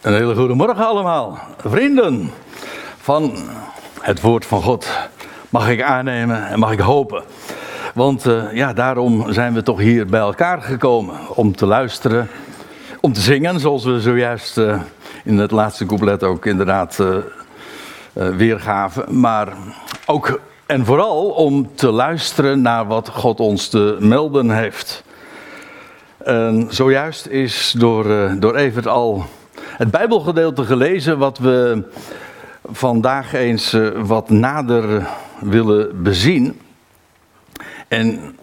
Een 0.00 0.14
hele 0.14 0.34
goede 0.34 0.54
morgen 0.54 0.86
allemaal. 0.86 1.38
Vrienden 1.64 2.30
van 2.98 3.36
het 4.00 4.20
woord 4.20 4.46
van 4.46 4.62
God 4.62 4.88
mag 5.48 5.68
ik 5.68 5.82
aannemen 5.82 6.46
en 6.46 6.58
mag 6.58 6.72
ik 6.72 6.78
hopen. 6.78 7.22
Want 7.94 8.26
uh, 8.26 8.52
ja, 8.52 8.72
daarom 8.72 9.32
zijn 9.32 9.54
we 9.54 9.62
toch 9.62 9.78
hier 9.78 10.06
bij 10.06 10.20
elkaar 10.20 10.62
gekomen. 10.62 11.14
Om 11.28 11.56
te 11.56 11.66
luisteren, 11.66 12.28
om 13.00 13.12
te 13.12 13.20
zingen, 13.20 13.60
zoals 13.60 13.84
we 13.84 14.00
zojuist 14.00 14.58
uh, 14.58 14.80
in 15.24 15.38
het 15.38 15.50
laatste 15.50 15.86
couplet 15.86 16.22
ook 16.22 16.46
inderdaad 16.46 16.98
uh, 17.00 17.16
weergaven. 18.12 19.20
Maar 19.20 19.52
ook 20.06 20.40
en 20.66 20.84
vooral 20.84 21.28
om 21.28 21.74
te 21.74 21.90
luisteren 21.90 22.62
naar 22.62 22.86
wat 22.86 23.08
God 23.08 23.40
ons 23.40 23.68
te 23.68 23.96
melden 23.98 24.50
heeft. 24.50 25.04
Zojuist 26.68 27.26
is 27.26 27.74
door, 27.78 28.30
door 28.38 28.56
Evert 28.56 28.86
al 28.86 29.26
het 29.80 29.90
Bijbelgedeelte 29.90 30.64
gelezen 30.64 31.18
wat 31.18 31.38
we 31.38 31.82
vandaag 32.72 33.32
eens 33.32 33.72
eh, 33.72 33.88
wat 34.02 34.30
nader 34.30 35.06
willen 35.38 36.02
bezien. 36.02 36.60
En 37.88 38.36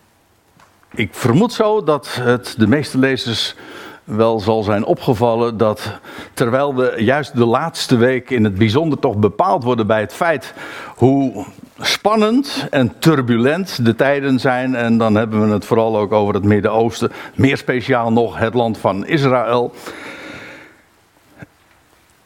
ik 0.94 1.14
vermoed 1.14 1.54
zo 1.54 1.84
dat 1.84 2.20
het 2.22 2.56
de 2.58 2.68
meeste 2.68 2.98
lezers 2.98 3.56
wel 4.04 4.40
zal 4.40 4.64
zijn 4.64 4.86
opgevallen 4.86 5.58
dat 5.58 6.00
terwijl 6.34 6.76
we 6.76 6.94
juist 6.98 7.36
de 7.36 7.46
laatste 7.46 7.98
week 7.98 8.30
in 8.30 8.44
het 8.44 8.56
bijzonder 8.56 9.00
toch 9.00 9.18
bepaald 9.18 9.64
worden 9.64 9.88
bij 9.88 10.00
het 10.00 10.14
feit 10.14 10.54
hoe 10.96 11.46
spannend 11.80 12.68
en 12.70 13.00
turbulent 13.00 13.86
de 13.86 13.96
tijden 13.96 14.40
zijn. 14.40 14.76
En 14.76 14.98
dan 14.98 15.16
hebben 15.16 15.48
we 15.48 15.54
het 15.54 15.66
vooral 15.66 15.98
ook 15.98 16.12
over 16.12 16.34
het 16.34 16.44
Midden-Oosten, 16.44 17.12
meer 17.36 17.58
speciaal 17.58 18.12
nog 18.12 18.38
het 18.38 18.54
land 18.54 18.78
van 18.78 19.06
Israël. 19.06 19.74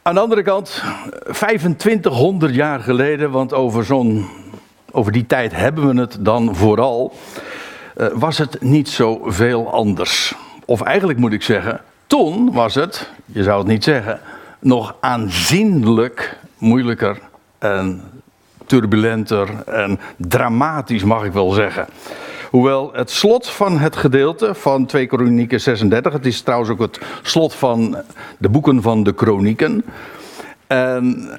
Aan 0.04 0.14
de 0.14 0.20
andere 0.20 0.42
kant, 0.42 0.82
2500 1.24 2.54
jaar 2.54 2.80
geleden, 2.80 3.30
want 3.30 3.52
over, 3.52 3.84
zo'n, 3.84 4.28
over 4.90 5.12
die 5.12 5.26
tijd 5.26 5.54
hebben 5.56 5.94
we 5.94 6.00
het 6.00 6.16
dan 6.20 6.54
vooral, 6.54 7.12
uh, 7.96 8.06
was 8.12 8.38
het 8.38 8.60
niet 8.60 8.88
zoveel 8.88 9.72
anders. 9.72 10.34
Of 10.64 10.80
eigenlijk 10.80 11.18
moet 11.18 11.32
ik 11.32 11.42
zeggen, 11.42 11.80
toen 12.06 12.52
was 12.52 12.74
het, 12.74 13.10
je 13.26 13.42
zou 13.42 13.58
het 13.58 13.66
niet 13.66 13.84
zeggen, 13.84 14.20
nog 14.58 14.96
aanzienlijk 15.00 16.38
moeilijker 16.58 17.18
en 17.58 18.02
turbulenter 18.66 19.62
en 19.66 20.00
dramatisch, 20.16 21.04
mag 21.04 21.24
ik 21.24 21.32
wel 21.32 21.50
zeggen. 21.50 21.86
Hoewel 22.52 22.90
het 22.92 23.10
slot 23.10 23.48
van 23.48 23.78
het 23.78 23.96
gedeelte 23.96 24.54
van 24.54 24.86
2 24.86 25.06
Kronieken 25.06 25.60
36, 25.60 26.12
het 26.12 26.26
is 26.26 26.40
trouwens 26.40 26.70
ook 26.70 26.80
het 26.80 27.00
slot 27.22 27.54
van 27.54 27.96
de 28.38 28.48
boeken 28.48 28.82
van 28.82 29.02
de 29.02 29.14
Kronieken. 29.14 29.84
En 30.66 31.30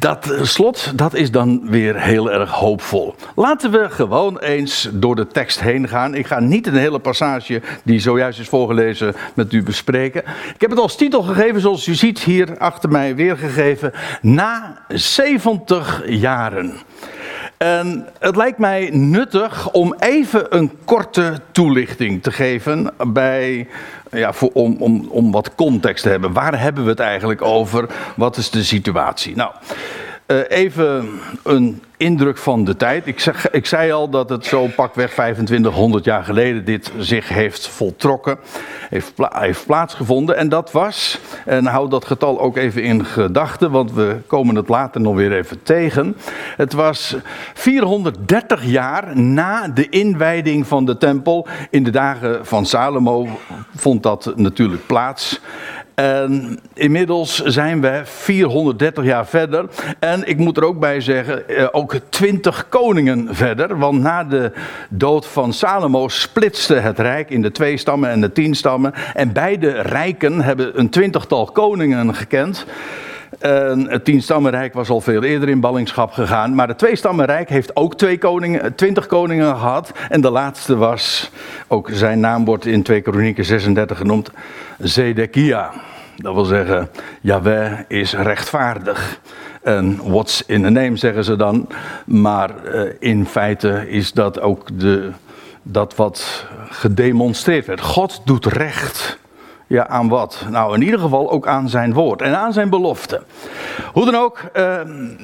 dat 0.00 0.34
slot, 0.42 0.92
dat 0.98 1.14
is 1.14 1.30
dan 1.30 1.70
weer 1.70 2.00
heel 2.00 2.30
erg 2.30 2.50
hoopvol. 2.50 3.14
Laten 3.34 3.70
we 3.70 3.90
gewoon 3.90 4.38
eens 4.38 4.88
door 4.92 5.16
de 5.16 5.26
tekst 5.26 5.60
heen 5.60 5.88
gaan. 5.88 6.14
Ik 6.14 6.26
ga 6.26 6.40
niet 6.40 6.66
een 6.66 6.76
hele 6.76 6.98
passage 6.98 7.62
die 7.82 7.98
zojuist 7.98 8.40
is 8.40 8.48
voorgelezen 8.48 9.14
met 9.34 9.52
u 9.52 9.62
bespreken. 9.62 10.22
Ik 10.54 10.60
heb 10.60 10.70
het 10.70 10.78
als 10.78 10.96
titel 10.96 11.22
gegeven, 11.22 11.60
zoals 11.60 11.86
u 11.86 11.94
ziet 11.94 12.18
hier 12.18 12.58
achter 12.58 12.90
mij 12.90 13.14
weergegeven. 13.14 13.92
Na 14.20 14.78
70 14.88 16.02
jaren. 16.06 16.72
En 17.56 18.08
het 18.18 18.36
lijkt 18.36 18.58
mij 18.58 18.90
nuttig 18.92 19.70
om 19.70 19.94
even 19.98 20.56
een 20.56 20.70
korte 20.84 21.40
toelichting 21.52 22.22
te 22.22 22.32
geven 22.32 22.90
bij, 23.06 23.68
ja, 24.10 24.32
voor, 24.32 24.50
om, 24.52 24.76
om, 24.78 25.08
om 25.08 25.32
wat 25.32 25.54
context 25.54 26.02
te 26.02 26.08
hebben. 26.08 26.32
Waar 26.32 26.60
hebben 26.60 26.84
we 26.84 26.90
het 26.90 27.00
eigenlijk 27.00 27.42
over? 27.42 27.88
Wat 28.16 28.36
is 28.36 28.50
de 28.50 28.64
situatie? 28.64 29.36
Nou, 29.36 29.50
uh, 30.26 30.38
even 30.48 31.08
een 31.42 31.82
indruk 31.96 32.38
van 32.38 32.64
de 32.64 32.76
tijd. 32.76 33.06
Ik, 33.06 33.20
zeg, 33.20 33.50
ik 33.50 33.66
zei 33.66 33.92
al 33.92 34.08
dat 34.08 34.28
het 34.28 34.46
zo 34.46 34.66
pakweg 34.76 35.12
2500 35.12 36.04
jaar 36.04 36.24
geleden 36.24 36.64
dit 36.64 36.92
zich 36.98 37.28
heeft 37.28 37.68
voltrokken, 37.68 38.38
heeft, 38.88 39.12
heeft 39.16 39.66
plaatsgevonden. 39.66 40.36
En 40.36 40.48
dat 40.48 40.72
was, 40.72 41.20
en 41.44 41.66
hou 41.66 41.88
dat 41.88 42.04
getal 42.04 42.40
ook 42.40 42.56
even 42.56 42.82
in 42.82 43.04
gedachten, 43.04 43.70
want 43.70 43.92
we 43.92 44.16
komen 44.26 44.54
het 44.54 44.68
later 44.68 45.00
nog 45.00 45.14
weer 45.14 45.32
even 45.32 45.62
tegen. 45.62 46.16
Het 46.56 46.72
was 46.72 47.16
430 47.54 48.64
jaar 48.64 49.18
na 49.18 49.68
de 49.68 49.88
inwijding 49.88 50.66
van 50.66 50.84
de 50.84 50.96
tempel. 50.96 51.46
In 51.70 51.84
de 51.84 51.90
dagen 51.90 52.46
van 52.46 52.66
Salomo 52.66 53.28
vond 53.76 54.02
dat 54.02 54.32
natuurlijk 54.36 54.86
plaats. 54.86 55.40
En 55.96 56.58
inmiddels 56.74 57.42
zijn 57.42 57.80
we 57.80 58.00
430 58.04 59.04
jaar 59.04 59.26
verder. 59.26 59.64
En 59.98 60.28
ik 60.28 60.38
moet 60.38 60.56
er 60.56 60.64
ook 60.64 60.78
bij 60.80 61.00
zeggen, 61.00 61.48
eh, 61.48 61.68
ook 61.70 61.94
20 62.08 62.68
koningen 62.68 63.28
verder. 63.30 63.78
Want 63.78 64.00
na 64.00 64.24
de 64.24 64.52
dood 64.88 65.26
van 65.26 65.52
Salomo 65.52 66.08
splitste 66.08 66.74
het 66.74 66.98
rijk 66.98 67.30
in 67.30 67.42
de 67.42 67.50
twee 67.50 67.76
stammen 67.76 68.10
en 68.10 68.20
de 68.20 68.32
tien 68.32 68.54
stammen. 68.54 68.92
En 69.14 69.32
beide 69.32 69.70
rijken 69.70 70.40
hebben 70.40 70.78
een 70.78 70.90
twintigtal 70.90 71.44
koningen 71.44 72.14
gekend. 72.14 72.66
Het 73.38 74.04
tienstammenrijk 74.04 74.74
was 74.74 74.88
al 74.88 75.00
veel 75.00 75.22
eerder 75.22 75.48
in 75.48 75.60
ballingschap 75.60 76.12
gegaan. 76.12 76.54
Maar 76.54 76.68
het 76.68 76.78
tweestammenrijk 76.78 77.48
heeft 77.48 77.76
ook 77.76 77.96
twee 77.96 78.18
koningen, 78.18 78.74
twintig 78.74 79.06
koningen 79.06 79.56
gehad. 79.56 79.92
En 80.08 80.20
de 80.20 80.30
laatste 80.30 80.76
was, 80.76 81.30
ook 81.68 81.88
zijn 81.92 82.20
naam 82.20 82.44
wordt 82.44 82.66
in 82.66 82.82
2 82.82 83.00
Kronieken 83.00 83.44
36 83.44 83.98
genoemd, 83.98 84.30
Zedekia. 84.78 85.72
Dat 86.16 86.34
wil 86.34 86.44
zeggen, 86.44 86.90
Yahweh 87.20 87.78
is 87.88 88.12
rechtvaardig. 88.12 89.20
En 89.62 90.00
what's 90.10 90.42
in 90.46 90.62
the 90.62 90.70
name 90.70 90.96
zeggen 90.96 91.24
ze 91.24 91.36
dan. 91.36 91.68
Maar 92.04 92.50
uh, 92.64 92.92
in 92.98 93.26
feite 93.26 93.88
is 93.88 94.12
dat 94.12 94.40
ook 94.40 94.80
de, 94.80 95.10
dat 95.62 95.96
wat 95.96 96.46
gedemonstreerd 96.68 97.66
werd. 97.66 97.80
God 97.80 98.20
doet 98.24 98.46
recht. 98.46 99.18
Ja, 99.68 99.88
aan 99.88 100.08
wat? 100.08 100.46
Nou, 100.50 100.74
in 100.74 100.82
ieder 100.82 101.00
geval 101.00 101.30
ook 101.30 101.46
aan 101.46 101.68
zijn 101.68 101.92
woord 101.92 102.22
en 102.22 102.36
aan 102.36 102.52
zijn 102.52 102.70
belofte. 102.70 103.22
Hoe 103.92 104.04
dan 104.04 104.14
ook, 104.14 104.40
uh, 104.56 104.80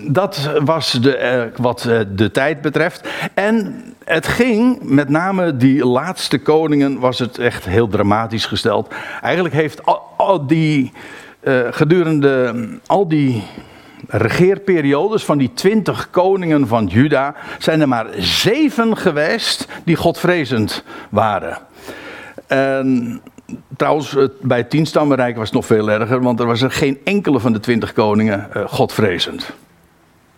dat 0.07 0.51
was 0.65 0.93
de, 0.93 1.51
uh, 1.55 1.61
wat 1.61 1.85
uh, 1.89 2.01
de 2.15 2.31
tijd 2.31 2.61
betreft. 2.61 3.09
En 3.35 3.85
het 4.05 4.27
ging, 4.27 4.79
met 4.83 5.09
name 5.09 5.57
die 5.57 5.87
laatste 5.87 6.39
koningen, 6.39 6.99
was 6.99 7.19
het 7.19 7.39
echt 7.39 7.65
heel 7.65 7.89
dramatisch 7.89 8.47
gesteld. 8.47 8.95
Eigenlijk 9.23 9.55
heeft 9.55 9.87
al, 9.87 10.03
al 10.17 10.47
die, 10.47 10.93
gedurende 11.71 12.55
al 12.87 13.09
die 13.09 13.45
regeerperiodes 14.09 15.25
van 15.25 15.39
die 15.39 15.53
twintig 15.55 16.11
koningen 16.11 16.67
van 16.67 16.87
Juda, 16.87 17.35
zijn 17.59 17.81
er 17.81 17.89
maar 17.89 18.07
zeven 18.17 18.97
geweest 18.97 19.69
die 19.85 19.97
godvrezend 19.97 20.85
waren. 21.11 21.59
En 22.47 23.21
Trouwens, 23.77 24.17
bij 24.41 24.59
het 24.59 24.71
tienstammenrijk 24.71 25.37
was 25.37 25.45
het 25.45 25.55
nog 25.55 25.67
veel 25.67 25.91
erger, 25.91 26.23
want 26.23 26.41
er 26.41 26.47
was 26.47 26.63
er 26.63 26.71
geen 26.71 26.99
enkele 27.05 27.41
van 27.41 27.53
de 27.53 27.61
twintig 27.61 27.93
koningen 27.93 28.49
uh, 28.57 28.63
godvrezend. 28.67 29.53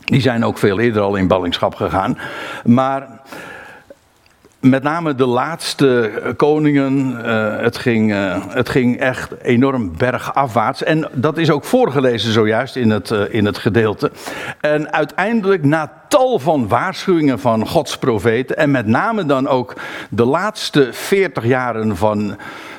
Die 0.04 0.20
zijn 0.20 0.44
ook 0.44 0.58
veel 0.58 0.80
eerder 0.80 1.02
al 1.02 1.16
in 1.16 1.26
ballingschap 1.26 1.74
gegaan. 1.74 2.18
Maar 2.64 3.20
met 4.60 4.82
name 4.82 5.14
de 5.14 5.26
laatste 5.26 6.12
koningen, 6.36 7.10
uh, 7.10 7.56
het, 7.60 7.76
ging, 7.76 8.12
het 8.48 8.68
ging 8.68 8.98
echt 8.98 9.40
enorm 9.42 9.96
bergafwaarts. 9.96 10.82
En 10.82 11.08
dat 11.12 11.38
is 11.38 11.50
ook 11.50 11.64
voorgelezen 11.64 12.32
zojuist 12.32 12.76
in 12.76 12.90
het, 12.90 13.10
in 13.10 13.44
het 13.44 13.58
gedeelte. 13.58 14.10
En 14.60 14.92
uiteindelijk, 14.92 15.64
na 15.64 16.03
tal 16.14 16.38
van 16.38 16.68
waarschuwingen 16.68 17.38
van 17.38 17.66
Gods 17.66 17.98
profeten, 17.98 18.56
en 18.56 18.70
met 18.70 18.86
name 18.86 19.26
dan 19.26 19.48
ook 19.48 19.74
de 20.10 20.24
laatste 20.24 20.88
veertig 20.92 21.46
jaren 21.46 21.96
van 21.96 22.36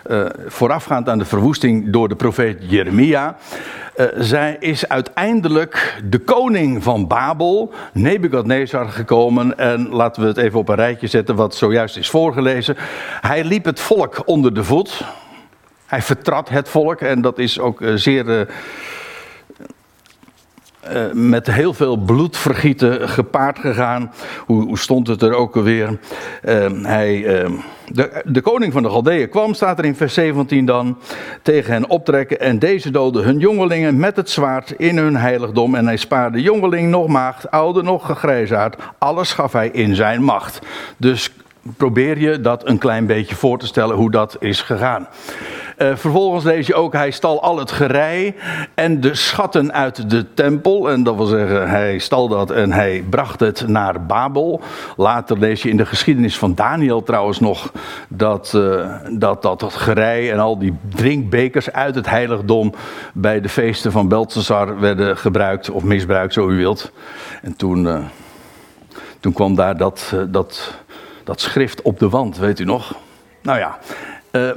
uh, 0.08 0.26
voorafgaand 0.48 1.10
aan 1.10 1.18
de 1.18 1.26
verwoesting 1.26 1.92
door 1.92 2.08
de 2.08 2.16
profeet 2.16 2.58
Jeremia, 2.60 3.38
uh, 3.96 4.06
zij 4.18 4.58
is 4.60 4.88
uiteindelijk 4.88 6.02
de 6.10 6.20
koning 6.20 6.84
van 6.84 7.08
Babel, 7.08 7.74
Nebukadnezar, 7.94 8.90
gekomen. 8.90 9.58
En 9.58 9.90
laten 9.90 10.22
we 10.22 10.28
het 10.28 10.38
even 10.38 10.60
op 10.60 10.70
een 10.70 10.76
rijtje 10.76 11.08
zetten 11.08 11.36
wat 11.36 11.56
zojuist 11.56 11.98
is 11.98 12.10
voorgelezen. 12.10 12.76
Hij 13.22 13.44
liep 13.44 13.66
het 13.66 13.80
volk 13.80 14.22
onder 14.26 14.54
de 14.54 14.64
voet. 14.64 15.02
Hij 15.86 16.02
vertrad 16.02 16.50
het 16.50 16.70
volk 16.70 17.02
en 17.02 17.22
dat 17.22 17.40
is 17.40 17.60
ook 17.60 17.82
uh, 17.82 17.96
zeer 17.96 18.48
uh, 20.94 21.12
met 21.14 21.48
heel 21.48 21.74
veel 21.74 21.98
bloedvergieten 21.98 23.10
gepaard 23.10 23.60
gegaan. 23.60 24.12
Hoe, 24.46 24.64
hoe 24.64 24.78
stond 24.78 25.08
het 25.08 25.22
er 25.22 25.34
ook 25.34 25.56
alweer? 25.56 26.00
Uh, 26.44 26.66
hij, 26.84 27.44
uh, 27.44 27.50
de, 27.88 28.22
de, 28.26 28.42
koning 28.42 28.74
van 28.74 28.84
de 28.84 28.90
Galdeeën 28.90 29.30
kwam, 29.30 29.54
staat 29.54 29.80
er 29.80 29.86
in 29.86 29.96
vers 29.96 30.14
17 30.14 30.66
dan, 30.66 30.98
tegen 31.42 31.74
hen 31.74 31.90
optrekken. 31.90 32.40
En 32.40 32.60
deze 32.60 32.92
doodde 32.92 33.22
hun 33.22 33.38
jongelingen 33.38 34.00
met 34.00 34.16
het 34.16 34.30
zwaard 34.30 34.72
in 34.72 34.98
hun 34.98 35.16
heiligdom. 35.16 35.76
En 35.76 35.86
hij 35.86 35.98
spaarde 35.98 36.42
jongeling 36.42 36.90
nog 36.90 37.08
maagd, 37.08 37.52
oude 37.52 37.84
nog 37.84 38.06
gegrijzaard. 38.06 38.76
Alles 38.98 39.34
gaf 39.34 39.52
hij 39.54 39.70
in 39.70 39.96
zijn 39.96 40.24
macht. 40.24 40.60
Dus 40.98 41.32
probeer 41.78 42.18
je 42.18 42.42
dat 42.42 42.68
een 42.68 42.78
klein 42.78 43.06
beetje 43.06 43.36
voor 43.36 43.60
te 43.60 43.66
stellen 43.66 43.96
hoe 43.96 44.12
dat 44.12 44.36
is 44.40 44.62
gegaan. 44.62 45.08
Uh, 45.78 45.96
vervolgens 45.96 46.44
lees 46.44 46.68
je 46.68 46.76
ook, 46.76 46.94
hij 46.94 47.12
stal 47.12 47.42
al 47.42 47.58
het 47.58 47.72
gerei 47.72 48.36
en 48.74 49.02
de 49.02 49.16
schatten 49.16 49.74
uit 49.74 50.10
de 50.10 50.34
tempel. 50.34 50.90
En 50.90 51.04
dat 51.04 51.16
wil 51.16 51.26
zeggen, 51.26 51.70
hij 51.70 52.00
stal 52.00 52.28
dat 52.28 52.52
en 52.52 52.72
hij 52.72 53.04
bracht 53.10 53.40
het 53.40 53.68
naar 53.68 54.06
Babel. 54.06 54.62
Later 54.98 55.40
lees 55.40 55.62
je 55.62 55.70
in 55.70 55.78
de 55.78 55.86
geschiedenis 55.86 56.38
van 56.38 56.56
Daniel 56.56 57.04
trouwens 57.04 57.40
nog 57.40 57.72
dat 58.08 58.54
uh, 58.56 58.96
dat, 59.10 59.42
dat, 59.42 59.64
gerei 59.74 60.30
en 60.30 60.40
al 60.40 60.60
die 60.60 60.74
drinkbekers 60.96 61.72
uit 61.72 61.96
het 61.96 62.10
heiligdom 62.10 62.74
bij 63.14 63.42
de 63.42 63.50
feesten 63.50 63.92
van 63.92 64.08
Beltesar 64.08 64.80
werden 64.80 65.18
gebruikt 65.18 65.70
of 65.70 65.84
misbruikt, 65.84 66.34
zo 66.34 66.50
u 66.50 66.58
wilt. 66.58 66.92
En 67.42 67.56
toen, 67.56 67.84
uh, 67.86 67.98
toen 69.20 69.34
kwam 69.34 69.56
daar 69.56 69.78
dat, 69.78 70.16
dat, 70.30 70.84
dat 71.26 71.42
schrift 71.42 71.82
op 71.82 72.00
de 72.00 72.10
wand, 72.10 72.38
weet 72.38 72.60
u 72.60 72.64
nog? 72.64 72.96
Nou 73.42 73.60
ja, 73.60 73.78
uh, 74.32 74.50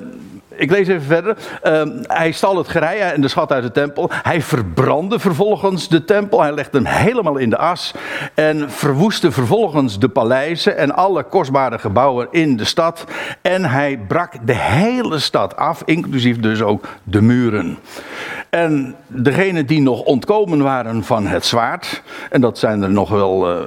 ik 0.49 0.71
lees 0.71 0.89
even 0.89 1.03
verder. 1.03 1.37
Uh, 1.65 1.83
hij 2.03 2.33
stal 2.33 2.57
het 2.57 2.69
gerei 2.69 3.01
en 3.01 3.21
de 3.21 3.29
schat 3.29 3.53
uit 3.53 3.63
de 3.63 3.71
tempel. 3.71 4.11
Hij 4.13 4.43
verbrandde 4.43 5.19
vervolgens 5.19 5.89
de 5.89 6.05
tempel. 6.05 6.41
Hij 6.41 6.53
legde 6.53 6.79
hem 6.79 6.87
helemaal 6.87 7.37
in 7.37 7.51
de 7.51 7.57
as. 7.57 7.95
En 8.35 8.71
verwoestte 8.71 9.33
vervolgens 9.33 9.99
de 9.99 10.09
paleizen 10.09 10.77
en 10.77 10.95
alle 10.95 11.23
kostbare 11.23 11.79
gebouwen 11.79 12.29
in 12.31 12.57
de 12.57 12.65
stad. 12.65 13.05
En 13.43 13.65
hij 13.65 13.99
brak 14.09 14.47
de 14.47 14.55
hele 14.57 15.19
stad 15.19 15.57
af, 15.57 15.83
inclusief 15.85 16.41
dus 16.41 16.63
ook 16.63 16.87
de 17.03 17.23
muren. 17.23 17.79
En 18.51 18.95
degenen 19.07 19.67
die 19.67 19.81
nog 19.81 20.03
ontkomen 20.03 20.63
waren 20.63 21.05
van 21.05 21.27
het 21.27 21.47
zwaard, 21.47 22.03
en 22.31 22.41
dat 22.41 22.59
zijn 22.59 22.83
er 22.83 22.91
nog 22.91 23.09
wel 23.09 23.51
uh, 23.51 23.67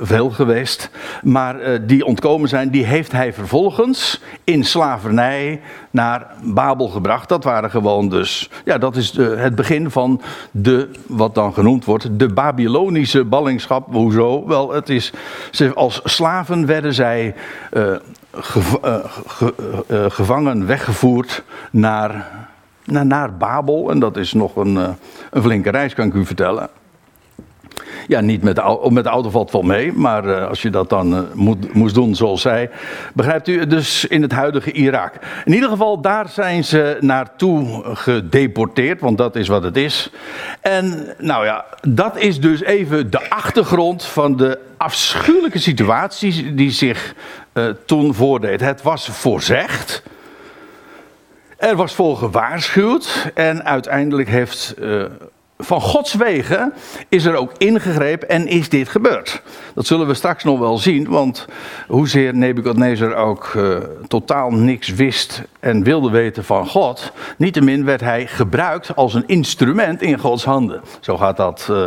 veel 0.00 0.30
geweest, 0.30 0.90
maar 1.22 1.60
uh, 1.60 1.78
die 1.86 2.04
ontkomen 2.04 2.48
zijn, 2.48 2.70
die 2.70 2.84
heeft 2.84 3.12
hij 3.12 3.32
vervolgens 3.32 4.20
in 4.44 4.64
slavernij 4.64 5.60
naar 5.90 6.26
Babel 6.42 6.88
gebracht. 6.88 7.28
Dat 7.28 7.44
waren 7.44 7.70
gewoon 7.70 8.08
dus, 8.08 8.50
ja, 8.64 8.78
dat 8.78 8.96
is 8.96 9.10
de, 9.10 9.22
het 9.22 9.54
begin 9.54 9.90
van 9.90 10.20
de, 10.50 10.90
wat 11.06 11.34
dan 11.34 11.54
genoemd 11.54 11.84
wordt, 11.84 12.18
de 12.18 12.32
Babylonische 12.32 13.24
ballingschap. 13.24 13.86
Hoezo? 13.92 14.46
Wel, 14.46 14.72
het 14.72 14.88
is, 14.88 15.12
als 15.74 16.00
slaven 16.04 16.66
werden 16.66 16.94
zij 16.94 17.34
gev 18.32 18.74
ge 19.26 19.54
gevangen, 20.08 20.66
weggevoerd 20.66 21.42
naar 21.70 22.26
naar, 22.88 23.06
naar 23.06 23.36
Babel. 23.36 23.90
En 23.90 23.98
dat 23.98 24.16
is 24.16 24.32
nog 24.32 24.56
een, 24.56 24.76
eh, 24.76 24.88
een 25.30 25.42
flinke 25.42 25.70
reis, 25.70 25.94
kan 25.94 26.06
ik 26.06 26.14
u 26.14 26.26
vertellen. 26.26 26.68
Ja, 28.08 28.20
niet 28.20 28.42
met 28.42 28.56
de, 28.56 28.88
met 28.90 29.04
de 29.04 29.10
auto 29.10 29.30
valt 29.30 29.50
wel 29.50 29.62
mee, 29.62 29.92
maar 29.92 30.24
uh, 30.24 30.48
als 30.48 30.62
je 30.62 30.70
dat 30.70 30.88
dan 30.88 31.14
uh, 31.14 31.20
moet, 31.34 31.74
moest 31.74 31.94
doen 31.94 32.14
zoals 32.14 32.40
zij, 32.40 32.70
begrijpt 33.14 33.48
u, 33.48 33.66
dus 33.66 34.06
in 34.06 34.22
het 34.22 34.32
huidige 34.32 34.72
Irak. 34.72 35.14
In 35.44 35.52
ieder 35.52 35.68
geval, 35.68 36.00
daar 36.00 36.28
zijn 36.28 36.64
ze 36.64 36.96
naartoe 37.00 37.84
gedeporteerd, 37.84 39.00
want 39.00 39.18
dat 39.18 39.36
is 39.36 39.48
wat 39.48 39.62
het 39.62 39.76
is. 39.76 40.10
En 40.60 41.14
nou 41.18 41.44
ja, 41.44 41.64
dat 41.88 42.16
is 42.16 42.40
dus 42.40 42.62
even 42.62 43.10
de 43.10 43.30
achtergrond 43.30 44.04
van 44.04 44.36
de 44.36 44.58
afschuwelijke 44.76 45.58
situatie 45.58 46.54
die 46.54 46.70
zich 46.70 47.14
uh, 47.52 47.68
toen 47.86 48.14
voordeed. 48.14 48.60
Het 48.60 48.82
was 48.82 49.08
voorzegd. 49.08 50.02
Er 51.56 51.76
was 51.76 51.94
voor 51.94 52.16
gewaarschuwd 52.16 53.30
en 53.34 53.64
uiteindelijk 53.64 54.28
heeft 54.28 54.74
van 55.58 55.80
Gods 55.80 56.14
wegen 56.14 56.72
is 57.08 57.24
er 57.24 57.34
ook 57.34 57.52
ingegrepen 57.56 58.28
en 58.28 58.46
is 58.46 58.68
dit 58.68 58.88
gebeurd. 58.88 59.42
Dat 59.74 59.86
zullen 59.86 60.06
we 60.06 60.14
straks 60.14 60.44
nog 60.44 60.58
wel 60.58 60.78
zien, 60.78 61.08
want 61.08 61.46
hoezeer 61.88 62.34
Nebukadnezar 62.34 63.14
ook 63.14 63.52
uh, 63.56 63.76
totaal 64.08 64.50
niks 64.50 64.88
wist 64.88 65.42
en 65.60 65.82
wilde 65.82 66.10
weten 66.10 66.44
van 66.44 66.66
God, 66.66 67.12
niettemin 67.36 67.84
werd 67.84 68.00
hij 68.00 68.26
gebruikt 68.26 68.96
als 68.96 69.14
een 69.14 69.26
instrument 69.26 70.02
in 70.02 70.18
Gods 70.18 70.44
handen. 70.44 70.80
Zo 71.00 71.16
gaat 71.16 71.36
dat 71.36 71.68
uh, 71.70 71.84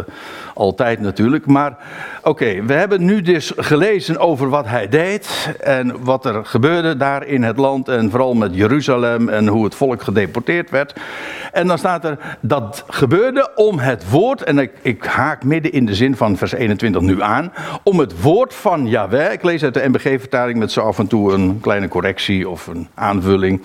altijd 0.53 0.99
natuurlijk. 0.99 1.45
Maar 1.45 1.77
oké, 2.23 2.63
we 2.63 2.73
hebben 2.73 3.05
nu 3.05 3.21
dus 3.21 3.51
gelezen 3.55 4.17
over 4.17 4.49
wat 4.49 4.67
hij 4.67 4.87
deed 4.87 5.55
en 5.59 6.03
wat 6.03 6.25
er 6.25 6.45
gebeurde 6.45 6.97
daar 6.97 7.25
in 7.25 7.43
het 7.43 7.57
land 7.57 7.87
en 7.87 8.09
vooral 8.09 8.33
met 8.33 8.55
Jeruzalem 8.55 9.29
en 9.29 9.47
hoe 9.47 9.63
het 9.63 9.75
volk 9.75 10.01
gedeporteerd 10.01 10.69
werd. 10.69 10.93
En 11.51 11.67
dan 11.67 11.77
staat 11.77 12.05
er 12.05 12.37
dat 12.41 12.83
gebeurde 12.87 13.51
om 13.67 13.79
het 13.79 14.09
woord, 14.09 14.43
en 14.43 14.57
ik, 14.57 14.71
ik 14.81 15.03
haak 15.03 15.43
midden 15.43 15.71
in 15.71 15.85
de 15.85 15.95
zin 15.95 16.15
van 16.15 16.37
vers 16.37 16.51
21 16.51 17.01
nu 17.01 17.21
aan, 17.21 17.53
om 17.83 17.99
het 17.99 18.21
woord 18.21 18.53
van 18.53 18.87
Yahweh, 18.87 19.31
ik 19.31 19.43
lees 19.43 19.63
uit 19.63 19.73
de 19.73 19.89
MBG-vertaling 19.89 20.59
met 20.59 20.71
zo 20.71 20.81
af 20.81 20.99
en 20.99 21.07
toe 21.07 21.33
een 21.33 21.59
kleine 21.59 21.87
correctie 21.87 22.49
of 22.49 22.67
een 22.67 22.87
aanvulling, 22.93 23.61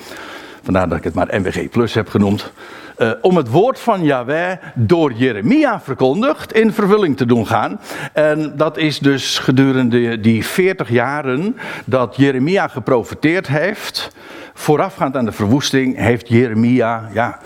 vandaar 0.63 0.89
dat 0.89 0.99
ik 0.99 1.05
het 1.05 1.15
maar 1.15 1.41
MBG 1.41 1.71
Plus 1.71 1.95
heb 1.95 2.09
genoemd. 2.09 2.53
Uh, 2.99 3.11
om 3.21 3.37
het 3.37 3.51
woord 3.51 3.79
van 3.79 4.05
Yahweh 4.05 4.57
door 4.75 5.13
Jeremia 5.13 5.81
verkondigd 5.81 6.53
in 6.53 6.73
vervulling 6.73 7.17
te 7.17 7.27
doen 7.27 7.47
gaan. 7.47 7.81
En 8.13 8.53
dat 8.57 8.77
is 8.77 8.99
dus 8.99 9.39
gedurende 9.39 10.21
die 10.21 10.47
40 10.47 10.91
jaren 10.91 11.57
dat 11.85 12.17
Jeremia 12.17 12.69
geprofeteerd 12.69 13.47
heeft. 13.47 14.11
Voorafgaand 14.55 15.17
aan 15.17 15.25
de 15.25 15.33
verwoesting 15.33 15.97
heeft 15.97 16.29
Jeremia, 16.29 17.09
ja, 17.13 17.39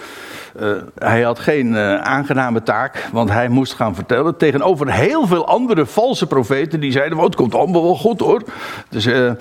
uh, 0.60 0.70
hij 0.98 1.22
had 1.22 1.38
geen 1.38 1.66
uh, 1.66 1.94
aangename 1.94 2.62
taak, 2.62 3.08
want 3.12 3.30
hij 3.30 3.48
moest 3.48 3.74
gaan 3.74 3.94
vertellen 3.94 4.36
tegenover 4.36 4.92
heel 4.92 5.26
veel 5.26 5.46
andere 5.46 5.86
valse 5.86 6.26
profeten 6.26 6.80
die 6.80 6.92
zeiden: 6.92 7.18
oh, 7.18 7.24
het 7.24 7.34
komt 7.34 7.54
allemaal 7.54 7.82
wel 7.82 7.96
goed 7.96 8.20
hoor. 8.20 8.42
Dus 8.88 9.06
uh, 9.06 9.32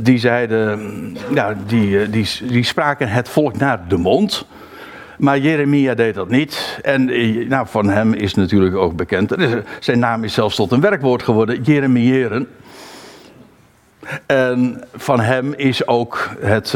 die 0.00 0.18
zeiden, 0.18 1.16
ja, 1.34 1.54
die, 1.66 2.10
die, 2.10 2.28
die 2.42 2.64
spraken 2.64 3.08
het 3.08 3.28
volk 3.28 3.56
naar 3.56 3.80
de 3.88 3.96
mond. 3.96 4.46
Maar 5.18 5.38
Jeremia 5.38 5.94
deed 5.94 6.14
dat 6.14 6.28
niet. 6.28 6.78
En 6.82 7.04
nou, 7.48 7.66
van 7.68 7.88
hem 7.88 8.12
is 8.12 8.34
natuurlijk 8.34 8.76
ook 8.76 8.96
bekend. 8.96 9.34
Zijn 9.80 9.98
naam 9.98 10.24
is 10.24 10.34
zelfs 10.34 10.56
tot 10.56 10.72
een 10.72 10.80
werkwoord 10.80 11.22
geworden: 11.22 11.62
Jeremiëren. 11.62 12.48
En 14.26 14.84
van 14.94 15.20
hem 15.20 15.52
is 15.52 15.86
ook 15.86 16.30
het 16.40 16.74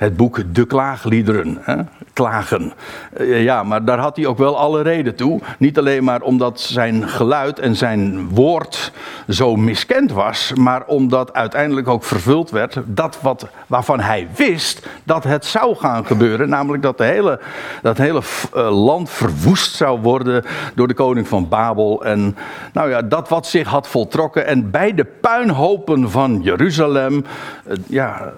het 0.00 0.16
boek 0.16 0.42
De 0.52 0.66
Klaagliederen. 0.66 1.58
Hè? 1.60 1.76
Klagen. 2.20 2.72
Eh, 3.12 3.42
ja, 3.42 3.62
maar 3.62 3.84
daar 3.84 3.98
had 3.98 4.16
hij 4.16 4.26
ook 4.26 4.38
wel 4.38 4.58
alle 4.58 4.82
reden 4.82 5.14
toe. 5.14 5.40
Niet 5.58 5.78
alleen 5.78 6.04
maar 6.04 6.22
omdat 6.22 6.60
zijn 6.60 7.08
geluid 7.08 7.58
en 7.58 7.76
zijn 7.76 8.28
woord 8.28 8.92
zo 9.28 9.56
miskend 9.56 10.12
was, 10.12 10.52
maar 10.54 10.86
omdat 10.86 11.32
uiteindelijk 11.32 11.88
ook 11.88 12.04
vervuld 12.04 12.50
werd 12.50 12.80
dat 12.84 13.18
wat, 13.22 13.46
waarvan 13.66 14.00
hij 14.00 14.28
wist 14.36 14.86
dat 15.04 15.24
het 15.24 15.44
zou 15.44 15.76
gaan 15.76 16.06
gebeuren. 16.06 16.48
Namelijk 16.48 16.82
dat, 16.82 16.98
de 16.98 17.04
hele, 17.04 17.40
dat 17.82 17.98
hele 17.98 18.22
eh, 18.54 18.84
land 18.84 19.10
verwoest 19.10 19.74
zou 19.74 20.00
worden 20.00 20.44
door 20.74 20.88
de 20.88 20.94
koning 20.94 21.28
van 21.28 21.48
Babel. 21.48 22.04
En 22.04 22.36
nou 22.72 22.90
ja, 22.90 23.02
dat 23.02 23.28
wat 23.28 23.46
zich 23.46 23.68
had 23.68 23.88
voltrokken. 23.88 24.46
En 24.46 24.70
bij 24.70 24.94
de 24.94 25.04
puinhopen 25.04 26.10
van 26.10 26.40
Jeruzalem, 26.42 27.24
eh, 27.64 27.76
ja 27.86 28.32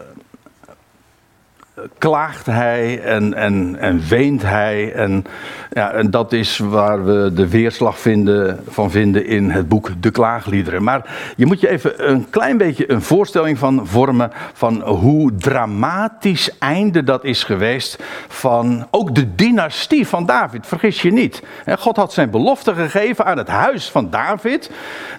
klaagt 1.99 2.47
hij 2.47 3.03
en, 3.03 3.35
en, 3.35 3.77
en 3.79 4.03
weent 4.09 4.43
hij. 4.43 4.93
En, 4.93 5.25
ja, 5.71 5.91
en 5.93 6.11
dat 6.11 6.33
is 6.33 6.59
waar 6.59 7.05
we 7.05 7.31
de 7.35 7.49
weerslag 7.49 7.99
vinden, 7.99 8.61
van 8.69 8.91
vinden 8.91 9.27
in 9.27 9.51
het 9.51 9.69
boek 9.69 9.91
De 10.01 10.11
Klaagliederen. 10.11 10.83
Maar 10.83 11.33
je 11.37 11.47
moet 11.47 11.61
je 11.61 11.69
even 11.69 12.11
een 12.11 12.31
klein 12.31 12.57
beetje 12.57 12.91
een 12.91 13.03
voorstelling 13.03 13.59
van 13.59 13.87
vormen 13.87 14.31
van 14.53 14.83
hoe 14.83 15.35
dramatisch 15.35 16.59
einde 16.59 17.03
dat 17.03 17.25
is 17.25 17.45
geweest 17.45 18.03
van 18.29 18.87
ook 18.91 19.15
de 19.15 19.35
dynastie 19.35 20.07
van 20.07 20.27
David. 20.27 20.67
Vergis 20.67 21.03
je 21.03 21.13
niet. 21.13 21.43
God 21.79 21.97
had 21.97 22.13
zijn 22.13 22.31
belofte 22.31 22.75
gegeven 22.75 23.25
aan 23.25 23.39
het 23.39 23.49
huis 23.49 23.91
van 23.91 24.11
David, 24.11 24.71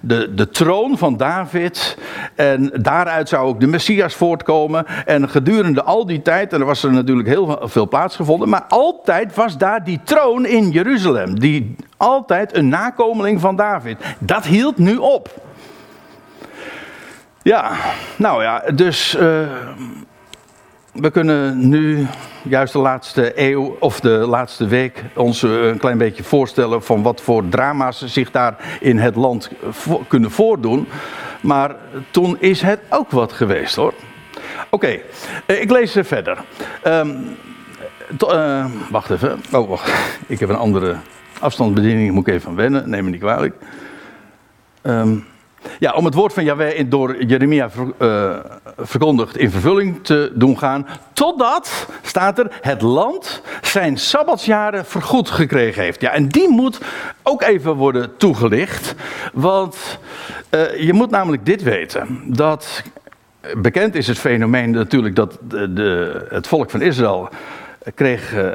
de, 0.01 0.34
de 0.34 0.50
troon 0.50 0.98
van 0.98 1.17
David. 1.17 1.98
En 2.36 2.72
daaruit 2.82 3.29
zou 3.29 3.48
ook 3.48 3.60
de 3.60 3.67
Messias 3.67 4.13
voortkomen. 4.13 4.86
En 5.05 5.29
gedurende 5.29 5.84
al 5.84 6.05
die 6.05 6.22
tijd 6.22 6.53
en 6.54 6.60
er 6.60 6.66
was 6.66 6.84
er 6.84 6.92
natuurlijk 6.92 7.28
heel 7.28 7.60
veel 7.64 7.88
plaatsgevonden. 7.88 8.50
Maar 8.50 8.66
altijd 8.68 9.36
was 9.36 9.58
daar 9.58 9.84
die 9.84 10.00
troon 10.04 10.46
in 10.46 10.72
Jeruzalem. 10.72 11.40
Die 11.40 11.76
altijd 11.98 12.56
een 12.56 12.68
nakomeling 12.68 13.40
van 13.40 13.56
David. 13.56 13.98
Dat 14.20 14.46
hield 14.46 14.78
nu 14.78 14.96
op. 14.96 15.30
Ja, 17.42 17.72
nou 18.16 18.44
ja, 18.44 18.64
dus. 18.76 19.16
Uh, 19.16 19.48
we 20.94 21.12
kunnen 21.12 21.70
nu 21.70 22.08
juist 22.44 22.74
de 22.74 22.80
laatste 22.80 23.32
eeuw 23.36 23.76
of 23.80 24.00
de 24.00 24.10
laatste 24.10 24.68
week 24.68 25.04
ons 25.16 25.42
een 25.42 25.78
klein 25.78 25.98
beetje 25.98 26.24
voorstellen 26.24 26.84
van 26.84 27.02
wat 27.02 27.22
voor 27.22 27.44
drama's 27.50 28.06
zich 28.06 28.32
daar 28.32 28.78
in 28.80 28.98
het 28.98 29.16
land 29.16 29.50
kunnen 30.08 30.32
voordoen. 30.32 30.88
Maar 31.42 31.76
toen 32.12 32.38
is 32.40 32.62
het 32.62 32.80
ook 32.90 33.12
wat 33.12 33.34
geweest 33.34 33.76
hoor. 33.76 33.94
Oké, 34.70 35.00
uh, 35.48 35.62
ik 35.62 35.72
lees 35.72 35.96
verder. 36.00 36.38
Um, 36.88 37.38
uh, 38.24 38.66
wacht 38.90 39.10
even. 39.10 39.42
Oh, 39.52 39.70
wacht. 39.70 39.92
Ik 40.28 40.40
heb 40.40 40.50
een 40.50 40.56
andere 40.56 40.96
afstandsbediening. 41.40 42.12
Moet 42.12 42.28
ik 42.28 42.34
even 42.34 42.46
van 42.46 42.56
wennen. 42.56 42.90
Neem 42.90 43.04
me 43.04 43.10
niet 43.10 43.20
kwalijk. 43.20 43.56
Um, 44.82 45.25
Ja, 45.80 45.94
om 45.94 46.06
het 46.06 46.13
woord 46.13 46.34
van 46.34 46.44
Yahweh 46.44 46.84
door 46.90 47.24
Jeremia 47.24 47.70
uh, 48.00 48.36
verkondigd 48.78 49.38
in 49.38 49.52
vervulling 49.52 50.04
te 50.04 50.32
doen 50.36 50.58
gaan. 50.58 50.88
Totdat, 51.13 51.88
staat 52.02 52.40
er, 52.40 52.48
het 52.62 52.82
land 52.82 53.42
zijn 53.62 53.98
sabbatsjaren 53.98 54.86
vergoed 54.86 55.30
gekregen 55.30 55.84
heeft. 55.84 56.02
Ja, 56.02 56.12
en 56.12 56.28
die 56.28 56.50
moet 56.50 56.80
ook 57.24 57.42
even 57.42 57.75
worden 57.75 58.18
toegelicht. 58.18 58.96
Want 59.34 60.00
je 60.78 60.94
moet 60.94 61.10
namelijk 61.10 61.46
dit 61.46 61.63
weten. 61.63 62.22
Dat 62.25 62.84
bekend 63.58 63.96
is 63.96 64.08
het 64.08 64.20
fenomeen 64.20 64.72
natuurlijk 64.72 65.16
dat 65.16 65.38
de, 65.42 66.26
het 66.30 66.48
volk 66.48 66.70
van 66.70 66.82
Israël 66.82 67.30
kreeg. 67.96 68.34
Uh, 68.34 68.52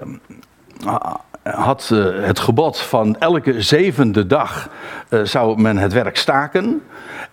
had 1.43 1.91
uh, 1.93 2.27
het 2.27 2.39
gebod 2.39 2.79
van 2.79 3.17
elke 3.19 3.63
zevende 3.63 4.27
dag 4.27 4.71
zou 5.23 5.61
men 5.61 5.77
het 5.77 5.93
werk 5.93 6.17
staken. 6.17 6.83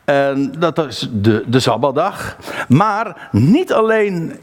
En 0.06 0.52
dat 0.60 0.78
is 0.78 1.10
de, 1.12 1.44
de 1.48 1.60
Sabbatdag. 1.60 2.38
Maar 2.68 3.30
niet 3.32 3.74
alleen 3.74 4.40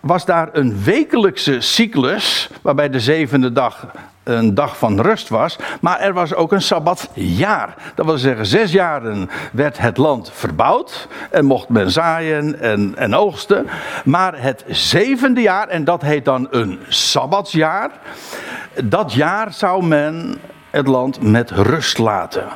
was 0.00 0.24
daar 0.24 0.48
een 0.52 0.82
wekelijkse 0.84 1.60
cyclus, 1.60 2.50
waarbij 2.62 2.88
de 2.88 3.00
zevende 3.00 3.52
dag 3.52 3.86
een 4.28 4.54
dag 4.54 4.78
van 4.78 5.00
rust 5.00 5.28
was, 5.28 5.58
maar 5.80 6.00
er 6.00 6.12
was 6.12 6.34
ook 6.34 6.52
een 6.52 6.62
sabbatjaar. 6.62 7.74
Dat 7.94 8.06
wil 8.06 8.18
zeggen, 8.18 8.46
zes 8.46 8.72
jaren 8.72 9.30
werd 9.52 9.78
het 9.78 9.96
land 9.96 10.30
verbouwd 10.34 11.08
en 11.30 11.44
mocht 11.44 11.68
men 11.68 11.90
zaaien 11.90 12.60
en, 12.60 12.94
en 12.96 13.14
oogsten. 13.14 13.66
Maar 14.04 14.42
het 14.42 14.64
zevende 14.68 15.40
jaar, 15.40 15.68
en 15.68 15.84
dat 15.84 16.02
heet 16.02 16.24
dan 16.24 16.46
een 16.50 16.78
sabbatsjaar, 16.88 17.90
dat 18.84 19.12
jaar 19.12 19.52
zou 19.52 19.84
men 19.84 20.40
het 20.70 20.86
land 20.86 21.22
met 21.22 21.50
rust 21.50 21.98
laten. 21.98 22.46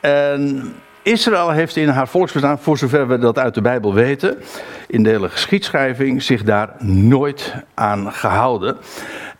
En 0.00 0.74
Israël 1.02 1.50
heeft 1.50 1.76
in 1.76 1.88
haar 1.88 2.08
volksbestaan, 2.08 2.58
voor 2.58 2.78
zover 2.78 3.08
we 3.08 3.18
dat 3.18 3.38
uit 3.38 3.54
de 3.54 3.60
Bijbel 3.60 3.94
weten, 3.94 4.42
in 4.86 5.02
de 5.02 5.08
hele 5.10 5.28
geschiedschrijving, 5.28 6.22
zich 6.22 6.42
daar 6.42 6.70
nooit 6.78 7.54
aan 7.74 8.12
gehouden. 8.12 8.76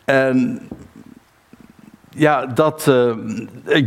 En 0.05 0.69
ja, 2.17 2.47
dat, 2.47 2.87
uh, 2.89 3.13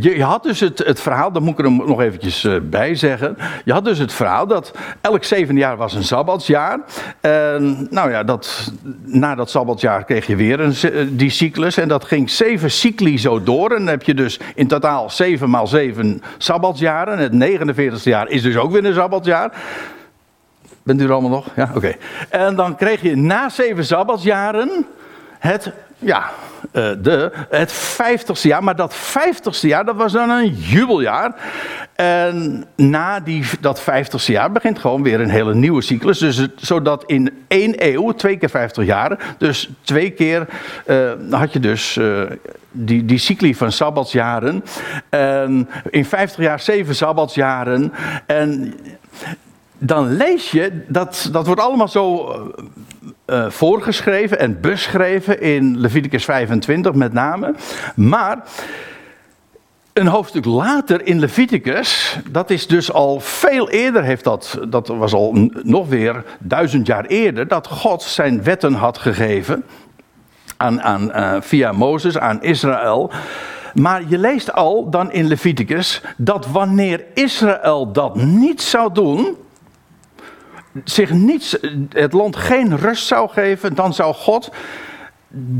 je, 0.00 0.24
had 0.24 0.42
dus 0.42 0.60
het, 0.60 0.78
het, 0.78 1.00
verhaal, 1.00 1.32
dat 1.32 1.42
moet 1.42 1.58
ik 1.58 1.64
er 1.64 1.72
nog 1.72 2.00
eventjes 2.00 2.44
uh, 2.44 2.56
bij 2.62 2.94
zeggen. 2.94 3.36
Je 3.64 3.72
had 3.72 3.84
dus 3.84 3.98
het 3.98 4.12
verhaal 4.12 4.46
dat 4.46 4.72
elk 5.00 5.24
zevende 5.24 5.60
jaar 5.60 5.76
was 5.76 5.94
een 5.94 6.04
Sabbatsjaar. 6.04 6.80
En 7.20 7.86
nou 7.90 8.10
ja, 8.10 8.24
dat, 8.24 8.72
na 9.04 9.34
dat 9.34 9.50
Sabbatsjaar 9.50 10.04
kreeg 10.04 10.26
je 10.26 10.36
weer 10.36 10.60
een, 10.60 10.74
uh, 10.82 11.06
die 11.10 11.30
cyclus. 11.30 11.76
En 11.76 11.88
dat 11.88 12.04
ging 12.04 12.30
zeven 12.30 12.70
cycli 12.70 13.18
zo 13.18 13.42
door. 13.42 13.70
En 13.70 13.76
dan 13.76 13.86
heb 13.86 14.02
je 14.02 14.14
dus 14.14 14.40
in 14.54 14.68
totaal 14.68 15.10
zeven 15.10 15.50
maal 15.50 15.66
zeven 15.66 16.22
Sabbatsjaren. 16.38 17.18
Het 17.18 17.32
49ste 17.32 18.02
jaar 18.02 18.28
is 18.28 18.42
dus 18.42 18.56
ook 18.56 18.72
weer 18.72 18.84
een 18.84 18.94
Sabbatsjaar. 18.94 19.52
Bent 20.82 21.00
u 21.00 21.04
er 21.04 21.12
allemaal 21.12 21.30
nog? 21.30 21.46
Ja, 21.56 21.70
oké. 21.74 21.94
En 22.28 22.56
dan 22.56 22.76
kreeg 22.76 23.02
je 23.02 23.16
na 23.16 23.48
zeven 23.48 23.84
Sabbatsjaren 23.84 24.86
het 25.38 25.72
ja, 25.98 26.30
eh, 26.72 26.90
de, 26.98 27.32
het 27.48 27.72
vijftigste 27.72 28.48
jaar. 28.48 28.64
Maar 28.64 28.76
dat 28.76 28.94
vijftigste 28.94 29.68
jaar, 29.68 29.84
dat 29.84 29.96
was 29.96 30.12
dan 30.12 30.30
een 30.30 30.54
jubeljaar. 30.54 31.34
En 31.94 32.64
na 32.76 33.20
die, 33.20 33.44
dat 33.60 33.80
vijftigste 33.80 34.32
jaar 34.32 34.52
begint 34.52 34.78
gewoon 34.78 35.02
weer 35.02 35.20
een 35.20 35.30
hele 35.30 35.54
nieuwe 35.54 35.82
cyclus. 35.82 36.18
Dus 36.18 36.48
zodat 36.56 37.04
in 37.06 37.44
één 37.48 37.74
eeuw, 37.76 38.12
twee 38.12 38.36
keer 38.36 38.50
vijftig 38.50 38.84
jaar, 38.84 39.34
dus 39.38 39.70
twee 39.82 40.10
keer 40.10 40.46
uh, 40.86 41.10
had 41.30 41.52
je 41.52 41.60
dus 41.60 41.96
uh, 41.96 42.22
die, 42.70 43.04
die 43.04 43.18
cycli 43.18 43.54
van 43.54 43.72
sabbatsjaren. 43.72 44.64
En 45.08 45.68
in 45.90 46.04
vijftig 46.04 46.44
jaar 46.44 46.60
zeven 46.60 46.94
sabbatsjaren. 46.94 47.92
En 48.26 48.74
dan 49.80 50.16
lees 50.16 50.50
je, 50.50 50.84
dat, 50.88 51.28
dat 51.32 51.46
wordt 51.46 51.60
allemaal 51.60 51.88
zo 51.88 52.34
uh, 53.26 53.50
voorgeschreven 53.50 54.38
en 54.38 54.60
beschreven 54.60 55.40
in 55.40 55.78
Leviticus 55.78 56.24
25 56.24 56.92
met 56.94 57.12
name. 57.12 57.54
Maar 57.96 58.42
een 59.92 60.06
hoofdstuk 60.06 60.44
later 60.44 61.06
in 61.06 61.18
Leviticus, 61.18 62.18
dat 62.30 62.50
is 62.50 62.66
dus 62.66 62.92
al 62.92 63.20
veel 63.20 63.70
eerder, 63.70 64.02
heeft 64.02 64.24
dat, 64.24 64.58
dat 64.68 64.88
was 64.88 65.12
al 65.12 65.50
nog 65.62 65.88
weer 65.88 66.24
duizend 66.38 66.86
jaar 66.86 67.04
eerder, 67.04 67.48
dat 67.48 67.66
God 67.66 68.02
zijn 68.02 68.42
wetten 68.42 68.72
had 68.72 68.98
gegeven 68.98 69.64
aan, 70.56 70.82
aan, 70.82 71.10
uh, 71.10 71.36
via 71.40 71.72
Mozes 71.72 72.18
aan 72.18 72.42
Israël. 72.42 73.10
Maar 73.74 74.02
je 74.08 74.18
leest 74.18 74.52
al 74.52 74.90
dan 74.90 75.12
in 75.12 75.26
Leviticus 75.26 76.02
dat 76.16 76.46
wanneer 76.46 77.04
Israël 77.14 77.92
dat 77.92 78.16
niet 78.16 78.62
zou 78.62 78.92
doen, 78.92 79.36
zich 80.84 81.10
niets, 81.10 81.56
het 81.88 82.12
land 82.12 82.36
geen 82.36 82.78
rust 82.78 83.06
zou 83.06 83.28
geven, 83.28 83.74
dan 83.74 83.94
zou 83.94 84.14
God 84.14 84.50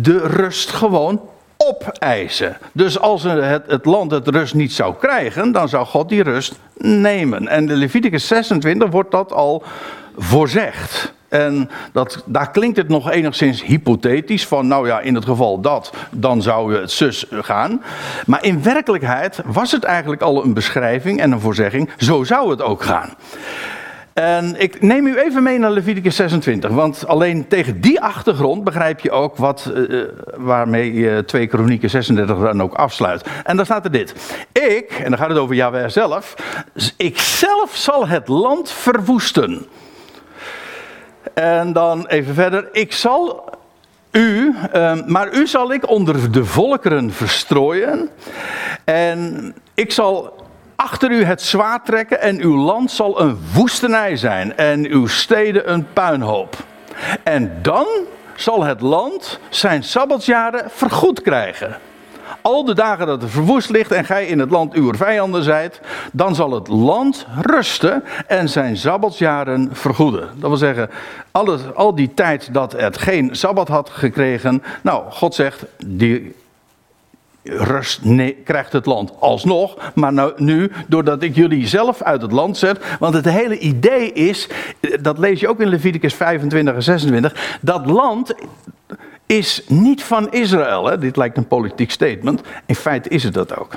de 0.01 0.19
rust 0.19 0.71
gewoon 0.71 1.21
opeisen. 1.57 2.57
Dus 2.73 2.99
als 2.99 3.23
het, 3.23 3.67
het 3.67 3.85
land 3.85 4.11
het 4.11 4.29
rust 4.29 4.55
niet 4.55 4.73
zou 4.73 4.95
krijgen, 5.01 5.53
dan 5.53 5.69
zou 5.69 5.87
God 5.87 6.09
die 6.09 6.23
rust 6.23 6.59
nemen. 6.77 7.49
En 7.49 7.69
in 7.69 7.77
Leviticus 7.77 8.27
26 8.27 8.91
wordt 8.91 9.11
dat 9.11 9.33
al 9.33 9.63
voorzegd. 10.17 11.13
En 11.29 11.71
dat, 11.93 12.23
daar 12.27 12.51
klinkt 12.51 12.77
het 12.77 12.89
nog 12.89 13.11
enigszins 13.11 13.65
hypothetisch 13.65 14.47
van, 14.47 14.67
nou 14.67 14.87
ja, 14.87 15.01
in 15.01 15.15
het 15.15 15.25
geval 15.25 15.61
dat, 15.61 15.93
dan 16.11 16.43
zou 16.43 16.75
het 16.75 16.91
zus 16.91 17.27
gaan. 17.31 17.83
Maar 18.27 18.45
in 18.45 18.63
werkelijkheid 18.63 19.41
was 19.45 19.73
het 19.73 19.85
eigenlijk 19.85 20.23
al 20.23 20.45
een 20.45 20.55
beschrijving 20.55 21.21
en 21.21 21.33
een 21.33 21.41
voorzegging, 21.41 21.91
zo 21.99 22.25
zou 22.25 22.51
het 22.51 22.63
ook 22.63 22.83
gaan. 22.83 23.15
En 24.13 24.61
ik 24.61 24.83
neem 24.83 25.07
u 25.07 25.19
even 25.19 25.43
mee 25.43 25.59
naar 25.59 25.71
Leviticus 25.71 26.17
26, 26.17 26.71
want 26.71 27.07
alleen 27.07 27.49
tegen 27.49 27.81
die 27.81 28.01
achtergrond 28.01 28.65
begrijp 28.65 29.01
je 29.01 29.11
ook 29.11 29.37
wat, 29.37 29.73
uh, 29.75 30.05
waarmee 30.37 30.95
je 30.95 31.25
2 31.27 31.47
Kronieken 31.47 31.91
36 31.91 32.39
dan 32.39 32.63
ook 32.63 32.75
afsluit. 32.75 33.25
En 33.45 33.57
dan 33.57 33.65
staat 33.65 33.85
er 33.85 33.91
dit. 33.91 34.15
Ik, 34.53 34.91
en 34.91 35.11
dan 35.11 35.19
gaat 35.19 35.29
het 35.29 35.39
over 35.39 35.55
Yahweh 35.55 35.89
zelf, 35.89 36.35
ik 36.97 37.19
zelf 37.19 37.77
zal 37.77 38.09
het 38.09 38.29
land 38.29 38.71
verwoesten. 38.71 39.67
En 41.35 41.73
dan 41.73 42.07
even 42.07 42.35
verder, 42.35 42.69
ik 42.73 42.93
zal 42.93 43.45
u, 44.11 44.55
uh, 44.75 45.07
maar 45.07 45.33
u 45.33 45.47
zal 45.47 45.73
ik 45.73 45.89
onder 45.89 46.33
de 46.33 46.45
volkeren 46.45 47.13
verstrooien. 47.13 48.09
En 48.85 49.55
ik 49.75 49.93
zal 49.93 50.40
achter 50.81 51.11
u 51.11 51.25
het 51.25 51.43
zwaard 51.43 51.85
trekken 51.85 52.21
en 52.21 52.41
uw 52.41 52.57
land 52.57 52.91
zal 52.91 53.21
een 53.21 53.39
woestenij 53.55 54.17
zijn 54.17 54.57
en 54.57 54.87
uw 54.87 55.07
steden 55.07 55.73
een 55.73 55.87
puinhoop. 55.93 56.57
En 57.23 57.59
dan 57.63 57.87
zal 58.35 58.65
het 58.65 58.81
land 58.81 59.39
zijn 59.49 59.85
sabbatsjaren 59.85 60.71
vergoed 60.71 61.23
krijgen. 61.23 61.79
Al 62.41 62.65
de 62.65 62.75
dagen 62.75 63.07
dat 63.07 63.23
het 63.23 63.31
verwoest 63.31 63.71
ligt 63.71 63.93
en 63.93 64.05
gij 64.05 64.27
in 64.27 64.39
het 64.39 64.51
land 64.51 64.75
uw 64.75 64.95
vijanden 64.95 65.43
zijt, 65.43 65.81
dan 66.13 66.35
zal 66.35 66.51
het 66.51 66.69
land 66.69 67.27
rusten 67.41 68.05
en 68.27 68.49
zijn 68.49 68.77
sabbatsjaren 68.77 69.69
vergoeden. 69.73 70.29
Dat 70.35 70.49
wil 70.49 70.59
zeggen, 70.59 70.91
alles, 71.31 71.61
al 71.75 71.95
die 71.95 72.15
tijd 72.15 72.55
dat 72.55 72.73
het 72.73 72.99
geen 72.99 73.37
sabbat 73.37 73.69
had 73.69 73.91
gekregen, 73.91 74.63
nou, 74.83 75.11
God 75.11 75.35
zegt, 75.35 75.65
die 75.87 76.35
rust 77.43 78.01
krijgt 78.45 78.73
het 78.73 78.87
land 78.87 79.13
alsnog. 79.21 79.77
Maar 79.95 80.13
nou, 80.13 80.33
nu, 80.37 80.73
doordat 80.87 81.23
ik 81.23 81.35
jullie 81.35 81.67
zelf 81.67 82.03
uit 82.03 82.23
het 82.23 82.33
land 82.33 82.57
zet. 82.57 82.81
Want 82.99 83.15
het 83.15 83.25
hele 83.25 83.59
idee 83.59 84.13
is, 84.13 84.49
dat 85.01 85.19
lees 85.19 85.41
je 85.41 85.49
ook 85.49 85.61
in 85.61 85.69
Leviticus 85.69 86.15
25 86.15 86.75
en 86.75 86.83
26. 86.83 87.59
Dat 87.61 87.87
land 87.87 88.35
is 89.27 89.63
niet 89.69 90.03
van 90.03 90.31
Israël. 90.33 90.87
Hè? 90.87 90.99
Dit 90.99 91.17
lijkt 91.17 91.37
een 91.37 91.47
politiek 91.47 91.91
statement. 91.91 92.43
In 92.67 92.75
feite 92.75 93.09
is 93.09 93.23
het 93.23 93.35
dat 93.35 93.57
ook. 93.57 93.73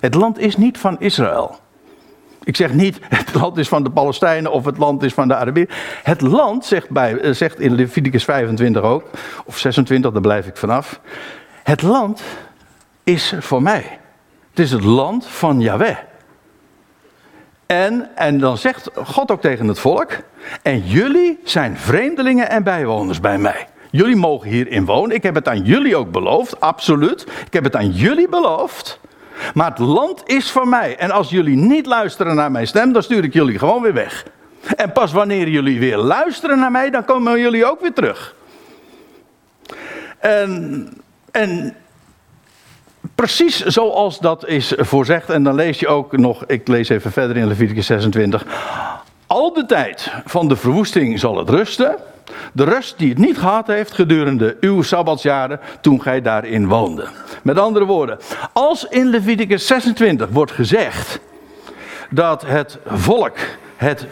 Het 0.00 0.14
land 0.14 0.38
is 0.38 0.56
niet 0.56 0.78
van 0.78 1.00
Israël. 1.00 1.58
Ik 2.44 2.56
zeg 2.56 2.72
niet, 2.72 2.98
het 3.08 3.34
land 3.34 3.56
is 3.56 3.68
van 3.68 3.84
de 3.84 3.90
Palestijnen 3.90 4.52
of 4.52 4.64
het 4.64 4.78
land 4.78 5.02
is 5.02 5.14
van 5.14 5.28
de 5.28 5.34
Arabieren. 5.34 5.74
Het 6.02 6.20
land, 6.20 6.64
zegt, 6.64 6.90
bij, 6.90 7.18
eh, 7.18 7.32
zegt 7.32 7.60
in 7.60 7.74
Leviticus 7.74 8.24
25 8.24 8.82
ook, 8.82 9.04
of 9.44 9.58
26, 9.58 10.12
daar 10.12 10.20
blijf 10.20 10.46
ik 10.46 10.56
vanaf. 10.56 11.00
Het 11.62 11.82
land 11.82 12.22
is 13.08 13.34
voor 13.38 13.62
mij. 13.62 13.98
Het 14.50 14.58
is 14.58 14.70
het 14.70 14.84
land 14.84 15.26
van 15.26 15.60
Yahweh. 15.60 15.96
En, 17.66 18.16
en 18.16 18.38
dan 18.38 18.58
zegt 18.58 18.90
God 19.04 19.30
ook 19.30 19.40
tegen 19.40 19.68
het 19.68 19.78
volk: 19.78 20.10
En 20.62 20.86
jullie 20.86 21.38
zijn 21.44 21.76
vreemdelingen 21.76 22.50
en 22.50 22.62
bijwoners 22.62 23.20
bij 23.20 23.38
mij. 23.38 23.66
Jullie 23.90 24.16
mogen 24.16 24.48
hierin 24.48 24.84
wonen. 24.84 25.16
Ik 25.16 25.22
heb 25.22 25.34
het 25.34 25.48
aan 25.48 25.62
jullie 25.62 25.96
ook 25.96 26.10
beloofd, 26.10 26.60
absoluut. 26.60 27.26
Ik 27.46 27.52
heb 27.52 27.64
het 27.64 27.76
aan 27.76 27.90
jullie 27.90 28.28
beloofd. 28.28 29.00
Maar 29.54 29.70
het 29.70 29.78
land 29.78 30.22
is 30.24 30.50
van 30.50 30.68
mij. 30.68 30.96
En 30.96 31.10
als 31.10 31.30
jullie 31.30 31.56
niet 31.56 31.86
luisteren 31.86 32.34
naar 32.34 32.50
mijn 32.50 32.66
stem, 32.66 32.92
dan 32.92 33.02
stuur 33.02 33.24
ik 33.24 33.32
jullie 33.32 33.58
gewoon 33.58 33.82
weer 33.82 33.94
weg. 33.94 34.24
En 34.76 34.92
pas 34.92 35.12
wanneer 35.12 35.48
jullie 35.48 35.78
weer 35.78 35.96
luisteren 35.96 36.58
naar 36.58 36.70
mij, 36.70 36.90
dan 36.90 37.04
komen 37.04 37.40
jullie 37.40 37.66
ook 37.66 37.80
weer 37.80 37.92
terug. 37.92 38.34
En, 40.18 40.88
en 41.30 41.76
Precies 43.18 43.64
zoals 43.64 44.18
dat 44.18 44.46
is 44.46 44.72
voorzegd. 44.76 45.30
En 45.30 45.42
dan 45.42 45.54
lees 45.54 45.80
je 45.80 45.88
ook 45.88 46.16
nog, 46.16 46.44
ik 46.46 46.68
lees 46.68 46.88
even 46.88 47.12
verder 47.12 47.36
in 47.36 47.46
Leviticus 47.46 47.86
26. 47.86 48.44
Al 49.26 49.52
de 49.52 49.66
tijd 49.66 50.12
van 50.24 50.48
de 50.48 50.56
verwoesting 50.56 51.18
zal 51.18 51.36
het 51.36 51.50
rusten. 51.50 51.96
De 52.52 52.64
rust 52.64 52.98
die 52.98 53.08
het 53.08 53.18
niet 53.18 53.38
gehad 53.38 53.66
heeft 53.66 53.92
gedurende 53.92 54.56
uw 54.60 54.82
sabbatsjaren 54.82 55.60
toen 55.80 56.02
gij 56.02 56.22
daarin 56.22 56.68
woonde. 56.68 57.06
Met 57.42 57.58
andere 57.58 57.84
woorden, 57.84 58.18
als 58.52 58.84
in 58.84 59.06
Leviticus 59.06 59.66
26 59.66 60.28
wordt 60.28 60.52
gezegd 60.52 61.20
dat 62.10 62.42
het 62.46 62.78
volk 62.86 63.36
het, 63.76 64.06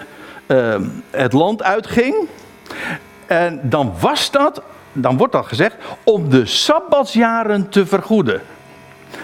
uh, 0.46 0.76
het 1.10 1.32
land 1.32 1.62
uitging, 1.62 2.28
en 3.26 3.60
dan 3.62 3.92
was 4.00 4.30
dat, 4.30 4.62
dan 4.92 5.16
wordt 5.16 5.32
dat 5.32 5.46
gezegd, 5.46 5.76
om 6.04 6.30
de 6.30 6.46
sabbatsjaren 6.46 7.68
te 7.68 7.86
vergoeden. 7.86 8.40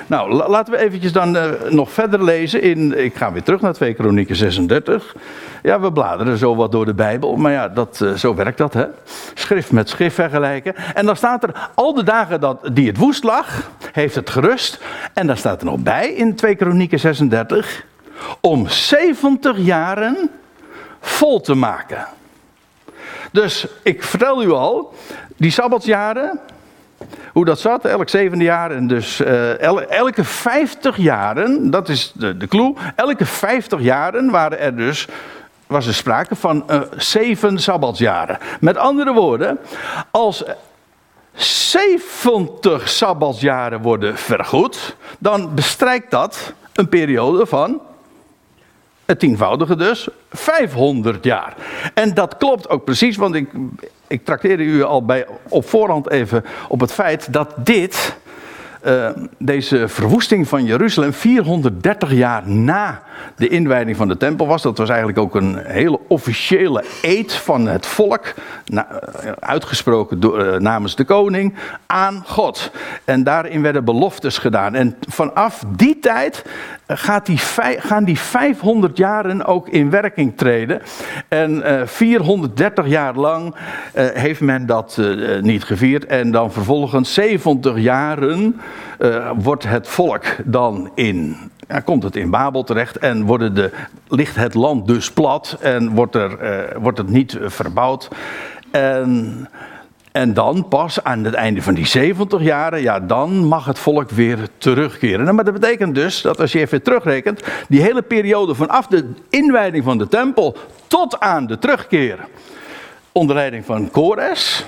Nou, 0.06 0.32
laten 0.32 0.72
we 0.72 0.78
eventjes 0.78 1.12
dan 1.12 1.36
uh, 1.36 1.44
nog 1.68 1.92
verder 1.92 2.24
lezen 2.24 2.62
in, 2.62 2.98
ik 3.04 3.14
ga 3.14 3.32
weer 3.32 3.42
terug 3.42 3.60
naar 3.60 3.72
2 3.72 3.94
Kronieken 3.94 4.36
36. 4.36 5.14
Ja, 5.62 5.80
we 5.80 5.92
bladeren 5.92 6.38
zo 6.38 6.56
wat 6.56 6.72
door 6.72 6.84
de 6.84 6.94
Bijbel, 6.94 7.36
maar 7.36 7.52
ja, 7.52 7.68
dat, 7.68 8.00
uh, 8.02 8.12
zo 8.12 8.34
werkt 8.34 8.58
dat, 8.58 8.74
hè. 8.74 8.86
Schrift 9.34 9.72
met 9.72 9.88
schrift 9.88 10.14
vergelijken. 10.14 10.74
En 10.94 11.06
dan 11.06 11.16
staat 11.16 11.42
er, 11.42 11.70
al 11.74 11.94
de 11.94 12.02
dagen 12.02 12.40
dat, 12.40 12.70
die 12.72 12.86
het 12.86 12.96
woest 12.96 13.24
lag, 13.24 13.70
heeft 13.92 14.14
het 14.14 14.30
gerust. 14.30 14.80
En 15.12 15.26
daar 15.26 15.36
staat 15.36 15.60
er 15.60 15.66
nog 15.66 15.78
bij 15.78 16.08
in 16.08 16.34
2 16.34 16.54
Kronieken 16.54 16.98
36, 16.98 17.84
om 18.40 18.68
70 18.68 19.58
jaren 19.58 20.30
vol 21.00 21.40
te 21.40 21.54
maken. 21.54 22.06
Dus 23.32 23.66
ik 23.82 24.02
vertel 24.02 24.42
u 24.42 24.50
al, 24.50 24.94
die 25.36 25.50
sabbatsjaren, 25.50 26.40
hoe 27.32 27.44
dat 27.44 27.60
zat, 27.60 27.84
elk 27.84 28.08
zevende 28.08 28.44
jaar 28.44 28.70
en 28.70 28.86
dus 28.86 29.20
uh, 29.20 29.90
elke 29.90 30.24
50 30.24 30.96
jaren, 30.96 31.70
dat 31.70 31.88
is 31.88 32.12
de, 32.14 32.36
de 32.36 32.46
clue, 32.46 32.74
elke 32.96 33.26
50 33.26 33.80
jaren 33.80 34.30
waren 34.30 34.58
er 34.58 34.76
dus, 34.76 35.08
was 35.66 35.86
er 35.86 35.94
sprake 35.94 36.36
van 36.36 36.64
uh, 36.70 36.80
zeven 36.96 37.58
sabbatsjaren. 37.58 38.38
Met 38.60 38.76
andere 38.76 39.12
woorden, 39.12 39.58
als 40.10 40.44
70 41.34 42.88
sabbatsjaren 42.88 43.82
worden 43.82 44.18
vergoed, 44.18 44.96
dan 45.18 45.54
bestrijkt 45.54 46.10
dat 46.10 46.52
een 46.72 46.88
periode 46.88 47.46
van 47.46 47.80
het 49.04 49.18
tienvoudige 49.18 49.76
dus, 49.76 50.08
500 50.30 51.24
jaar. 51.24 51.54
En 51.94 52.14
dat 52.14 52.36
klopt 52.36 52.68
ook 52.68 52.84
precies, 52.84 53.16
want 53.16 53.34
ik, 53.34 53.48
ik 54.12 54.24
trakteerde 54.24 54.62
u 54.62 54.82
al 54.82 55.04
bij, 55.04 55.26
op 55.48 55.68
voorhand 55.68 56.10
even 56.10 56.44
op 56.68 56.80
het 56.80 56.92
feit 56.92 57.32
dat 57.32 57.54
dit, 57.56 58.16
uh, 58.86 59.08
deze 59.38 59.88
verwoesting 59.88 60.48
van 60.48 60.64
Jeruzalem, 60.64 61.12
430 61.12 62.12
jaar 62.12 62.48
na 62.48 63.02
de 63.36 63.48
inwijding 63.48 63.96
van 63.96 64.08
de 64.08 64.16
tempel 64.16 64.46
was. 64.46 64.62
Dat 64.62 64.78
was 64.78 64.88
eigenlijk 64.88 65.18
ook 65.18 65.34
een 65.34 65.56
hele 65.56 66.00
officiële 66.08 66.84
eed 67.02 67.32
van 67.32 67.66
het 67.66 67.86
volk, 67.86 68.34
na, 68.66 68.86
uitgesproken 69.38 70.20
door, 70.20 70.46
uh, 70.46 70.56
namens 70.56 70.96
de 70.96 71.04
koning, 71.04 71.54
aan 71.86 72.22
God. 72.26 72.70
En 73.04 73.24
daarin 73.24 73.62
werden 73.62 73.84
beloftes 73.84 74.38
gedaan. 74.38 74.74
En 74.74 74.96
vanaf 75.08 75.64
die 75.76 75.98
tijd 75.98 76.44
gaat 76.86 77.26
die, 77.26 77.38
gaan 77.78 78.04
die 78.04 78.18
500 78.18 78.96
jaren 78.96 79.44
ook 79.44 79.68
in 79.68 79.90
werking 79.90 80.36
treden. 80.36 80.82
En 81.28 81.56
uh, 81.56 81.80
eh, 81.80 81.86
430 81.86 82.86
jaar 82.86 83.14
lang 83.14 83.54
heeft 83.94 84.40
men 84.40 84.66
dat 84.66 85.00
niet 85.40 85.64
gevierd. 85.64 86.06
En 86.06 86.30
dan 86.30 86.52
vervolgens 86.52 87.14
70 87.14 87.78
jaren 87.78 88.60
wordt 89.36 89.64
het 89.64 89.88
volk 89.88 90.24
dan 90.44 90.90
in 90.94 91.36
ja, 91.72 91.80
komt 91.80 92.02
het 92.02 92.16
in 92.16 92.30
Babel 92.30 92.64
terecht 92.64 92.98
en 92.98 93.24
worden 93.24 93.54
de, 93.54 93.70
ligt 94.08 94.36
het 94.36 94.54
land 94.54 94.86
dus 94.86 95.12
plat 95.12 95.56
en 95.60 95.90
wordt, 95.90 96.14
er, 96.14 96.42
uh, 96.42 96.76
wordt 96.82 96.98
het 96.98 97.08
niet 97.08 97.38
verbouwd. 97.40 98.08
En, 98.70 99.48
en 100.12 100.34
dan 100.34 100.68
pas 100.68 101.04
aan 101.04 101.24
het 101.24 101.34
einde 101.34 101.62
van 101.62 101.74
die 101.74 101.86
70 101.86 102.42
jaren, 102.42 102.82
ja, 102.82 103.00
dan 103.00 103.44
mag 103.44 103.64
het 103.64 103.78
volk 103.78 104.10
weer 104.10 104.38
terugkeren. 104.58 105.22
Nou, 105.22 105.34
maar 105.34 105.44
dat 105.44 105.54
betekent 105.54 105.94
dus 105.94 106.22
dat 106.22 106.40
als 106.40 106.52
je 106.52 106.58
even 106.58 106.82
terugrekent, 106.82 107.42
die 107.68 107.80
hele 107.80 108.02
periode 108.02 108.54
vanaf 108.54 108.86
de 108.86 109.10
inwijding 109.30 109.84
van 109.84 109.98
de 109.98 110.08
tempel 110.08 110.56
tot 110.86 111.20
aan 111.20 111.46
de 111.46 111.58
terugkeer 111.58 112.18
onder 113.12 113.36
leiding 113.36 113.64
van 113.64 113.90
Kores, 113.90 114.66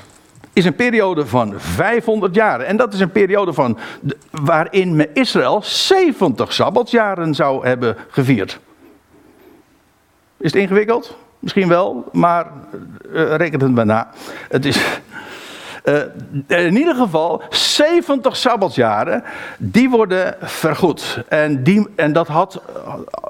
is 0.55 0.65
een 0.65 0.75
periode 0.75 1.27
van 1.27 1.55
500 1.57 2.35
jaar. 2.35 2.61
En 2.61 2.77
dat 2.77 2.93
is 2.93 3.01
een 3.01 3.11
periode 3.11 3.53
van, 3.53 3.79
waarin 4.31 5.09
Israël 5.15 5.61
70 5.63 6.53
sabbatsjaren 6.53 7.35
zou 7.35 7.67
hebben 7.67 7.97
gevierd. 8.09 8.59
Is 10.37 10.53
het 10.53 10.61
ingewikkeld? 10.63 11.17
Misschien 11.39 11.69
wel, 11.69 12.09
maar 12.13 12.47
uh, 13.13 13.35
reken 13.35 13.61
het 13.61 13.75
maar 13.75 13.87
na. 13.87 14.11
Het 14.49 14.65
is, 14.65 15.01
uh, 15.85 16.03
in 16.47 16.77
ieder 16.77 16.95
geval, 16.95 17.43
70 17.51 18.37
sabbatsjaren, 18.37 19.23
die 19.59 19.91
worden 19.91 20.37
vergoed. 20.41 21.23
En, 21.29 21.63
die, 21.63 21.89
en 21.97 22.13
dat, 22.13 22.29
had, 22.29 22.63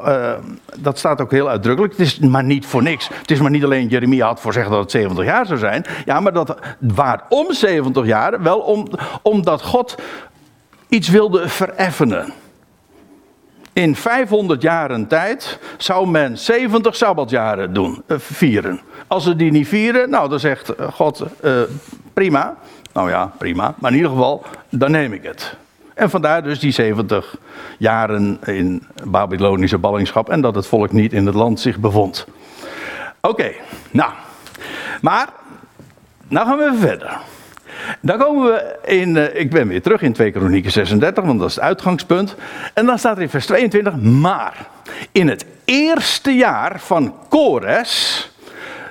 uh, 0.06 0.32
dat 0.76 0.98
staat 0.98 1.20
ook 1.20 1.30
heel 1.30 1.48
uitdrukkelijk. 1.48 1.92
Het 1.92 2.06
is 2.06 2.18
maar 2.18 2.44
niet 2.44 2.66
voor 2.66 2.82
niks. 2.82 3.08
Het 3.08 3.30
is 3.30 3.40
maar 3.40 3.50
niet 3.50 3.64
alleen 3.64 3.88
Jeremia 3.88 4.26
had 4.26 4.40
voorzegd 4.40 4.70
dat 4.70 4.80
het 4.80 4.90
70 4.90 5.24
jaar 5.24 5.46
zou 5.46 5.58
zijn. 5.58 5.84
Ja, 6.04 6.20
maar 6.20 6.32
dat, 6.32 6.58
waarom 6.78 7.52
70 7.52 8.06
jaar? 8.06 8.42
Wel 8.42 8.58
om, 8.58 8.86
omdat 9.22 9.62
God 9.62 9.94
iets 10.88 11.08
wilde 11.08 11.48
vereffenen. 11.48 12.32
In 13.72 13.96
500 13.96 14.62
jaren 14.62 15.06
tijd 15.06 15.58
zou 15.76 16.08
men 16.08 16.38
70 16.38 16.96
sabbatjaren 16.96 17.72
doen, 17.72 18.02
vieren. 18.08 18.80
Als 19.06 19.24
ze 19.24 19.36
die 19.36 19.50
niet 19.50 19.68
vieren, 19.68 20.10
nou 20.10 20.28
dan 20.28 20.40
zegt 20.40 20.72
God, 20.92 21.24
prima. 22.14 22.56
Nou 22.92 23.10
ja, 23.10 23.32
prima. 23.38 23.74
Maar 23.78 23.90
in 23.90 23.96
ieder 23.96 24.12
geval, 24.12 24.44
dan 24.68 24.90
neem 24.90 25.12
ik 25.12 25.22
het. 25.22 25.56
En 25.94 26.10
vandaar 26.10 26.42
dus 26.42 26.58
die 26.58 26.72
70 26.72 27.36
jaren 27.78 28.38
in 28.44 28.82
Babylonische 29.04 29.78
ballingschap 29.78 30.28
en 30.28 30.40
dat 30.40 30.54
het 30.54 30.66
volk 30.66 30.92
niet 30.92 31.12
in 31.12 31.26
het 31.26 31.34
land 31.34 31.60
zich 31.60 31.78
bevond. 31.78 32.26
Oké, 33.20 33.52
nou. 33.90 34.10
Maar, 35.00 35.28
nou 36.28 36.46
gaan 36.46 36.58
we 36.58 36.64
even 36.64 36.78
verder. 36.78 37.20
Dan 38.00 38.18
komen 38.18 38.52
we 38.52 38.78
in, 38.84 39.16
uh, 39.16 39.34
ik 39.34 39.50
ben 39.50 39.68
weer 39.68 39.82
terug 39.82 40.02
in 40.02 40.12
2 40.12 40.30
Kronieken 40.30 40.70
36, 40.70 41.24
want 41.24 41.38
dat 41.38 41.48
is 41.48 41.54
het 41.54 41.64
uitgangspunt. 41.64 42.36
En 42.74 42.86
dan 42.86 42.98
staat 42.98 43.16
er 43.16 43.22
in 43.22 43.28
vers 43.28 43.46
22, 43.46 43.96
maar 43.96 44.66
in 45.12 45.28
het 45.28 45.46
eerste 45.64 46.34
jaar 46.34 46.80
van 46.80 47.14
Kores, 47.28 48.30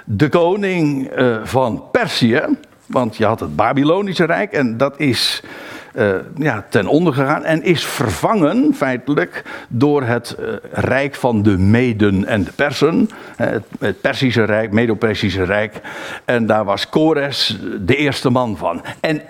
de 0.04 0.30
koning 0.30 1.18
uh, 1.18 1.38
van 1.44 1.84
Perzië, 1.92 2.42
want 2.86 3.18
je 3.18 3.26
had 3.26 3.40
het 3.40 3.56
Babylonische 3.56 4.26
Rijk 4.26 4.52
en 4.52 4.78
dat 4.78 5.00
is 5.00 5.44
uh, 5.96 6.16
ja, 6.36 6.66
ten 6.70 6.88
onder 6.88 7.14
gegaan 7.14 7.44
en 7.44 7.64
is 7.64 7.86
vervangen 7.86 8.74
feitelijk 8.76 9.44
door 9.68 10.04
het 10.04 10.36
uh, 10.40 10.48
rijk 10.72 11.16
van 11.16 11.44
de 11.44 11.58
Meden 11.58 12.26
en 12.26 12.44
de 12.44 12.52
Persen. 12.52 13.10
Het, 13.36 13.64
het 13.80 14.02
Persische 14.02 14.44
Rijk, 14.44 14.72
Medo-Persische 14.72 15.44
Rijk. 15.44 15.82
En 16.26 16.46
daar 16.46 16.66
was 16.66 16.90
Kores 16.90 17.60
de 17.80 17.96
eerste 17.96 18.30
man 18.30 18.58
van. 18.58 18.84
En 19.00 19.22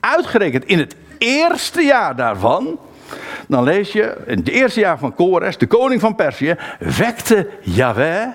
uitgerekend 0.00 0.64
in 0.64 0.78
het 0.78 0.96
eerste 1.18 1.82
jaar 1.82 2.16
daarvan. 2.16 2.78
Dan 3.48 3.64
lees 3.64 3.92
je, 3.92 4.16
in 4.26 4.38
het 4.38 4.48
eerste 4.48 4.80
jaar 4.80 4.98
van 4.98 5.14
Kores, 5.14 5.58
de 5.58 5.66
koning 5.66 6.00
van 6.00 6.14
Perzië, 6.14 6.56
wekte 6.78 7.48
Yahweh 7.60 8.28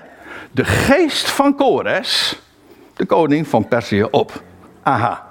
de 0.50 0.64
geest 0.64 1.30
van 1.30 1.54
Kores, 1.54 2.40
de 2.96 3.06
koning 3.06 3.48
van 3.48 3.68
Perzië, 3.68 4.02
op. 4.02 4.42
Aha. 4.84 5.26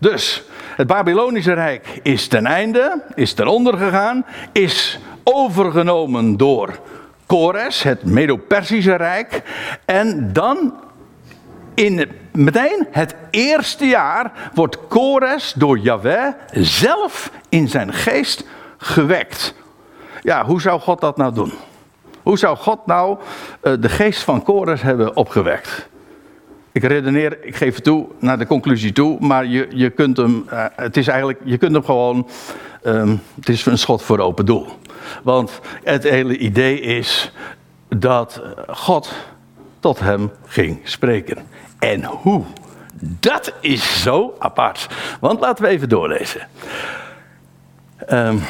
Dus 0.00 0.42
het 0.76 0.86
Babylonische 0.86 1.52
Rijk 1.52 2.00
is 2.02 2.28
ten 2.28 2.46
einde, 2.46 3.02
is 3.14 3.34
ten 3.34 3.46
onder 3.46 3.76
gegaan, 3.76 4.24
is 4.52 4.98
overgenomen 5.24 6.36
door 6.36 6.78
Kores, 7.26 7.82
het 7.82 8.04
Medo-Persische 8.04 8.94
Rijk. 8.94 9.42
En 9.84 10.32
dan 10.32 10.74
in 11.74 12.10
meteen 12.32 12.86
het 12.90 13.14
eerste 13.30 13.86
jaar 13.86 14.32
wordt 14.54 14.78
Kores 14.88 15.52
door 15.56 15.78
Yahweh 15.78 16.32
zelf 16.50 17.30
in 17.48 17.68
zijn 17.68 17.92
geest 17.92 18.44
gewekt. 18.78 19.54
Ja, 20.22 20.44
hoe 20.44 20.60
zou 20.60 20.80
God 20.80 21.00
dat 21.00 21.16
nou 21.16 21.34
doen? 21.34 21.52
Hoe 22.22 22.38
zou 22.38 22.56
God 22.56 22.86
nou 22.86 23.18
uh, 23.62 23.72
de 23.80 23.88
geest 23.88 24.22
van 24.22 24.42
Kores 24.42 24.82
hebben 24.82 25.16
opgewekt? 25.16 25.90
Ik 26.72 26.82
redeneer, 26.82 27.44
ik 27.44 27.56
geef 27.56 27.74
het 27.74 27.84
toe, 27.84 28.06
naar 28.18 28.38
de 28.38 28.46
conclusie 28.46 28.92
toe, 28.92 29.16
maar 29.20 29.46
je, 29.46 29.66
je 29.70 29.90
kunt 29.90 30.16
hem, 30.16 30.46
uh, 30.52 30.64
het 30.76 30.96
is 30.96 31.08
eigenlijk, 31.08 31.40
je 31.44 31.58
kunt 31.58 31.72
hem 31.72 31.84
gewoon, 31.84 32.28
um, 32.84 33.20
het 33.34 33.48
is 33.48 33.66
een 33.66 33.78
schot 33.78 34.02
voor 34.02 34.18
open 34.18 34.46
doel. 34.46 34.66
Want 35.22 35.60
het 35.84 36.02
hele 36.02 36.36
idee 36.36 36.80
is 36.80 37.32
dat 37.88 38.42
God 38.66 39.12
tot 39.80 40.00
hem 40.00 40.30
ging 40.46 40.80
spreken. 40.82 41.46
En 41.78 42.04
hoe? 42.04 42.44
Dat 43.00 43.52
is 43.60 44.02
zo 44.02 44.34
apart. 44.38 44.86
Want 45.20 45.40
laten 45.40 45.64
we 45.64 45.70
even 45.70 45.88
doorlezen. 45.88 46.48
Um, 48.10 48.42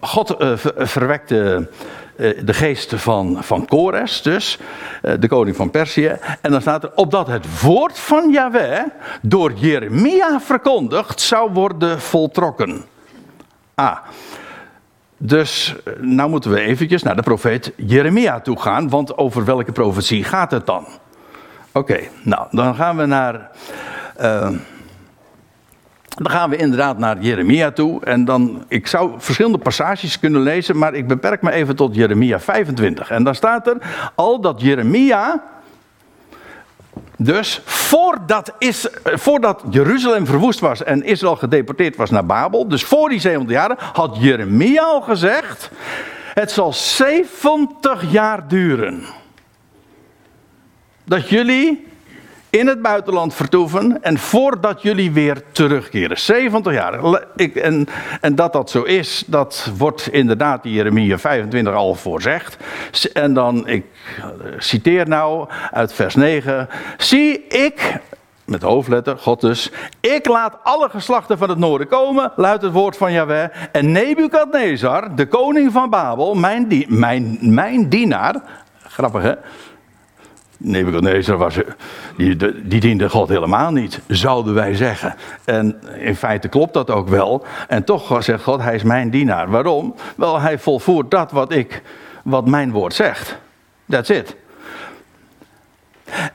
God 0.00 0.40
uh, 0.40 0.52
verwekte 0.76 1.70
de 2.16 2.54
geest 2.54 2.94
van, 2.94 3.38
van 3.40 3.66
Kores, 3.66 4.22
dus 4.22 4.58
uh, 5.02 5.12
de 5.20 5.28
koning 5.28 5.56
van 5.56 5.70
Perzië. 5.70 6.16
En 6.40 6.50
dan 6.50 6.60
staat 6.60 6.82
er, 6.82 6.90
opdat 6.94 7.26
het 7.26 7.60
woord 7.62 7.98
van 7.98 8.30
Yahweh 8.30 8.82
door 9.22 9.52
Jeremia 9.52 10.40
verkondigd 10.40 11.20
zou 11.20 11.52
worden 11.52 12.00
voltrokken. 12.00 12.84
Ah, 13.74 13.98
dus 15.16 15.74
nou 16.00 16.30
moeten 16.30 16.50
we 16.50 16.60
eventjes 16.60 17.02
naar 17.02 17.16
de 17.16 17.22
profeet 17.22 17.72
Jeremia 17.76 18.40
toe 18.40 18.60
gaan, 18.60 18.88
want 18.88 19.18
over 19.18 19.44
welke 19.44 19.72
profetie 19.72 20.24
gaat 20.24 20.50
het 20.50 20.66
dan? 20.66 20.86
Oké, 21.72 21.98
nou 22.22 22.46
dan 22.50 22.74
gaan 22.74 22.96
we 22.96 23.06
naar... 23.06 23.50
Dan 26.16 26.30
gaan 26.30 26.50
we 26.50 26.56
inderdaad 26.56 26.98
naar 26.98 27.20
Jeremia 27.20 27.70
toe. 27.70 28.04
En 28.04 28.24
dan, 28.24 28.64
ik 28.68 28.86
zou 28.86 29.12
verschillende 29.18 29.58
passages 29.58 30.18
kunnen 30.18 30.40
lezen, 30.40 30.78
maar 30.78 30.94
ik 30.94 31.06
beperk 31.06 31.42
me 31.42 31.50
even 31.50 31.76
tot 31.76 31.94
Jeremia 31.94 32.40
25. 32.40 33.10
En 33.10 33.24
dan 33.24 33.34
staat 33.34 33.66
er 33.66 33.76
al 34.14 34.40
dat 34.40 34.60
Jeremia, 34.60 35.42
dus 37.16 37.60
voordat, 37.64 38.52
is, 38.58 38.88
voordat 39.04 39.62
Jeruzalem 39.70 40.26
verwoest 40.26 40.60
was 40.60 40.82
en 40.82 41.02
Israël 41.02 41.36
gedeporteerd 41.36 41.96
was 41.96 42.10
naar 42.10 42.26
Babel, 42.26 42.68
dus 42.68 42.84
voor 42.84 43.08
die 43.08 43.20
70 43.20 43.50
jaren, 43.50 43.76
had 43.92 44.16
Jeremia 44.20 44.82
al 44.82 45.00
gezegd: 45.00 45.70
Het 46.34 46.50
zal 46.50 46.72
70 46.72 48.10
jaar 48.10 48.48
duren. 48.48 49.02
Dat 51.04 51.28
jullie 51.28 51.86
in 52.50 52.66
het 52.66 52.82
buitenland 52.82 53.34
vertoeven 53.34 54.02
en 54.02 54.18
voordat 54.18 54.82
jullie 54.82 55.12
weer 55.12 55.42
terugkeren. 55.52 56.18
70 56.18 56.72
jaar. 56.72 57.04
En, 57.54 57.88
en 58.20 58.34
dat 58.34 58.52
dat 58.52 58.70
zo 58.70 58.82
is, 58.82 59.24
dat 59.26 59.70
wordt 59.76 60.08
inderdaad 60.08 60.64
in 60.64 60.70
Jeremia 60.70 61.18
25 61.18 61.74
al 61.74 61.94
voorzegd. 61.94 62.56
En 63.12 63.34
dan, 63.34 63.68
ik 63.68 63.86
eh, 64.16 64.24
citeer 64.58 65.08
nou 65.08 65.48
uit 65.70 65.92
vers 65.92 66.14
9. 66.14 66.68
Zie 66.96 67.46
ik, 67.46 67.98
met 68.44 68.62
hoofdletter, 68.62 69.18
God 69.18 69.40
dus. 69.40 69.70
Ik 70.00 70.26
laat 70.26 70.56
alle 70.62 70.88
geslachten 70.88 71.38
van 71.38 71.48
het 71.48 71.58
noorden 71.58 71.88
komen, 71.88 72.32
luidt 72.36 72.62
het 72.62 72.72
woord 72.72 72.96
van 72.96 73.12
Yahweh. 73.12 73.48
En 73.72 73.92
Nebukadnezar, 73.92 75.16
de 75.16 75.26
koning 75.26 75.72
van 75.72 75.90
Babel, 75.90 76.34
mijn, 76.34 76.84
mijn, 76.88 77.38
mijn 77.40 77.88
dienaar, 77.88 78.42
grappig 78.88 79.22
hè, 79.22 79.34
Nebuchadnezzar 80.58 81.36
was, 81.36 81.58
die, 82.16 82.36
die 82.68 82.80
diende 82.80 83.08
God 83.10 83.28
helemaal 83.28 83.70
niet, 83.70 84.00
zouden 84.06 84.54
wij 84.54 84.74
zeggen. 84.74 85.14
En 85.44 85.80
in 85.98 86.16
feite 86.16 86.48
klopt 86.48 86.74
dat 86.74 86.90
ook 86.90 87.08
wel. 87.08 87.44
En 87.68 87.84
toch 87.84 88.24
zegt 88.24 88.42
God, 88.42 88.62
hij 88.62 88.74
is 88.74 88.82
mijn 88.82 89.10
dienaar. 89.10 89.50
Waarom? 89.50 89.94
Wel, 90.16 90.40
hij 90.40 90.58
volvoert 90.58 91.10
dat 91.10 91.30
wat, 91.30 91.52
ik, 91.52 91.82
wat 92.24 92.46
mijn 92.46 92.70
woord 92.70 92.94
zegt. 92.94 93.38
That's 93.88 94.08
it. 94.08 94.36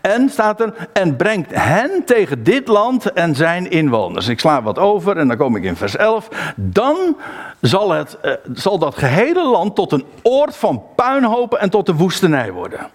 En 0.02 0.30
staat 0.30 0.62
er, 0.62 0.90
en 0.94 1.16
brengt 1.16 1.56
hen 1.56 2.04
tegen 2.06 2.44
dit 2.44 2.68
land 2.68 3.14
en 3.14 3.36
zijn 3.36 3.70
inwoners. 3.70 4.28
Ik 4.28 4.40
sla 4.40 4.62
wat 4.62 4.78
over 4.80 5.18
en 5.18 5.28
dan 5.28 5.38
kom 5.38 5.56
ik 5.56 5.64
in 5.64 5.76
vers 5.76 5.96
11. 5.96 6.28
Dan 6.56 7.18
zal, 7.62 7.92
het, 7.92 8.18
eh, 8.22 8.34
zal 8.54 8.78
dat 8.78 8.98
gehele 8.98 9.48
land 9.48 9.76
tot 9.76 9.92
een 9.92 10.06
oord 10.22 10.56
van 10.56 10.84
puinhopen 10.96 11.60
en 11.60 11.70
tot 11.70 11.88
een 11.88 11.98
woestenij 11.98 12.52
worden. 12.52 12.90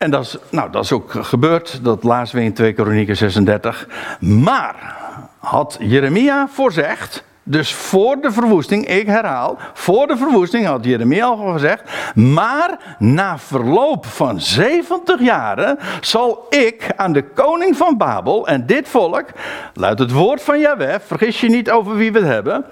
En 0.00 0.10
dat 0.10 0.24
is, 0.24 0.36
nou, 0.50 0.70
dat 0.70 0.84
is 0.84 0.92
ook 0.92 1.12
gebeurd, 1.12 1.84
dat 1.84 2.02
lazen 2.02 2.36
we 2.36 2.44
in 2.44 2.52
2 2.52 2.72
Kronieken 2.72 3.16
36. 3.16 3.88
Maar 4.20 4.96
had 5.38 5.76
Jeremia 5.80 6.48
voorzegd, 6.48 7.24
dus 7.42 7.74
voor 7.74 8.20
de 8.20 8.32
verwoesting, 8.32 8.86
ik 8.86 9.06
herhaal, 9.06 9.58
voor 9.72 10.06
de 10.06 10.16
verwoesting 10.16 10.66
had 10.66 10.84
Jeremia 10.84 11.26
al 11.26 11.52
gezegd, 11.52 11.82
maar 12.14 12.96
na 12.98 13.38
verloop 13.38 14.06
van 14.06 14.40
70 14.40 15.20
jaren 15.20 15.78
zal 16.00 16.46
ik 16.48 16.92
aan 16.96 17.12
de 17.12 17.24
koning 17.24 17.76
van 17.76 17.96
Babel 17.96 18.46
en 18.46 18.66
dit 18.66 18.88
volk, 18.88 19.26
luidt 19.74 20.00
het 20.00 20.12
woord 20.12 20.42
van 20.42 20.60
Jahweh, 20.60 21.00
vergis 21.06 21.40
je 21.40 21.48
niet 21.48 21.70
over 21.70 21.96
wie 21.96 22.12
we 22.12 22.18
het 22.18 22.28
hebben, 22.28 22.64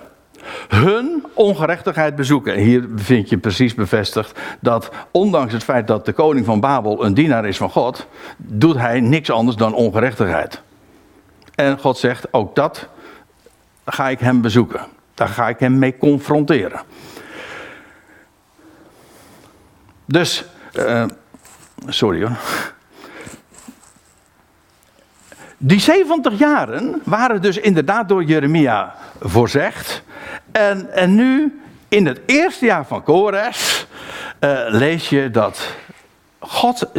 hun 0.68 1.26
ongerechtigheid 1.34 2.16
bezoeken. 2.16 2.54
En 2.54 2.60
hier 2.60 2.88
vind 2.96 3.28
je 3.28 3.38
precies 3.38 3.74
bevestigd 3.74 4.40
dat 4.60 4.90
ondanks 5.10 5.52
het 5.52 5.64
feit 5.64 5.86
dat 5.86 6.04
de 6.04 6.12
koning 6.12 6.46
van 6.46 6.60
Babel 6.60 7.04
een 7.04 7.14
dienaar 7.14 7.46
is 7.46 7.56
van 7.56 7.70
God, 7.70 8.06
doet 8.36 8.76
hij 8.76 9.00
niks 9.00 9.30
anders 9.30 9.56
dan 9.56 9.74
ongerechtigheid. 9.74 10.60
En 11.54 11.78
God 11.78 11.98
zegt, 11.98 12.32
ook 12.32 12.54
dat 12.54 12.88
ga 13.84 14.08
ik 14.08 14.20
hem 14.20 14.40
bezoeken. 14.40 14.80
Daar 15.14 15.28
ga 15.28 15.48
ik 15.48 15.58
hem 15.58 15.78
mee 15.78 15.98
confronteren. 15.98 16.80
Dus, 20.04 20.44
uh, 20.72 21.04
sorry 21.86 22.22
hoor. 22.22 22.36
Die 25.60 25.80
70 25.80 26.38
jaren 26.38 27.02
waren 27.04 27.42
dus 27.42 27.58
inderdaad 27.58 28.08
door 28.08 28.24
Jeremia 28.24 28.94
voorzegd. 29.20 30.02
En, 30.52 30.92
en 30.92 31.14
nu, 31.14 31.60
in 31.88 32.06
het 32.06 32.20
eerste 32.26 32.64
jaar 32.64 32.86
van 32.86 33.02
Kores, 33.02 33.86
uh, 34.40 34.60
lees 34.68 35.08
je 35.08 35.30
dat 35.30 35.74
God 36.38 36.90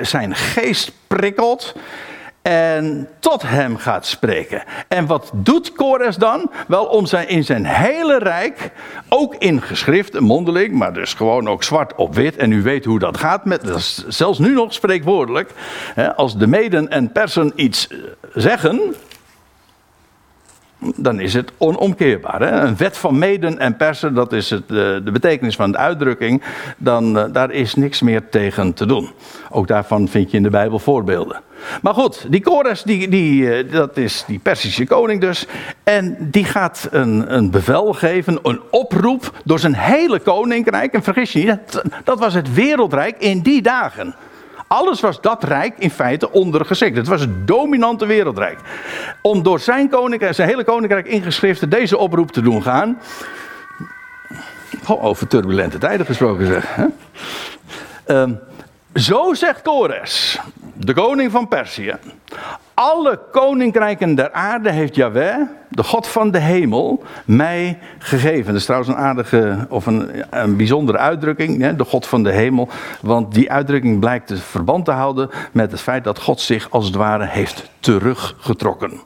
zijn 0.00 0.34
geest 0.34 0.92
prikkelt 1.06 1.74
en 2.44 3.08
tot 3.18 3.42
hem 3.42 3.76
gaat 3.76 4.06
spreken. 4.06 4.62
En 4.88 5.06
wat 5.06 5.30
doet 5.34 5.72
Kores 5.72 6.16
dan? 6.16 6.50
Wel 6.66 6.84
om 6.84 7.06
zijn, 7.06 7.28
in 7.28 7.44
zijn 7.44 7.66
hele 7.66 8.18
rijk, 8.18 8.70
ook 9.08 9.34
in 9.34 9.62
geschriften, 9.62 10.22
mondeling, 10.22 10.72
maar 10.72 10.94
dus 10.94 11.14
gewoon 11.14 11.48
ook 11.48 11.62
zwart 11.62 11.94
op 11.94 12.14
wit. 12.14 12.36
En 12.36 12.52
u 12.52 12.62
weet 12.62 12.84
hoe 12.84 12.98
dat 12.98 13.16
gaat, 13.16 13.44
met, 13.44 13.92
zelfs 14.08 14.38
nu 14.38 14.54
nog 14.54 14.72
spreekwoordelijk. 14.72 15.50
Als 16.16 16.36
de 16.36 16.46
meden 16.46 16.88
en 16.88 17.12
persen 17.12 17.52
iets 17.54 17.88
zeggen, 18.34 18.94
dan 20.96 21.20
is 21.20 21.34
het 21.34 21.52
onomkeerbaar. 21.58 22.40
Hè? 22.40 22.50
Een 22.50 22.76
wet 22.76 22.96
van 22.96 23.18
meden 23.18 23.58
en 23.58 23.76
persen, 23.76 24.14
dat 24.14 24.32
is 24.32 24.50
het, 24.50 24.68
de, 24.68 25.00
de 25.04 25.10
betekenis 25.10 25.56
van 25.56 25.72
de 25.72 25.78
uitdrukking. 25.78 26.42
Dan, 26.76 27.18
uh, 27.18 27.24
daar 27.32 27.50
is 27.50 27.74
niks 27.74 28.00
meer 28.00 28.28
tegen 28.28 28.74
te 28.74 28.86
doen. 28.86 29.10
Ook 29.50 29.66
daarvan 29.66 30.08
vind 30.08 30.30
je 30.30 30.36
in 30.36 30.42
de 30.42 30.50
Bijbel 30.50 30.78
voorbeelden. 30.78 31.40
Maar 31.82 31.94
goed, 31.94 32.26
die 32.28 32.42
Kores, 32.42 32.82
die, 32.82 33.08
die, 33.08 33.64
uh, 33.64 33.72
dat 33.72 33.96
is 33.96 34.24
die 34.26 34.38
Persische 34.38 34.86
koning 34.86 35.20
dus. 35.20 35.46
En 35.82 36.16
die 36.20 36.44
gaat 36.44 36.88
een, 36.90 37.34
een 37.34 37.50
bevel 37.50 37.92
geven, 37.92 38.38
een 38.42 38.60
oproep 38.70 39.32
door 39.44 39.58
zijn 39.58 39.74
hele 39.74 40.20
koninkrijk. 40.20 40.92
En 40.92 41.02
vergis 41.02 41.32
je 41.32 41.38
niet, 41.38 41.72
dat, 41.72 41.84
dat 42.04 42.18
was 42.18 42.34
het 42.34 42.54
wereldrijk 42.54 43.16
in 43.18 43.40
die 43.40 43.62
dagen. 43.62 44.14
Alles 44.66 45.00
was 45.00 45.20
dat 45.20 45.44
rijk 45.44 45.74
in 45.78 45.90
feite 45.90 46.30
ondergeschikt. 46.30 46.96
Het 46.96 47.06
was 47.06 47.20
het 47.20 47.46
dominante 47.46 48.06
wereldrijk. 48.06 48.58
Om 49.22 49.42
door 49.42 49.60
zijn 49.60 49.88
koninkrijk, 49.88 50.34
zijn 50.34 50.48
hele 50.48 50.64
koninkrijk 50.64 51.06
ingeschriften 51.06 51.70
deze 51.70 51.98
oproep 51.98 52.32
te 52.32 52.42
doen 52.42 52.62
gaan. 52.62 52.98
Oh, 54.88 55.04
over 55.04 55.26
turbulente 55.26 55.78
tijden 55.78 56.06
gesproken 56.06 56.46
zeg. 56.46 56.74
Hè? 56.74 56.86
Um, 58.20 58.40
zo 58.94 59.34
zegt 59.34 59.62
Kores, 59.62 60.40
de 60.84 60.94
koning 60.94 61.30
van 61.30 61.48
Perzië. 61.48 61.94
Alle 62.74 63.20
koninkrijken 63.32 64.14
der 64.14 64.32
aarde 64.32 64.70
heeft 64.70 64.94
Yahweh, 64.94 65.36
de 65.68 65.82
God 65.82 66.06
van 66.06 66.30
de 66.30 66.38
hemel, 66.38 67.02
mij 67.24 67.78
gegeven. 67.98 68.46
Dat 68.46 68.54
is 68.54 68.64
trouwens 68.64 68.90
een 68.90 68.98
aardige 68.98 69.66
of 69.68 69.86
een, 69.86 70.10
een 70.30 70.56
bijzondere 70.56 70.98
uitdrukking, 70.98 71.60
hè, 71.60 71.76
de 71.76 71.84
God 71.84 72.06
van 72.06 72.22
de 72.22 72.32
hemel. 72.32 72.68
Want 73.00 73.34
die 73.34 73.52
uitdrukking 73.52 74.00
blijkt 74.00 74.28
het 74.28 74.40
verband 74.40 74.84
te 74.84 74.90
houden 74.90 75.30
met 75.52 75.70
het 75.70 75.80
feit 75.80 76.04
dat 76.04 76.18
God 76.18 76.40
zich 76.40 76.70
als 76.70 76.86
het 76.86 76.94
ware 76.94 77.26
heeft 77.26 77.70
teruggetrokken. 77.80 79.00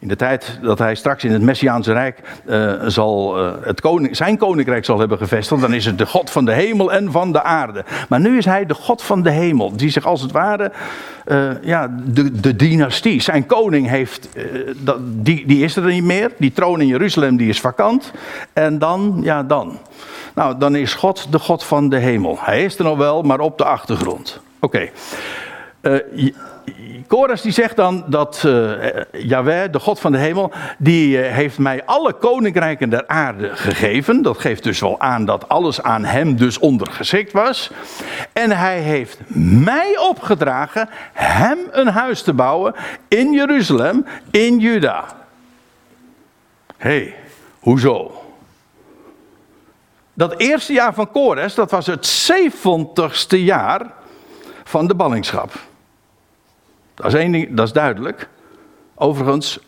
In 0.00 0.08
de 0.08 0.16
tijd 0.16 0.58
dat 0.62 0.78
hij 0.78 0.94
straks 0.94 1.24
in 1.24 1.32
het 1.32 1.42
Messiaanse 1.42 1.92
Rijk 1.92 2.20
uh, 2.46 2.72
zal, 2.86 3.44
uh, 3.44 3.52
het 3.62 3.80
koning, 3.80 4.16
zijn 4.16 4.36
koninkrijk 4.36 4.84
zal 4.84 4.98
hebben 4.98 5.18
gevestigd, 5.18 5.60
dan 5.60 5.74
is 5.74 5.84
het 5.84 5.98
de 5.98 6.06
God 6.06 6.30
van 6.30 6.44
de 6.44 6.52
hemel 6.52 6.92
en 6.92 7.12
van 7.12 7.32
de 7.32 7.42
aarde. 7.42 7.84
Maar 8.08 8.20
nu 8.20 8.36
is 8.36 8.44
hij 8.44 8.66
de 8.66 8.74
God 8.74 9.02
van 9.02 9.22
de 9.22 9.30
hemel, 9.30 9.76
die 9.76 9.90
zich 9.90 10.06
als 10.06 10.22
het 10.22 10.32
ware, 10.32 10.72
uh, 11.26 11.50
ja, 11.62 11.96
de, 12.04 12.40
de 12.40 12.56
dynastie, 12.56 13.20
zijn 13.20 13.46
koning 13.46 13.88
heeft, 13.88 14.28
dat, 14.76 14.98
die, 15.00 15.46
die 15.46 15.64
is 15.64 15.76
er 15.76 15.84
niet 15.84 16.04
meer. 16.04 16.32
Die 16.38 16.52
troon 16.52 16.80
in 16.80 16.86
Jeruzalem 16.86 17.36
die 17.36 17.48
is 17.48 17.60
vakant. 17.60 18.12
En 18.52 18.78
dan, 18.78 19.20
ja 19.22 19.42
dan. 19.42 19.78
Nou, 20.34 20.58
dan 20.58 20.76
is 20.76 20.94
God 20.94 21.32
de 21.32 21.38
God 21.38 21.64
van 21.64 21.88
de 21.88 21.98
hemel. 21.98 22.38
Hij 22.40 22.64
is 22.64 22.78
er 22.78 22.84
nog 22.84 22.98
wel, 22.98 23.22
maar 23.22 23.40
op 23.40 23.58
de 23.58 23.64
achtergrond. 23.64 24.40
Oké. 24.60 24.88
Kores 27.06 27.40
die 27.40 27.52
zegt 27.52 27.76
dan 27.76 28.04
dat 28.06 28.36
uh, 28.36 28.52
de 29.70 29.78
God 29.80 30.00
van 30.00 30.12
de 30.12 30.18
hemel, 30.18 30.52
die 30.78 31.18
uh, 31.18 31.32
heeft 31.32 31.58
mij 31.58 31.84
alle 31.84 32.12
koninkrijken 32.12 32.90
der 32.90 33.06
aarde 33.06 33.56
gegeven. 33.56 34.22
Dat 34.22 34.38
geeft 34.38 34.62
dus 34.62 34.80
wel 34.80 35.00
aan 35.00 35.24
dat 35.24 35.48
alles 35.48 35.82
aan 35.82 36.04
hem 36.04 36.36
dus 36.36 36.58
ondergeschikt 36.58 37.32
was. 37.32 37.70
En 38.32 38.50
hij 38.50 38.80
heeft 38.80 39.18
mij 39.34 39.98
opgedragen 39.98 40.88
hem 41.12 41.58
een 41.70 41.88
huis 41.88 42.22
te 42.22 42.32
bouwen 42.32 42.74
in 43.08 43.32
Jeruzalem, 43.32 44.06
in 44.30 44.58
Juda. 44.58 45.04
Hé, 46.76 46.90
hey, 46.90 47.14
Hoezo? 47.66 48.22
Dat 50.14 50.34
eerste 50.36 50.72
jaar 50.72 50.94
van 50.94 51.10
Kores, 51.10 51.54
dat 51.54 51.70
was 51.70 51.86
het 51.86 52.06
zeventigste 52.06 53.44
jaar 53.44 53.92
van 54.64 54.86
de 54.86 54.94
ballingschap. 54.94 55.52
Dat 56.96 57.06
is 57.06 57.14
één 57.14 57.32
ding, 57.32 57.54
dat 57.54 57.66
is 57.66 57.72
duidelijk. 57.72 58.28
Overigens, 58.94 59.58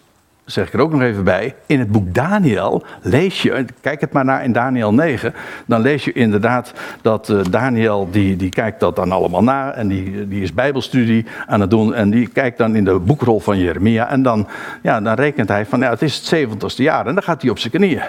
zeg 0.45 0.67
ik 0.67 0.73
er 0.73 0.81
ook 0.81 0.93
nog 0.93 1.03
even 1.03 1.25
bij, 1.25 1.55
in 1.67 1.79
het 1.79 1.93
boek 1.93 2.15
Daniel 2.15 2.85
lees 3.03 3.43
je, 3.43 3.65
kijk 3.81 4.01
het 4.01 4.13
maar 4.13 4.25
naar 4.25 4.45
in 4.45 4.53
Daniel 4.53 4.95
9, 4.95 5.35
dan 5.67 5.81
lees 5.81 6.05
je 6.05 6.13
inderdaad 6.13 6.73
dat 7.03 7.29
uh, 7.29 7.41
Daniel, 7.51 8.09
die, 8.11 8.37
die 8.37 8.51
kijkt 8.51 8.81
dat 8.81 8.97
dan 8.97 9.13
allemaal 9.13 9.43
na 9.43 9.73
en 9.73 9.89
die, 9.89 10.29
die 10.29 10.43
is 10.43 10.55
bijbelstudie 10.55 11.27
aan 11.47 11.61
het 11.61 11.71
doen 11.71 11.95
en 11.95 12.11
die 12.11 12.29
kijkt 12.29 12.59
dan 12.59 12.77
in 12.77 12.85
de 12.85 12.99
boekrol 12.99 13.41
van 13.41 13.59
Jeremia 13.59 14.09
en 14.09 14.23
dan, 14.23 14.49
ja, 14.83 15.01
dan 15.01 15.15
rekent 15.15 15.49
hij 15.49 15.67
van, 15.67 15.81
ja, 15.81 15.91
het 15.91 16.03
is 16.03 16.17
het 16.17 16.27
zeventigste 16.27 16.83
jaar 16.83 17.07
en 17.07 17.15
dan 17.15 17.23
gaat 17.23 17.43
hij 17.43 17.51
op 17.51 17.59
zijn 17.59 17.73
knieën. 17.73 18.03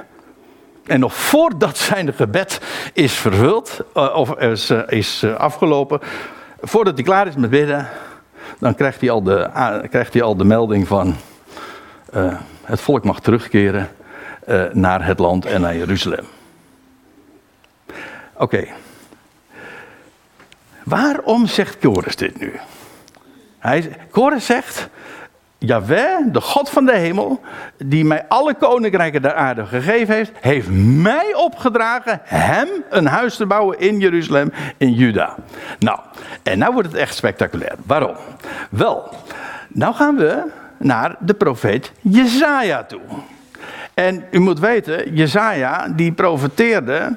En 0.85 0.99
nog 0.99 1.15
voordat 1.15 1.77
zijn 1.77 2.13
gebed 2.13 2.61
is 2.93 3.13
vervuld, 3.13 3.81
uh, 3.95 4.15
of 4.15 4.39
is, 4.39 4.71
uh, 4.71 4.79
is 4.87 5.25
afgelopen, 5.37 5.99
voordat 6.61 6.93
hij 6.93 7.03
klaar 7.03 7.27
is 7.27 7.35
met 7.35 7.49
bidden, 7.49 7.87
dan 8.59 8.75
krijgt 8.75 9.01
hij 9.01 9.09
al 9.09 9.23
de, 9.23 9.49
krijgt 9.89 10.13
hij 10.13 10.21
al 10.21 10.35
de 10.35 10.43
melding 10.43 10.87
van 10.87 11.15
uh, 12.15 12.33
het 12.63 12.81
volk 12.81 13.03
mag 13.03 13.19
terugkeren 13.19 13.89
uh, 14.47 14.63
naar 14.71 15.05
het 15.05 15.19
land 15.19 15.45
en 15.45 15.61
naar 15.61 15.75
Jeruzalem. 15.75 16.25
Oké. 18.33 18.67
Waarom 20.83 21.47
zegt 21.47 21.79
Kores 21.79 22.15
dit 22.15 22.39
nu? 22.39 22.59
Hij, 23.59 23.95
zegt, 24.37 24.89
Jaweh, 25.61 26.19
de 26.31 26.41
God 26.41 26.69
van 26.69 26.85
de 26.85 26.95
hemel, 26.95 27.41
die 27.77 28.05
mij 28.05 28.25
alle 28.27 28.53
koninkrijken 28.53 29.21
der 29.21 29.33
aarde 29.33 29.65
gegeven 29.65 30.15
heeft, 30.15 30.31
heeft 30.39 30.67
mij 30.71 31.35
opgedragen 31.35 32.21
hem 32.23 32.67
een 32.89 33.05
huis 33.05 33.35
te 33.35 33.45
bouwen 33.45 33.79
in 33.79 33.99
Jeruzalem, 33.99 34.51
in 34.77 34.93
Juda. 34.93 35.35
Nou, 35.79 35.99
en 36.43 36.57
nou 36.57 36.73
wordt 36.73 36.87
het 36.87 36.97
echt 36.97 37.15
spectaculair. 37.15 37.75
Waarom? 37.85 38.15
Wel, 38.69 39.09
nou 39.67 39.95
gaan 39.95 40.15
we 40.15 40.51
naar 40.77 41.15
de 41.19 41.33
profeet 41.33 41.91
Jezaja 42.01 42.83
toe. 42.83 43.01
En 43.93 44.25
u 44.31 44.39
moet 44.39 44.59
weten, 44.59 45.13
Jezaja 45.13 45.87
die 45.87 46.11
profeteerde 46.11 47.15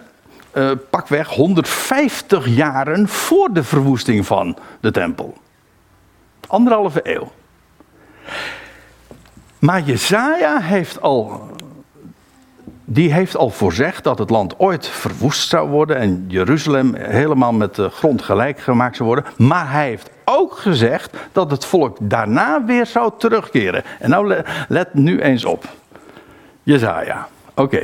uh, 0.54 0.70
pakweg 0.90 1.28
150 1.28 2.46
jaren 2.46 3.08
voor 3.08 3.52
de 3.52 3.64
verwoesting 3.64 4.26
van 4.26 4.56
de 4.80 4.90
tempel. 4.90 5.36
Anderhalve 6.46 7.00
eeuw. 7.02 7.32
Maar 9.58 9.80
Jezaja 9.80 10.60
heeft 10.60 11.00
al, 11.00 11.50
die 12.84 13.12
heeft 13.12 13.36
al 13.36 13.50
voorzegd 13.50 14.04
dat 14.04 14.18
het 14.18 14.30
land 14.30 14.58
ooit 14.58 14.88
verwoest 14.88 15.48
zou 15.48 15.68
worden 15.68 15.96
en 15.96 16.24
Jeruzalem 16.28 16.94
helemaal 16.94 17.52
met 17.52 17.74
de 17.74 17.88
grond 17.88 18.22
gelijk 18.22 18.60
gemaakt 18.60 18.96
zou 18.96 19.08
worden. 19.08 19.32
Maar 19.36 19.70
hij 19.70 19.86
heeft 19.86 20.10
ook 20.24 20.56
gezegd 20.58 21.16
dat 21.32 21.50
het 21.50 21.64
volk 21.64 21.96
daarna 22.00 22.64
weer 22.64 22.86
zou 22.86 23.12
terugkeren. 23.18 23.82
En 23.98 24.10
nou 24.10 24.42
let 24.68 24.94
nu 24.94 25.20
eens 25.20 25.44
op. 25.44 25.64
Jezaja, 26.62 27.28
oké. 27.54 27.82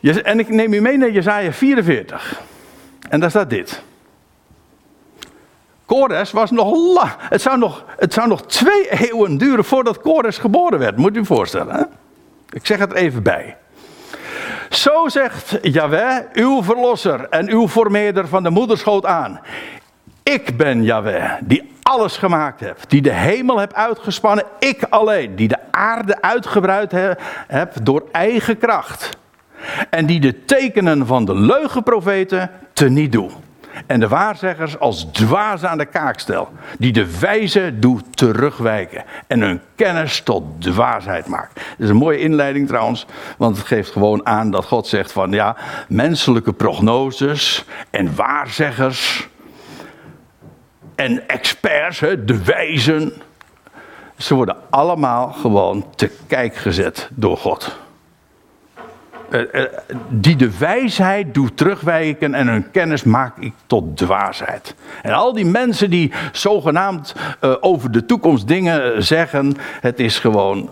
En 0.00 0.38
ik 0.38 0.48
neem 0.48 0.72
u 0.72 0.80
mee 0.80 0.96
naar 0.96 1.10
Jezaja 1.10 1.52
44. 1.52 2.40
En 3.08 3.20
daar 3.20 3.30
staat 3.30 3.50
dit. 3.50 3.82
Kores 5.90 6.32
was 6.32 6.50
nog 6.50 6.94
lang. 6.94 7.10
Het 7.18 7.40
zou 7.40 7.58
nog, 7.58 7.84
het 7.96 8.12
zou 8.12 8.28
nog 8.28 8.42
twee 8.46 8.90
eeuwen 8.90 9.38
duren 9.38 9.64
voordat 9.64 10.00
Kores 10.00 10.38
geboren 10.38 10.78
werd. 10.78 10.96
Moet 10.96 11.16
u 11.16 11.26
voorstellen. 11.26 11.88
Ik 12.50 12.66
zeg 12.66 12.78
het 12.78 12.92
even 12.92 13.22
bij. 13.22 13.56
Zo 14.68 15.08
zegt 15.08 15.58
Yahweh, 15.62 16.18
uw 16.32 16.62
verlosser 16.62 17.28
en 17.28 17.48
uw 17.48 17.68
formeerder 17.68 18.28
van 18.28 18.42
de 18.42 18.50
moederschoot 18.50 19.06
aan. 19.06 19.40
Ik 20.22 20.56
ben 20.56 20.82
Yahweh, 20.82 21.32
die 21.40 21.72
alles 21.82 22.16
gemaakt 22.16 22.60
heb, 22.60 22.78
die 22.88 23.02
de 23.02 23.12
hemel 23.12 23.58
heb 23.58 23.72
uitgespannen, 23.72 24.44
ik 24.58 24.82
alleen, 24.88 25.36
die 25.36 25.48
de 25.48 25.58
aarde 25.70 26.22
uitgebreid 26.22 26.92
heb 27.46 27.72
door 27.82 28.04
eigen 28.12 28.58
kracht. 28.58 29.10
En 29.90 30.06
die 30.06 30.20
de 30.20 30.44
tekenen 30.44 31.06
van 31.06 31.24
de 31.24 31.34
leugenprofeten 31.34 32.50
teniet 32.72 33.12
doet 33.12 33.32
en 33.86 34.00
de 34.00 34.08
waarzeggers 34.08 34.78
als 34.78 35.04
dwaas 35.12 35.64
aan 35.64 35.78
de 35.78 35.86
kaak 35.86 36.18
stel, 36.18 36.48
die 36.78 36.92
de 36.92 37.18
wijze 37.18 37.78
doet 37.78 38.16
terugwijken 38.16 39.04
en 39.26 39.40
hun 39.40 39.60
kennis 39.74 40.20
tot 40.20 40.42
dwaasheid 40.58 41.26
maakt. 41.26 41.54
Dat 41.54 41.64
is 41.78 41.88
een 41.88 41.96
mooie 41.96 42.18
inleiding 42.18 42.68
trouwens, 42.68 43.06
want 43.38 43.56
het 43.56 43.66
geeft 43.66 43.90
gewoon 43.90 44.26
aan 44.26 44.50
dat 44.50 44.64
God 44.64 44.86
zegt 44.86 45.12
van 45.12 45.30
ja, 45.30 45.56
menselijke 45.88 46.52
prognoses 46.52 47.64
en 47.90 48.14
waarzeggers 48.14 49.28
en 50.94 51.28
experts, 51.28 51.98
de 51.98 52.42
wijzen, 52.44 53.12
ze 54.16 54.34
worden 54.34 54.56
allemaal 54.70 55.32
gewoon 55.32 55.86
te 55.94 56.10
kijk 56.26 56.56
gezet 56.56 57.08
door 57.14 57.36
God. 57.36 57.78
Eh, 59.30 59.62
eh, 59.62 59.70
die 60.08 60.36
de 60.36 60.58
wijsheid 60.58 61.34
doet 61.34 61.56
terugwijken 61.56 62.34
en 62.34 62.48
hun 62.48 62.70
kennis 62.70 63.02
maak 63.02 63.36
ik 63.38 63.52
tot 63.66 63.96
dwaasheid. 63.96 64.74
En 65.02 65.12
al 65.12 65.32
die 65.32 65.46
mensen 65.46 65.90
die 65.90 66.12
zogenaamd 66.32 67.14
uh, 67.40 67.54
over 67.60 67.90
de 67.90 68.06
toekomst 68.06 68.48
dingen 68.48 69.02
zeggen, 69.02 69.56
het 69.80 70.00
is 70.00 70.18
gewoon, 70.18 70.70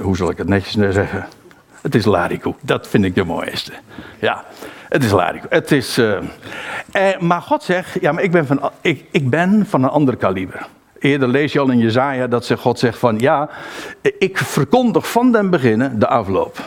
hoe 0.00 0.16
zal 0.16 0.30
ik 0.30 0.38
het 0.38 0.48
netjes 0.48 0.94
zeggen? 0.94 1.26
Het 1.80 1.94
is 1.94 2.04
larikoek, 2.04 2.58
dat 2.60 2.88
vind 2.88 3.04
ik 3.04 3.14
de 3.14 3.24
mooiste. 3.24 3.72
Ja, 4.18 4.44
het 4.88 5.04
is 5.04 5.10
larikoek. 5.10 5.52
Het 5.52 5.72
is, 5.72 5.98
uh, 5.98 6.18
maar 7.18 7.42
God 7.42 7.62
zegt, 7.62 8.00
ja, 8.00 8.12
maar 8.12 8.22
ik 8.22 8.30
ben 8.30 8.46
van, 8.46 8.70
ik, 8.80 9.04
ik 9.10 9.30
ben 9.30 9.66
van 9.66 9.82
een 9.82 9.90
ander 9.90 10.16
kaliber. 10.16 10.66
Eerder 10.98 11.28
lees 11.28 11.52
je 11.52 11.58
al 11.58 11.70
in 11.70 11.78
Jezaja 11.78 12.26
dat 12.26 12.52
God 12.58 12.78
zegt 12.78 12.98
van 12.98 13.18
ja, 13.18 13.48
ik 14.18 14.38
verkondig 14.38 15.10
van 15.10 15.32
den 15.32 15.50
beginnen 15.50 15.98
de 15.98 16.06
afloop. 16.06 16.58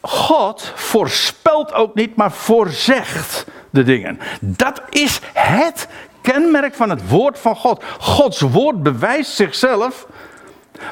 God 0.00 0.72
voorspelt 0.74 1.72
ook 1.72 1.94
niet, 1.94 2.16
maar 2.16 2.32
voorzegt 2.32 3.46
de 3.70 3.82
dingen. 3.82 4.18
Dat 4.40 4.82
is 4.90 5.20
het 5.34 5.88
kenmerk 6.20 6.74
van 6.74 6.90
het 6.90 7.08
woord 7.08 7.38
van 7.38 7.56
God. 7.56 7.84
Gods 7.98 8.40
woord 8.40 8.82
bewijst 8.82 9.30
zichzelf 9.30 10.06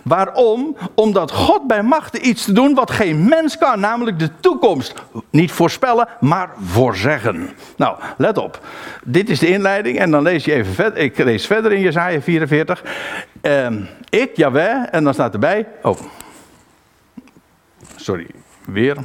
Waarom? 0.05 0.77
Omdat 0.95 1.31
God 1.31 1.67
bij 1.67 1.83
machten 1.83 2.29
iets 2.29 2.45
te 2.45 2.53
doen 2.53 2.75
wat 2.75 2.91
geen 2.91 3.29
mens 3.29 3.59
kan, 3.59 3.81
namelijk 3.81 4.19
de 4.19 4.31
toekomst. 4.41 4.95
Niet 5.31 5.53
voorspellen, 5.53 6.09
maar 6.21 6.51
voorzeggen. 6.65 7.51
Nou, 7.77 7.99
let 8.17 8.39
op. 8.39 8.61
Dit 9.05 9.29
is 9.29 9.39
de 9.39 9.49
inleiding 9.49 9.99
en 9.99 10.11
dan 10.11 10.23
lees 10.23 10.45
je 10.45 10.53
even 10.53 10.75
verder. 10.75 10.99
Ik 10.99 11.19
lees 11.19 11.47
verder 11.47 11.73
in 11.73 11.81
Jesaja 11.81 12.21
44. 12.21 12.85
Uh, 13.43 13.67
ik, 14.09 14.37
Jaweh, 14.37 14.87
en 14.91 15.05
dan 15.05 15.15
staat 15.15 15.33
erbij. 15.33 15.67
Oh. 15.83 15.99
Sorry, 17.97 18.27
weer. 18.65 18.97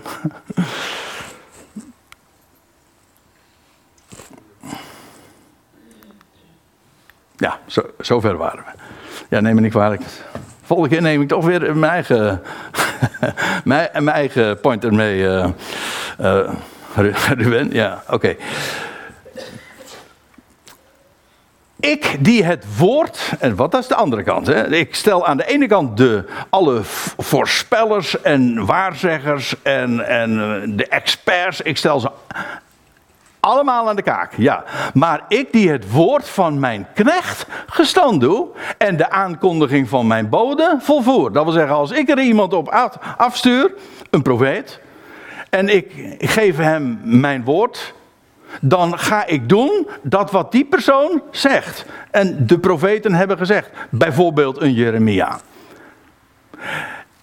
Ja, 7.41 7.59
zo, 7.65 7.81
zover 7.99 8.37
waren 8.37 8.63
we. 8.63 8.71
Ja, 9.29 9.39
neem 9.39 9.55
me 9.55 9.61
niet 9.61 9.71
kwalijk 9.71 10.01
volgende 10.71 10.95
keer 10.95 11.03
neem 11.03 11.21
ik 11.21 11.27
toch 11.27 11.45
weer 11.45 11.77
mijn 11.77 11.91
eigen, 11.91 12.41
mijn, 13.63 13.89
mijn 13.91 14.09
eigen 14.09 14.59
pointer 14.59 14.93
mee. 14.93 15.17
Uh, 15.17 15.47
uh, 16.21 16.49
Ruben, 17.37 17.69
ja, 17.71 18.03
oké. 18.09 18.35
Ik 21.79 22.15
die 22.19 22.43
het 22.43 22.77
woord, 22.77 23.31
en 23.39 23.55
wat 23.55 23.73
is 23.73 23.87
de 23.87 23.95
andere 23.95 24.23
kant? 24.23 24.47
Hè? 24.47 24.67
Ik 24.67 24.95
stel 24.95 25.27
aan 25.27 25.37
de 25.37 25.45
ene 25.45 25.67
kant 25.67 25.97
de, 25.97 26.25
alle 26.49 26.79
voorspellers 27.17 28.21
en 28.21 28.65
waarzeggers 28.65 29.55
en, 29.61 30.07
en 30.07 30.29
eh, 30.29 30.77
de 30.77 30.87
experts, 30.87 31.61
ik 31.61 31.77
stel 31.77 31.99
ze 31.99 32.09
allemaal 33.41 33.89
aan 33.89 33.95
de 33.95 34.01
kaak, 34.01 34.33
ja. 34.37 34.63
Maar 34.93 35.21
ik 35.27 35.51
die 35.51 35.69
het 35.69 35.91
woord 35.91 36.29
van 36.29 36.59
mijn 36.59 36.87
knecht 36.93 37.45
gestand 37.67 38.21
doe 38.21 38.47
en 38.77 38.97
de 38.97 39.09
aankondiging 39.09 39.89
van 39.89 40.07
mijn 40.07 40.29
bode 40.29 40.77
volvoer. 40.79 41.31
Dat 41.31 41.43
wil 41.43 41.53
zeggen, 41.53 41.75
als 41.75 41.91
ik 41.91 42.09
er 42.09 42.19
iemand 42.19 42.53
op 42.53 42.69
afstuur, 43.17 43.73
een 44.09 44.21
profeet, 44.21 44.79
en 45.49 45.69
ik 45.69 46.15
geef 46.19 46.57
hem 46.57 46.99
mijn 47.03 47.43
woord, 47.43 47.93
dan 48.61 48.99
ga 48.99 49.25
ik 49.25 49.49
doen 49.49 49.87
dat 50.01 50.31
wat 50.31 50.51
die 50.51 50.65
persoon 50.65 51.21
zegt. 51.31 51.85
En 52.11 52.47
de 52.47 52.59
profeten 52.59 53.13
hebben 53.13 53.37
gezegd, 53.37 53.69
bijvoorbeeld 53.89 54.61
een 54.61 54.73
Jeremia. 54.73 55.39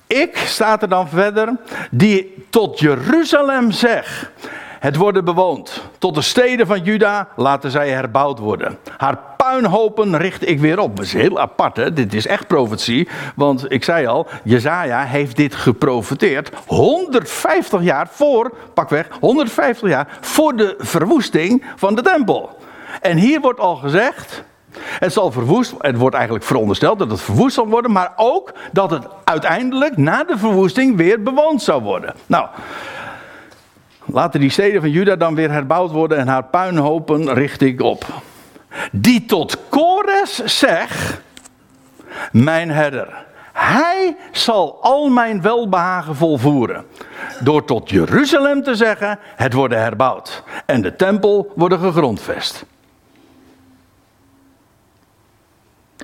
Ik, 0.07 0.37
staat 0.37 0.83
er 0.83 0.88
dan 0.88 1.09
verder, 1.09 1.57
die 1.90 2.44
tot 2.50 2.78
Jeruzalem 2.78 3.70
zeg, 3.70 4.33
het 4.79 4.97
worden 4.97 5.25
bewoond. 5.25 5.83
Tot 5.99 6.14
de 6.14 6.23
steden 6.23 6.67
van 6.67 6.83
Juda 6.83 7.29
laten 7.37 7.71
zij 7.71 7.91
herbouwd 7.91 8.38
worden. 8.38 8.79
Haar 8.97 9.19
puinhopen 9.37 10.17
richt 10.17 10.49
ik 10.49 10.61
weer 10.61 10.79
op. 10.79 10.97
Dat 10.97 11.05
is 11.05 11.12
heel 11.12 11.41
apart, 11.41 11.77
hè? 11.77 11.93
Dit 11.93 12.14
is 12.14 12.27
echt 12.27 12.47
profetie. 12.47 13.09
Want 13.35 13.73
ik 13.73 13.85
zei 13.85 14.07
al, 14.07 14.27
Jezaja 14.45 15.05
heeft 15.05 15.37
dit 15.37 15.55
geprofeteerd 15.55 16.51
150 16.67 17.83
jaar 17.83 18.09
voor, 18.11 18.53
pakweg, 18.75 19.09
150 19.21 19.88
jaar 19.88 20.19
voor 20.21 20.57
de 20.57 20.75
verwoesting 20.79 21.64
van 21.77 21.95
de 21.95 22.03
tempel. 22.03 22.57
En 23.01 23.17
hier 23.17 23.41
wordt 23.41 23.61
al 23.61 23.77
gezegd, 23.77 24.45
het 24.79 25.12
zal 25.12 25.33
verwoest, 25.33 25.75
het 25.79 25.97
wordt 25.97 26.14
eigenlijk 26.14 26.45
verondersteld 26.45 26.99
dat 26.99 27.11
het 27.11 27.21
verwoest 27.21 27.55
zal 27.55 27.69
worden, 27.69 27.93
maar 27.93 28.12
ook 28.17 28.53
dat 28.73 28.91
het 28.91 29.07
uiteindelijk 29.25 29.97
na 29.97 30.25
de 30.25 30.38
verwoesting 30.38 30.97
weer 30.97 31.23
bewoond 31.23 31.62
zou 31.62 31.83
worden. 31.83 32.14
Nou, 32.27 32.49
laten 34.12 34.40
die 34.40 34.51
steden 34.51 34.81
van 34.81 34.90
Juda 34.90 35.16
dan 35.16 35.35
weer 35.35 35.51
herbouwd 35.51 35.90
worden 35.90 36.18
en 36.18 36.29
haar 36.29 36.44
puinhopen 36.44 37.33
richt 37.35 37.61
ik 37.61 37.83
op. 37.83 38.05
Die 38.92 39.25
tot 39.25 39.59
Kores 39.68 40.44
zegt, 40.44 41.21
mijn 42.33 42.71
herder, 42.71 43.27
hij 43.53 44.16
zal 44.33 44.79
al 44.83 45.09
mijn 45.09 45.42
welbehagen 45.42 46.16
volvoeren. 46.16 46.85
Door 47.40 47.64
tot 47.64 47.90
Jeruzalem 47.90 48.62
te 48.62 48.75
zeggen, 48.75 49.18
het 49.23 49.53
worden 49.53 49.79
herbouwd 49.81 50.42
en 50.66 50.83
de 50.83 50.97
tempel 50.97 51.53
worden 51.55 51.79
gegrondvest. 51.79 52.64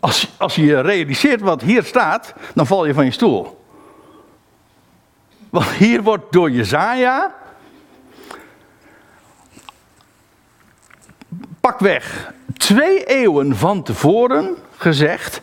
Als, 0.00 0.28
als 0.36 0.54
je 0.54 0.80
realiseert 0.80 1.40
wat 1.40 1.62
hier 1.62 1.82
staat, 1.82 2.34
dan 2.54 2.66
val 2.66 2.86
je 2.86 2.94
van 2.94 3.04
je 3.04 3.10
stoel. 3.10 3.62
Want 5.50 5.66
hier 5.66 6.02
wordt 6.02 6.32
door 6.32 6.50
Jezaja 6.50 7.34
pakweg 11.64 12.32
twee 12.56 13.04
eeuwen 13.04 13.56
van 13.56 13.82
tevoren 13.82 14.56
gezegd 14.76 15.40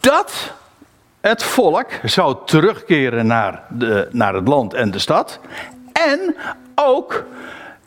dat 0.00 0.52
het 1.20 1.42
volk 1.42 1.86
zou 2.04 2.36
terugkeren 2.44 3.26
naar, 3.26 3.62
de, 3.68 4.08
naar 4.10 4.34
het 4.34 4.48
land 4.48 4.74
en 4.74 4.90
de 4.90 4.98
stad. 4.98 5.40
En 5.92 6.36
ook 6.74 7.24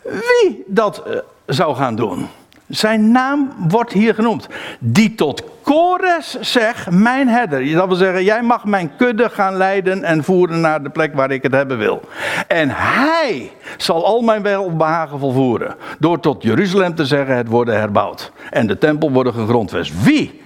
wie 0.01 0.63
dat 0.67 1.03
eh, 1.03 1.17
zou 1.45 1.75
gaan 1.75 1.95
doen. 1.95 2.29
Zijn 2.67 3.11
naam 3.11 3.53
wordt 3.67 3.91
hier 3.91 4.13
genoemd. 4.13 4.47
Die 4.79 5.15
tot 5.15 5.43
Kores 5.61 6.39
zegt, 6.39 6.91
mijn 6.91 7.27
herder. 7.27 7.71
Dat 7.71 7.87
wil 7.87 7.95
zeggen, 7.95 8.23
jij 8.23 8.41
mag 8.41 8.65
mijn 8.65 8.91
kudde 8.97 9.29
gaan 9.29 9.55
leiden 9.55 10.03
en 10.03 10.23
voeren 10.23 10.61
naar 10.61 10.83
de 10.83 10.89
plek 10.89 11.15
waar 11.15 11.31
ik 11.31 11.43
het 11.43 11.51
hebben 11.51 11.77
wil. 11.77 12.01
En 12.47 12.69
hij 12.73 13.51
zal 13.77 14.05
al 14.05 14.21
mijn 14.21 14.41
welbehagen 14.41 15.19
volvoeren. 15.19 15.75
Door 15.99 16.19
tot 16.19 16.43
Jeruzalem 16.43 16.95
te 16.95 17.05
zeggen, 17.05 17.35
het 17.35 17.47
worden 17.47 17.79
herbouwd. 17.79 18.31
En 18.49 18.67
de 18.67 18.77
tempel 18.77 19.11
worden 19.11 19.33
gegrondvest. 19.33 20.03
Wie 20.03 20.41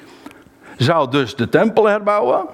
zou 0.77 1.11
dus 1.11 1.35
de 1.35 1.49
tempel 1.49 1.85
herbouwen? 1.85 2.45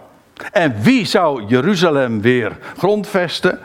En 0.52 0.76
wie 0.82 1.06
zou 1.06 1.44
Jeruzalem 1.48 2.22
weer 2.22 2.58
grondvesten? 2.78 3.60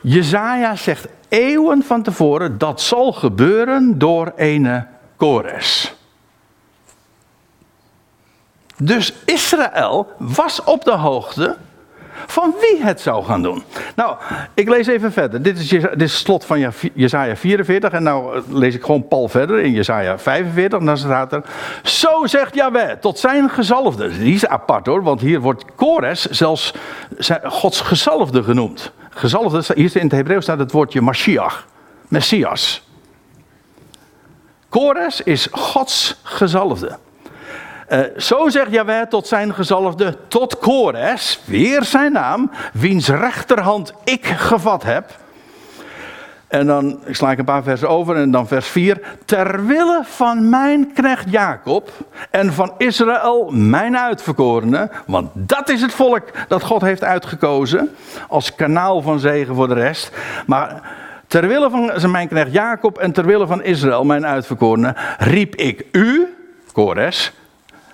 Jezaja 0.00 0.76
zegt 0.76 1.08
eeuwen 1.30 1.82
van 1.82 2.02
tevoren, 2.02 2.58
dat 2.58 2.80
zal 2.80 3.12
gebeuren 3.12 3.98
door 3.98 4.32
ene 4.36 4.86
Kores. 5.16 5.94
Dus 8.76 9.14
Israël 9.24 10.12
was 10.18 10.64
op 10.64 10.84
de 10.84 10.96
hoogte 10.96 11.56
van 12.26 12.54
wie 12.60 12.82
het 12.84 13.00
zou 13.00 13.24
gaan 13.24 13.42
doen. 13.42 13.62
Nou, 13.96 14.16
ik 14.54 14.68
lees 14.68 14.86
even 14.86 15.12
verder. 15.12 15.42
Dit 15.42 15.58
is, 15.58 15.68
dit 15.68 15.82
het 15.82 16.10
slot 16.10 16.44
van 16.44 16.72
Jesaja 16.94 17.36
44. 17.36 17.92
En 17.92 18.02
nou 18.02 18.36
eh, 18.36 18.42
lees 18.48 18.74
ik 18.74 18.84
gewoon 18.84 19.08
Paul 19.08 19.28
verder 19.28 19.60
in 19.60 19.72
Jesaja 19.72 20.18
45. 20.18 20.78
En 20.78 20.84
dan 20.84 20.98
staat 20.98 21.32
er... 21.32 21.44
Zo 21.82 22.26
zegt 22.26 22.54
Yahweh 22.54 22.92
tot 22.92 23.18
zijn 23.18 23.50
gezalfde. 23.50 24.18
Die 24.18 24.34
is 24.34 24.46
apart 24.46 24.86
hoor, 24.86 25.02
want 25.02 25.20
hier 25.20 25.40
wordt 25.40 25.64
Kores 25.74 26.24
zelfs 26.24 26.74
Gods 27.44 27.80
gezalfde 27.80 28.42
genoemd. 28.42 28.92
Gezalfde, 29.10 29.74
hier 29.74 29.96
in 29.96 30.02
het 30.02 30.12
Hebreeuws 30.12 30.42
staat 30.44 30.58
het 30.58 30.72
woordje 30.72 31.00
Mashiach. 31.00 31.66
Messias. 32.08 32.82
Kores 34.68 35.20
is 35.20 35.48
Gods 35.50 36.20
gezalfde. 36.22 36.98
Uh, 37.88 38.00
zo 38.16 38.48
zegt 38.48 38.70
Jaweh 38.70 39.06
tot 39.06 39.26
zijn 39.26 39.54
gezalfde, 39.54 40.16
tot 40.28 40.58
Kores, 40.58 41.40
weer 41.44 41.84
zijn 41.84 42.12
naam, 42.12 42.50
wiens 42.72 43.08
rechterhand 43.08 43.92
ik 44.04 44.26
gevat 44.26 44.82
heb. 44.82 45.18
En 46.50 46.66
dan 46.66 46.98
sla 47.10 47.30
ik 47.30 47.38
een 47.38 47.44
paar 47.44 47.62
versen 47.62 47.88
over 47.88 48.16
en 48.16 48.30
dan 48.30 48.46
vers 48.46 48.68
4. 48.68 49.00
Terwille 49.24 50.00
van 50.04 50.48
mijn 50.48 50.92
knecht 50.92 51.30
Jacob 51.30 51.90
en 52.30 52.52
van 52.52 52.72
Israël, 52.78 53.50
mijn 53.52 53.98
uitverkorene. 53.98 54.90
Want 55.06 55.30
dat 55.34 55.68
is 55.68 55.82
het 55.82 55.92
volk 55.92 56.22
dat 56.48 56.62
God 56.62 56.80
heeft 56.80 57.04
uitgekozen 57.04 57.90
als 58.28 58.54
kanaal 58.54 59.02
van 59.02 59.18
zegen 59.18 59.54
voor 59.54 59.68
de 59.68 59.74
rest. 59.74 60.12
Maar 60.46 60.82
terwille 61.26 61.70
van 61.70 62.10
mijn 62.10 62.28
knecht 62.28 62.52
Jacob 62.52 62.98
en 62.98 63.12
terwille 63.12 63.46
van 63.46 63.62
Israël, 63.62 64.04
mijn 64.04 64.26
uitverkorene, 64.26 64.94
riep 65.18 65.54
ik 65.54 65.84
u, 65.92 66.34
Kores, 66.72 67.32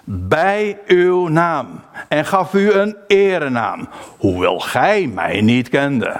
bij 0.05 0.79
uw 0.87 1.29
naam 1.29 1.81
en 2.09 2.25
gaf 2.25 2.55
u 2.55 2.73
een 2.73 2.97
erenaam, 3.07 3.88
hoewel 4.19 4.59
gij 4.59 5.11
mij 5.14 5.40
niet 5.40 5.69
kende. 5.69 6.16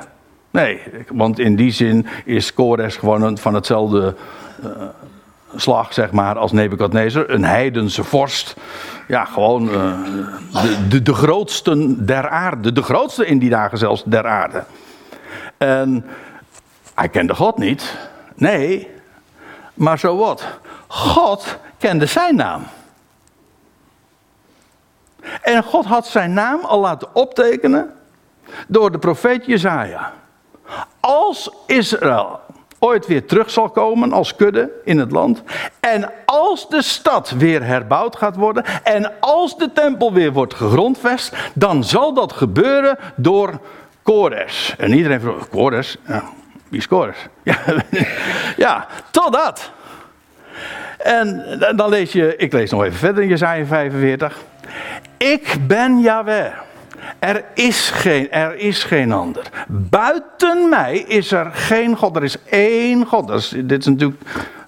Nee, 0.57 0.83
want 1.09 1.39
in 1.39 1.57
die 1.57 1.71
zin 1.71 2.07
is 2.25 2.55
Kores 2.55 2.97
gewoon 2.97 3.39
van 3.39 3.55
hetzelfde 3.55 4.15
uh, 4.65 4.71
slag, 5.57 5.93
zeg 5.93 6.11
maar, 6.11 6.39
als 6.39 6.53
Nebukadnezar. 6.53 7.31
Een 7.31 7.45
heidense 7.45 8.05
vorst. 8.05 8.57
Ja, 9.09 9.25
gewoon 9.25 9.69
uh, 9.69 10.05
de, 10.53 10.87
de, 10.89 11.03
de 11.03 11.15
grootste 11.15 12.05
der 12.05 12.29
aarde. 12.29 12.73
De 12.73 12.83
grootste 12.83 13.27
in 13.27 13.39
die 13.39 13.51
dagen 13.51 13.79
zelfs 13.79 14.03
der 14.05 14.27
aarde. 14.27 14.65
En 15.57 16.07
hij 16.95 17.09
kende 17.09 17.35
God 17.35 17.59
niet. 17.59 17.97
Nee, 18.35 18.91
maar 19.75 19.99
zo 19.99 20.17
wat. 20.17 20.47
God 20.87 21.59
kende 21.79 22.07
zijn 22.07 22.37
naam. 22.37 22.63
En 25.43 25.63
God 25.63 25.85
had 25.85 26.07
zijn 26.07 26.33
naam 26.33 26.61
al 26.65 26.81
laten 26.81 27.15
optekenen 27.15 27.91
door 28.69 28.93
de 28.93 28.99
profeet 28.99 29.47
Jezaja. 29.47 30.13
Als 31.01 31.51
Israël 31.67 32.41
ooit 32.79 33.07
weer 33.07 33.27
terug 33.27 33.51
zal 33.51 33.69
komen 33.69 34.13
als 34.13 34.37
kudde 34.37 34.71
in 34.85 34.99
het 34.99 35.11
land. 35.11 35.43
En 35.81 36.13
als 36.25 36.69
de 36.69 36.83
stad 36.83 37.31
weer 37.31 37.65
herbouwd 37.65 38.17
gaat 38.17 38.37
worden. 38.37 38.65
En 38.83 39.13
als 39.21 39.59
de 39.59 39.73
tempel 39.73 40.13
weer 40.13 40.33
wordt 40.33 40.55
gegrondvest. 40.55 41.37
Dan 41.55 41.85
zal 41.85 42.15
dat 42.15 42.33
gebeuren 42.33 42.99
door 43.17 43.61
Kores. 44.03 44.75
En 44.79 44.93
iedereen 44.93 45.21
vroeg, 45.21 45.49
Kores? 45.49 45.97
Ja, 46.07 46.23
wie 46.69 46.79
is 46.79 46.89
Kores? 46.89 47.17
Ja, 47.43 47.59
ja 48.57 48.87
totdat. 49.11 49.71
En 50.99 51.59
dan 51.77 51.89
lees 51.89 52.13
je, 52.13 52.37
ik 52.37 52.53
lees 52.53 52.71
nog 52.71 52.85
even 52.85 52.99
verder 52.99 53.23
in 53.23 53.29
Jezaja 53.29 53.65
45. 53.65 54.39
Ik 55.17 55.57
ben 55.67 56.01
Yahweh. 56.01 56.53
Er 57.19 57.45
is, 57.55 57.91
geen, 57.91 58.31
er 58.31 58.57
is 58.57 58.85
geen 58.85 59.13
ander. 59.13 59.51
Buiten 59.69 60.69
mij 60.69 60.99
is 60.99 61.33
er 61.33 61.51
geen 61.53 61.97
God. 61.97 62.17
Er 62.17 62.25
is 62.25 62.37
één 62.45 63.07
God. 63.07 63.29
Dat, 63.29 63.39
is, 63.39 63.55
dit 63.65 63.87
natuurlijk, 63.87 64.21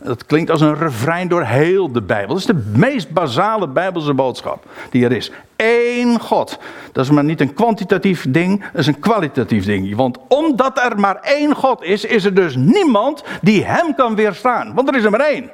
dat 0.03 0.27
klinkt 0.27 0.51
als 0.51 0.61
een 0.61 0.79
refrein 0.79 1.29
door 1.29 1.43
heel 1.43 1.93
de 1.93 2.03
Bijbel. 2.03 2.29
Dat 2.29 2.38
is 2.38 2.47
de 2.47 2.73
meest 2.75 3.11
basale 3.11 3.69
Bijbelse 3.69 4.14
boodschap 4.14 4.64
die 4.91 5.05
er 5.05 5.12
is. 5.12 5.31
Eén 5.57 6.21
God. 6.21 6.59
Dat 6.93 7.05
is 7.05 7.11
maar 7.11 7.25
niet 7.25 7.41
een 7.41 7.55
kwantitatief 7.55 8.27
ding, 8.29 8.61
dat 8.61 8.81
is 8.81 8.87
een 8.87 8.99
kwalitatief 8.99 9.64
ding. 9.64 9.97
Want 9.97 10.19
omdat 10.29 10.79
er 10.79 11.01
maar 11.01 11.17
één 11.23 11.55
God 11.55 11.83
is, 11.83 12.05
is 12.05 12.25
er 12.25 12.35
dus 12.35 12.57
niemand 12.57 13.25
die 13.43 13.64
hem 13.64 13.95
kan 13.95 14.14
weerstaan. 14.14 14.75
Want 14.75 14.88
er 14.88 14.97
is 14.97 15.05
er 15.05 15.11
maar 15.11 15.21
één. 15.21 15.51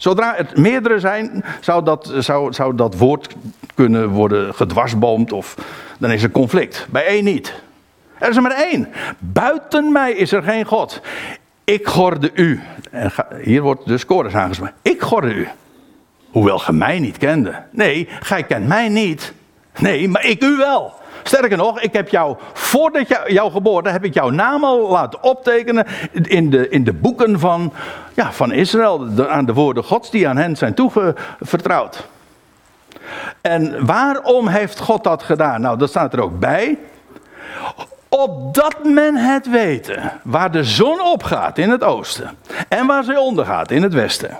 Zodra 0.00 0.34
het 0.36 0.56
meerdere 0.56 0.98
zijn, 0.98 1.44
zou 1.60 1.84
dat, 1.84 2.12
zou, 2.18 2.52
zou 2.52 2.74
dat 2.74 2.96
woord 2.96 3.34
kunnen 3.74 4.08
worden 4.08 4.54
gedwarsboomd 4.54 5.32
of 5.32 5.54
dan 5.98 6.10
is 6.10 6.22
er 6.22 6.30
conflict. 6.30 6.86
Bij 6.90 7.04
één 7.04 7.24
niet. 7.24 7.54
Er 8.18 8.28
is 8.28 8.36
er 8.36 8.42
maar 8.42 8.56
één. 8.70 8.88
Buiten 9.18 9.92
mij 9.92 10.12
is 10.12 10.32
er 10.32 10.42
geen 10.42 10.64
God. 10.64 11.00
Ik 11.64 11.86
gorde 11.86 12.30
u. 12.34 12.60
En 12.90 13.12
hier 13.42 13.62
wordt 13.62 13.86
dus 13.86 14.04
Kores 14.04 14.34
aangesproken. 14.34 14.74
Ik 14.82 15.00
gorde 15.00 15.34
u. 15.34 15.48
Hoewel 16.30 16.58
gij 16.58 16.74
mij 16.74 16.98
niet 16.98 17.18
kende. 17.18 17.62
Nee, 17.70 18.08
gij 18.20 18.42
kent 18.42 18.66
mij 18.66 18.88
niet. 18.88 19.32
Nee, 19.78 20.08
maar 20.08 20.24
ik 20.24 20.42
u 20.42 20.56
wel. 20.56 20.94
Sterker 21.22 21.56
nog, 21.56 21.80
ik 21.80 21.92
heb 21.92 22.08
jou, 22.08 22.36
voordat 22.52 23.08
jou, 23.08 23.32
jouw 23.32 23.50
geboorte, 23.50 23.88
heb 23.88 24.04
ik 24.04 24.14
jouw 24.14 24.30
naam 24.30 24.64
al 24.64 24.90
laten 24.90 25.22
optekenen 25.22 25.86
in 26.12 26.50
de, 26.50 26.68
in 26.68 26.84
de 26.84 26.92
boeken 26.92 27.40
van, 27.40 27.72
ja, 28.14 28.32
van 28.32 28.52
Israël. 28.52 29.08
aan 29.28 29.46
de 29.46 29.52
woorden 29.52 29.84
Gods 29.84 30.10
die 30.10 30.28
aan 30.28 30.36
hen 30.36 30.56
zijn 30.56 30.74
toevertrouwd. 30.74 32.08
En 33.40 33.86
waarom 33.86 34.48
heeft 34.48 34.78
God 34.78 35.04
dat 35.04 35.22
gedaan? 35.22 35.60
Nou, 35.60 35.78
dat 35.78 35.88
staat 35.88 36.12
er 36.12 36.22
ook 36.22 36.38
bij. 36.38 36.78
Opdat 38.08 38.84
men 38.84 39.16
het 39.16 39.50
weten, 39.50 40.12
waar 40.22 40.50
de 40.50 40.64
zon 40.64 41.00
opgaat 41.00 41.58
in 41.58 41.70
het 41.70 41.84
oosten 41.84 42.36
en 42.68 42.86
waar 42.86 43.04
zij 43.04 43.16
ondergaat 43.16 43.70
in 43.70 43.82
het 43.82 43.92
westen. 43.92 44.38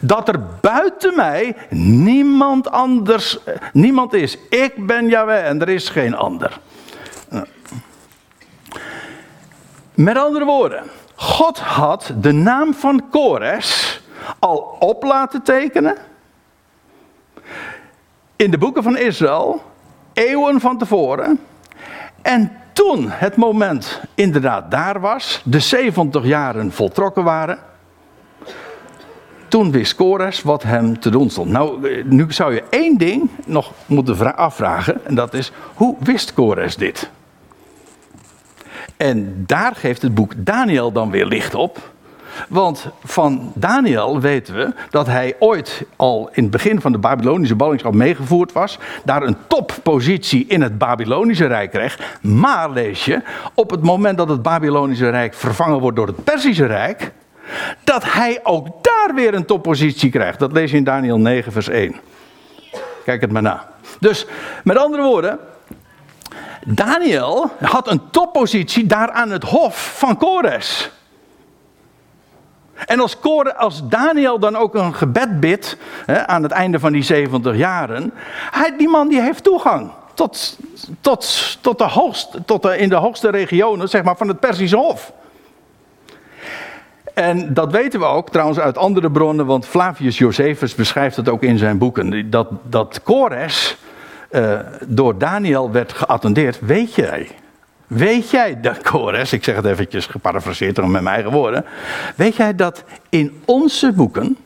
Dat 0.00 0.28
er 0.28 0.40
buiten 0.60 1.16
mij 1.16 1.56
niemand 1.70 2.70
anders, 2.70 3.44
eh, 3.44 3.54
niemand 3.72 4.12
is. 4.12 4.38
Ik 4.48 4.86
ben 4.86 5.08
Yahweh 5.08 5.46
en 5.46 5.60
er 5.60 5.68
is 5.68 5.88
geen 5.88 6.14
ander. 6.14 6.60
Met 9.94 10.16
andere 10.16 10.44
woorden, 10.44 10.82
God 11.14 11.58
had 11.58 12.12
de 12.20 12.32
naam 12.32 12.74
van 12.74 13.08
Kores 13.10 14.00
al 14.38 14.76
op 14.78 15.02
laten 15.02 15.42
tekenen 15.42 15.96
in 18.36 18.50
de 18.50 18.58
boeken 18.58 18.82
van 18.82 18.96
Israël, 18.96 19.62
eeuwen 20.12 20.60
van 20.60 20.78
tevoren. 20.78 21.40
En 22.22 22.52
toen 22.72 23.10
het 23.10 23.36
moment 23.36 24.00
inderdaad 24.14 24.70
daar 24.70 25.00
was, 25.00 25.42
de 25.44 25.60
70 25.60 26.24
jaren 26.24 26.72
voltrokken 26.72 27.24
waren, 27.24 27.58
toen 29.48 29.70
wist 29.70 29.94
Kores 29.94 30.42
wat 30.42 30.62
hem 30.62 31.00
te 31.00 31.10
doen 31.10 31.30
stond. 31.30 31.50
Nou, 31.50 32.02
nu 32.04 32.32
zou 32.32 32.54
je 32.54 32.62
één 32.70 32.98
ding 32.98 33.30
nog 33.46 33.72
moeten 33.86 34.36
afvragen, 34.36 35.04
en 35.04 35.14
dat 35.14 35.34
is, 35.34 35.52
hoe 35.74 35.96
wist 35.98 36.34
Kores 36.34 36.76
dit? 36.76 37.10
En 38.96 39.44
daar 39.46 39.74
geeft 39.74 40.02
het 40.02 40.14
boek 40.14 40.32
Daniel 40.36 40.92
dan 40.92 41.10
weer 41.10 41.26
licht 41.26 41.54
op. 41.54 41.94
Want 42.48 42.88
van 43.04 43.52
Daniel 43.54 44.20
weten 44.20 44.54
we 44.54 44.72
dat 44.90 45.06
hij 45.06 45.36
ooit 45.38 45.84
al 45.96 46.28
in 46.32 46.42
het 46.42 46.52
begin 46.52 46.80
van 46.80 46.92
de 46.92 46.98
Babylonische 46.98 47.54
ballingschap 47.54 47.94
meegevoerd 47.94 48.52
was. 48.52 48.78
Daar 49.04 49.22
een 49.22 49.36
toppositie 49.46 50.46
in 50.46 50.62
het 50.62 50.78
Babylonische 50.78 51.46
Rijk 51.46 51.70
kreeg. 51.70 52.18
Maar 52.20 52.70
lees 52.70 53.04
je, 53.04 53.22
op 53.54 53.70
het 53.70 53.82
moment 53.82 54.18
dat 54.18 54.28
het 54.28 54.42
Babylonische 54.42 55.10
Rijk 55.10 55.34
vervangen 55.34 55.80
wordt 55.80 55.96
door 55.96 56.06
het 56.06 56.24
Persische 56.24 56.66
Rijk. 56.66 57.12
Dat 57.84 58.12
hij 58.12 58.40
ook 58.42 58.66
daar 58.84 59.14
weer 59.14 59.34
een 59.34 59.44
toppositie 59.44 60.10
krijgt. 60.10 60.38
Dat 60.38 60.52
lees 60.52 60.70
je 60.70 60.76
in 60.76 60.84
Daniel 60.84 61.18
9, 61.18 61.52
vers 61.52 61.68
1. 61.68 61.96
Kijk 63.04 63.20
het 63.20 63.32
maar 63.32 63.42
na. 63.42 63.68
Dus 64.00 64.26
met 64.64 64.76
andere 64.76 65.02
woorden, 65.02 65.38
Daniel 66.64 67.50
had 67.60 67.90
een 67.90 68.10
toppositie 68.10 68.86
daar 68.86 69.10
aan 69.10 69.30
het 69.30 69.44
hof 69.44 69.98
van 69.98 70.16
Kores. 70.16 70.90
En 72.86 73.00
als, 73.00 73.16
als 73.56 73.88
Daniel 73.88 74.38
dan 74.38 74.56
ook 74.56 74.74
een 74.74 74.94
gebed 74.94 75.40
bidt 75.40 75.76
hè, 76.06 76.26
aan 76.26 76.42
het 76.42 76.52
einde 76.52 76.78
van 76.78 76.92
die 76.92 77.02
70 77.02 77.56
jaren, 77.56 78.12
hij, 78.50 78.76
die 78.76 78.88
man 78.88 79.08
die 79.08 79.20
heeft 79.20 79.42
toegang 79.42 79.90
tot, 80.14 80.58
tot, 81.00 81.58
tot, 81.60 81.78
de 81.78 81.84
hoogst, 81.84 82.38
tot 82.46 82.62
de, 82.62 82.78
in 82.78 82.88
de 82.88 82.94
hoogste 82.94 83.30
regionen 83.30 83.88
zeg 83.88 84.02
maar, 84.02 84.16
van 84.16 84.28
het 84.28 84.40
Persische 84.40 84.76
Hof. 84.76 85.12
En 87.16 87.54
dat 87.54 87.72
weten 87.72 88.00
we 88.00 88.06
ook 88.06 88.30
trouwens 88.30 88.58
uit 88.58 88.78
andere 88.78 89.10
bronnen, 89.10 89.46
want 89.46 89.66
Flavius 89.66 90.18
Josephus 90.18 90.74
beschrijft 90.74 91.16
het 91.16 91.28
ook 91.28 91.42
in 91.42 91.58
zijn 91.58 91.78
boeken. 91.78 92.30
Dat, 92.30 92.48
dat 92.62 93.02
Kores 93.02 93.76
uh, 94.30 94.58
door 94.86 95.18
Daniel 95.18 95.70
werd 95.70 95.92
geattendeerd, 95.92 96.60
weet 96.60 96.94
jij. 96.94 97.28
Weet 97.86 98.30
jij 98.30 98.60
dat, 98.60 98.82
Kores, 98.90 99.32
ik 99.32 99.44
zeg 99.44 99.56
het 99.56 99.64
eventjes 99.64 100.06
geparafraseerd 100.06 100.76
met 100.76 100.88
mijn 100.88 101.06
eigen 101.06 101.30
woorden. 101.30 101.64
Weet 102.16 102.36
jij 102.36 102.54
dat 102.54 102.84
in 103.08 103.42
onze 103.44 103.92
boeken, 103.92 104.36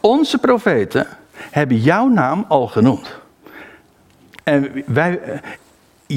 onze 0.00 0.38
profeten, 0.38 1.06
hebben 1.50 1.76
jouw 1.76 2.08
naam 2.08 2.44
al 2.48 2.66
genoemd. 2.66 3.18
En 4.44 4.84
wij, 4.86 5.20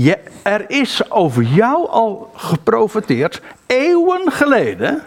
je, 0.04 0.18
er 0.44 0.66
is 0.68 1.12
over 1.12 1.44
jou 1.44 1.90
al 1.90 2.32
geprofeteerd, 2.36 3.42
eeuwen 3.66 4.32
geleden, 4.32 5.02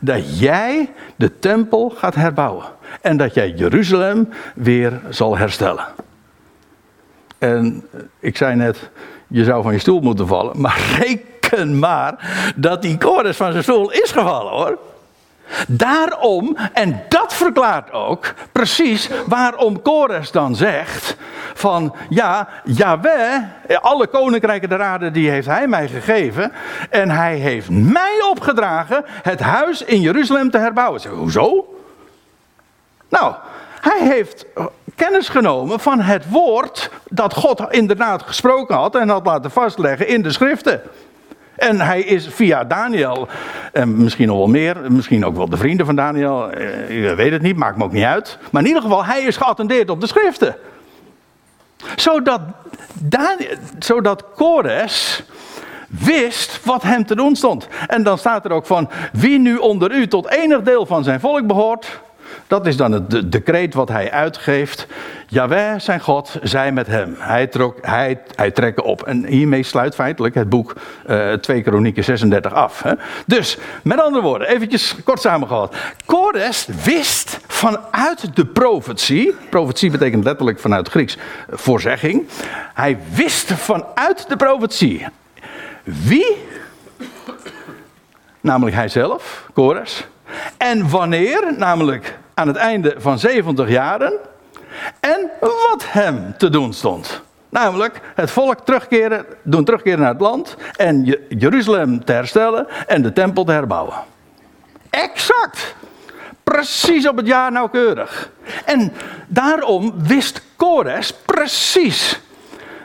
dat 0.00 0.38
jij 0.38 0.92
de 1.16 1.38
tempel 1.38 1.90
gaat 1.96 2.14
herbouwen. 2.14 2.64
En 3.00 3.16
dat 3.16 3.34
jij 3.34 3.50
Jeruzalem 3.50 4.28
weer 4.54 5.00
zal 5.08 5.36
herstellen. 5.36 5.86
En 7.38 7.86
ik 8.18 8.36
zei 8.36 8.54
net, 8.54 8.90
je 9.26 9.44
zou 9.44 9.62
van 9.62 9.72
je 9.72 9.78
stoel 9.78 10.00
moeten 10.00 10.26
vallen. 10.26 10.60
Maar 10.60 10.80
reken 11.00 11.78
maar 11.78 12.34
dat 12.56 12.82
die 12.82 12.98
Kores 12.98 13.36
van 13.36 13.50
zijn 13.50 13.62
stoel 13.62 13.90
is 13.90 14.10
gevallen 14.10 14.52
hoor. 14.52 14.78
Daarom, 15.68 16.56
en 16.72 17.02
dat 17.08 17.34
verklaart 17.34 17.92
ook 17.92 18.34
precies 18.52 19.08
waarom 19.26 19.82
Kores 19.82 20.30
dan 20.30 20.56
zegt 20.56 21.16
van 21.54 21.94
ja, 22.08 22.48
Jaweh, 22.64 23.42
alle 23.80 24.06
koninkrijken 24.06 24.68
der 24.68 24.82
aarde 24.82 25.10
die 25.10 25.30
heeft 25.30 25.46
hij 25.46 25.66
mij 25.66 25.88
gegeven 25.88 26.52
en 26.90 27.10
hij 27.10 27.36
heeft 27.36 27.70
mij 27.70 28.22
opgedragen 28.30 29.04
het 29.06 29.40
huis 29.40 29.82
in 29.82 30.00
Jeruzalem 30.00 30.50
te 30.50 30.58
herbouwen. 30.58 31.00
Zeg, 31.00 31.12
hoezo? 31.12 31.76
Nou, 33.08 33.34
hij 33.80 34.00
heeft 34.00 34.46
kennis 34.94 35.28
genomen 35.28 35.80
van 35.80 36.00
het 36.00 36.30
woord 36.30 36.90
dat 37.10 37.34
God 37.34 37.62
inderdaad 37.68 38.22
gesproken 38.22 38.76
had 38.76 38.96
en 38.96 39.08
had 39.08 39.26
laten 39.26 39.50
vastleggen 39.50 40.08
in 40.08 40.22
de 40.22 40.32
schriften. 40.32 40.82
En 41.56 41.80
hij 41.80 42.00
is 42.00 42.28
via 42.28 42.64
Daniel, 42.64 43.28
en 43.72 43.96
misschien 44.02 44.26
nog 44.26 44.36
wel 44.36 44.46
meer, 44.46 44.92
misschien 44.92 45.24
ook 45.24 45.36
wel 45.36 45.48
de 45.48 45.56
vrienden 45.56 45.86
van 45.86 45.96
Daniel, 45.96 46.50
eh, 46.50 47.10
ik 47.10 47.16
weet 47.16 47.32
het 47.32 47.42
niet, 47.42 47.56
maakt 47.56 47.76
me 47.76 47.84
ook 47.84 47.92
niet 47.92 48.04
uit. 48.04 48.38
Maar 48.50 48.62
in 48.62 48.68
ieder 48.68 48.82
geval, 48.82 49.04
hij 49.04 49.22
is 49.22 49.36
geattendeerd 49.36 49.90
op 49.90 50.00
de 50.00 50.06
schriften. 50.06 50.56
Zodat, 51.96 52.40
Daniel, 52.92 53.56
zodat 53.78 54.24
Kores 54.34 55.24
wist 55.88 56.64
wat 56.64 56.82
hem 56.82 57.06
te 57.06 57.14
doen 57.14 57.36
stond. 57.36 57.68
En 57.86 58.02
dan 58.02 58.18
staat 58.18 58.44
er 58.44 58.50
ook 58.50 58.66
van, 58.66 58.90
wie 59.12 59.38
nu 59.38 59.56
onder 59.56 59.92
u 59.92 60.08
tot 60.08 60.30
enig 60.30 60.62
deel 60.62 60.86
van 60.86 61.04
zijn 61.04 61.20
volk 61.20 61.46
behoort, 61.46 62.00
dat 62.46 62.66
is 62.66 62.76
dan 62.76 62.92
het 62.92 63.32
decreet 63.32 63.74
wat 63.74 63.88
hij 63.88 64.10
uitgeeft. 64.10 64.86
Jawel, 65.26 65.80
zijn 65.80 66.00
God, 66.00 66.38
zij 66.42 66.72
met 66.72 66.86
hem. 66.86 67.14
Hij, 67.18 67.46
trok, 67.46 67.78
hij, 67.80 68.20
hij 68.34 68.74
op. 68.82 69.02
En 69.02 69.26
hiermee 69.26 69.62
sluit 69.62 69.94
feitelijk 69.94 70.34
het 70.34 70.48
boek 70.48 70.74
uh, 71.06 71.32
eh, 71.32 71.40
2 71.40 71.62
Kronieken 71.62 72.04
36 72.04 72.52
af. 72.52 72.82
Hè? 72.82 72.92
Dus, 73.26 73.58
met 73.82 74.00
andere 74.00 74.22
woorden, 74.22 74.48
eventjes 74.48 74.96
kort 75.04 75.20
samengevat. 75.20 75.76
Kores 76.04 76.66
wist 76.84 77.38
vanuit 77.46 78.36
de 78.36 78.46
profetie, 78.46 79.34
profetie 79.50 79.90
betekent 79.90 80.24
letterlijk 80.24 80.60
vanuit 80.60 80.88
Grieks 80.88 81.16
voorzegging. 81.50 82.28
Hij 82.74 82.98
wist 83.14 83.52
vanuit 83.52 84.28
de 84.28 84.36
profetie 84.36 85.06
wie, 85.84 86.36
namelijk 88.40 88.76
hij 88.76 88.88
zelf, 88.88 89.48
Kores, 89.52 90.06
en 90.56 90.90
wanneer, 90.90 91.54
namelijk 91.56 92.18
aan 92.34 92.46
het 92.46 92.56
einde 92.56 92.94
van 92.98 93.18
70 93.18 93.68
jaren. 93.68 94.12
En 95.00 95.30
wat 95.40 95.84
hem 95.86 96.34
te 96.38 96.48
doen 96.48 96.72
stond. 96.72 97.22
Namelijk 97.48 98.00
het 98.14 98.30
volk 98.30 98.60
terugkeren, 98.60 99.26
doen 99.42 99.64
terugkeren 99.64 99.98
naar 99.98 100.12
het 100.12 100.20
land 100.20 100.56
en 100.76 101.04
Jeruzalem 101.28 102.04
te 102.04 102.12
herstellen 102.12 102.66
en 102.86 103.02
de 103.02 103.12
tempel 103.12 103.44
te 103.44 103.52
herbouwen. 103.52 103.94
Exact. 104.90 105.74
Precies 106.42 107.08
op 107.08 107.16
het 107.16 107.26
jaar 107.26 107.52
nauwkeurig. 107.52 108.30
En 108.64 108.92
daarom 109.26 109.94
wist 109.96 110.42
Kores 110.56 111.12
precies. 111.12 112.20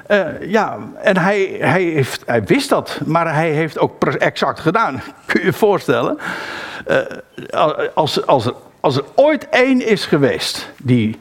Uh, 0.08 0.50
ja, 0.52 0.78
en 1.02 1.18
hij, 1.18 1.58
hij, 1.60 1.84
heeft, 1.84 2.24
hij 2.26 2.44
wist 2.44 2.70
dat, 2.70 3.00
maar 3.06 3.34
hij 3.34 3.50
heeft 3.50 3.80
ook 3.80 4.06
exact 4.06 4.60
gedaan. 4.60 5.02
Kun 5.26 5.40
je 5.40 5.46
je 5.46 5.54
voorstellen? 5.54 6.18
Uh, 6.88 7.00
als, 7.94 8.26
als 8.26 8.52
als 8.80 8.98
er 8.98 9.04
ooit 9.16 9.50
één 9.50 9.88
is 9.88 10.06
geweest 10.06 10.72
die 10.78 11.18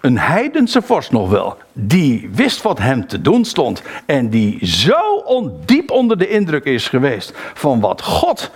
een 0.00 0.18
heidense 0.18 0.82
vorst 0.82 1.12
nog 1.12 1.30
wel, 1.30 1.56
die 1.72 2.28
wist 2.32 2.62
wat 2.62 2.78
hem 2.78 3.06
te 3.06 3.20
doen 3.20 3.44
stond 3.44 3.82
en 4.06 4.30
die 4.30 4.66
zo 4.66 5.22
on, 5.24 5.60
diep 5.64 5.90
onder 5.90 6.18
de 6.18 6.28
indruk 6.28 6.64
is 6.64 6.88
geweest 6.88 7.32
van 7.54 7.80
wat 7.80 8.02
God 8.02 8.50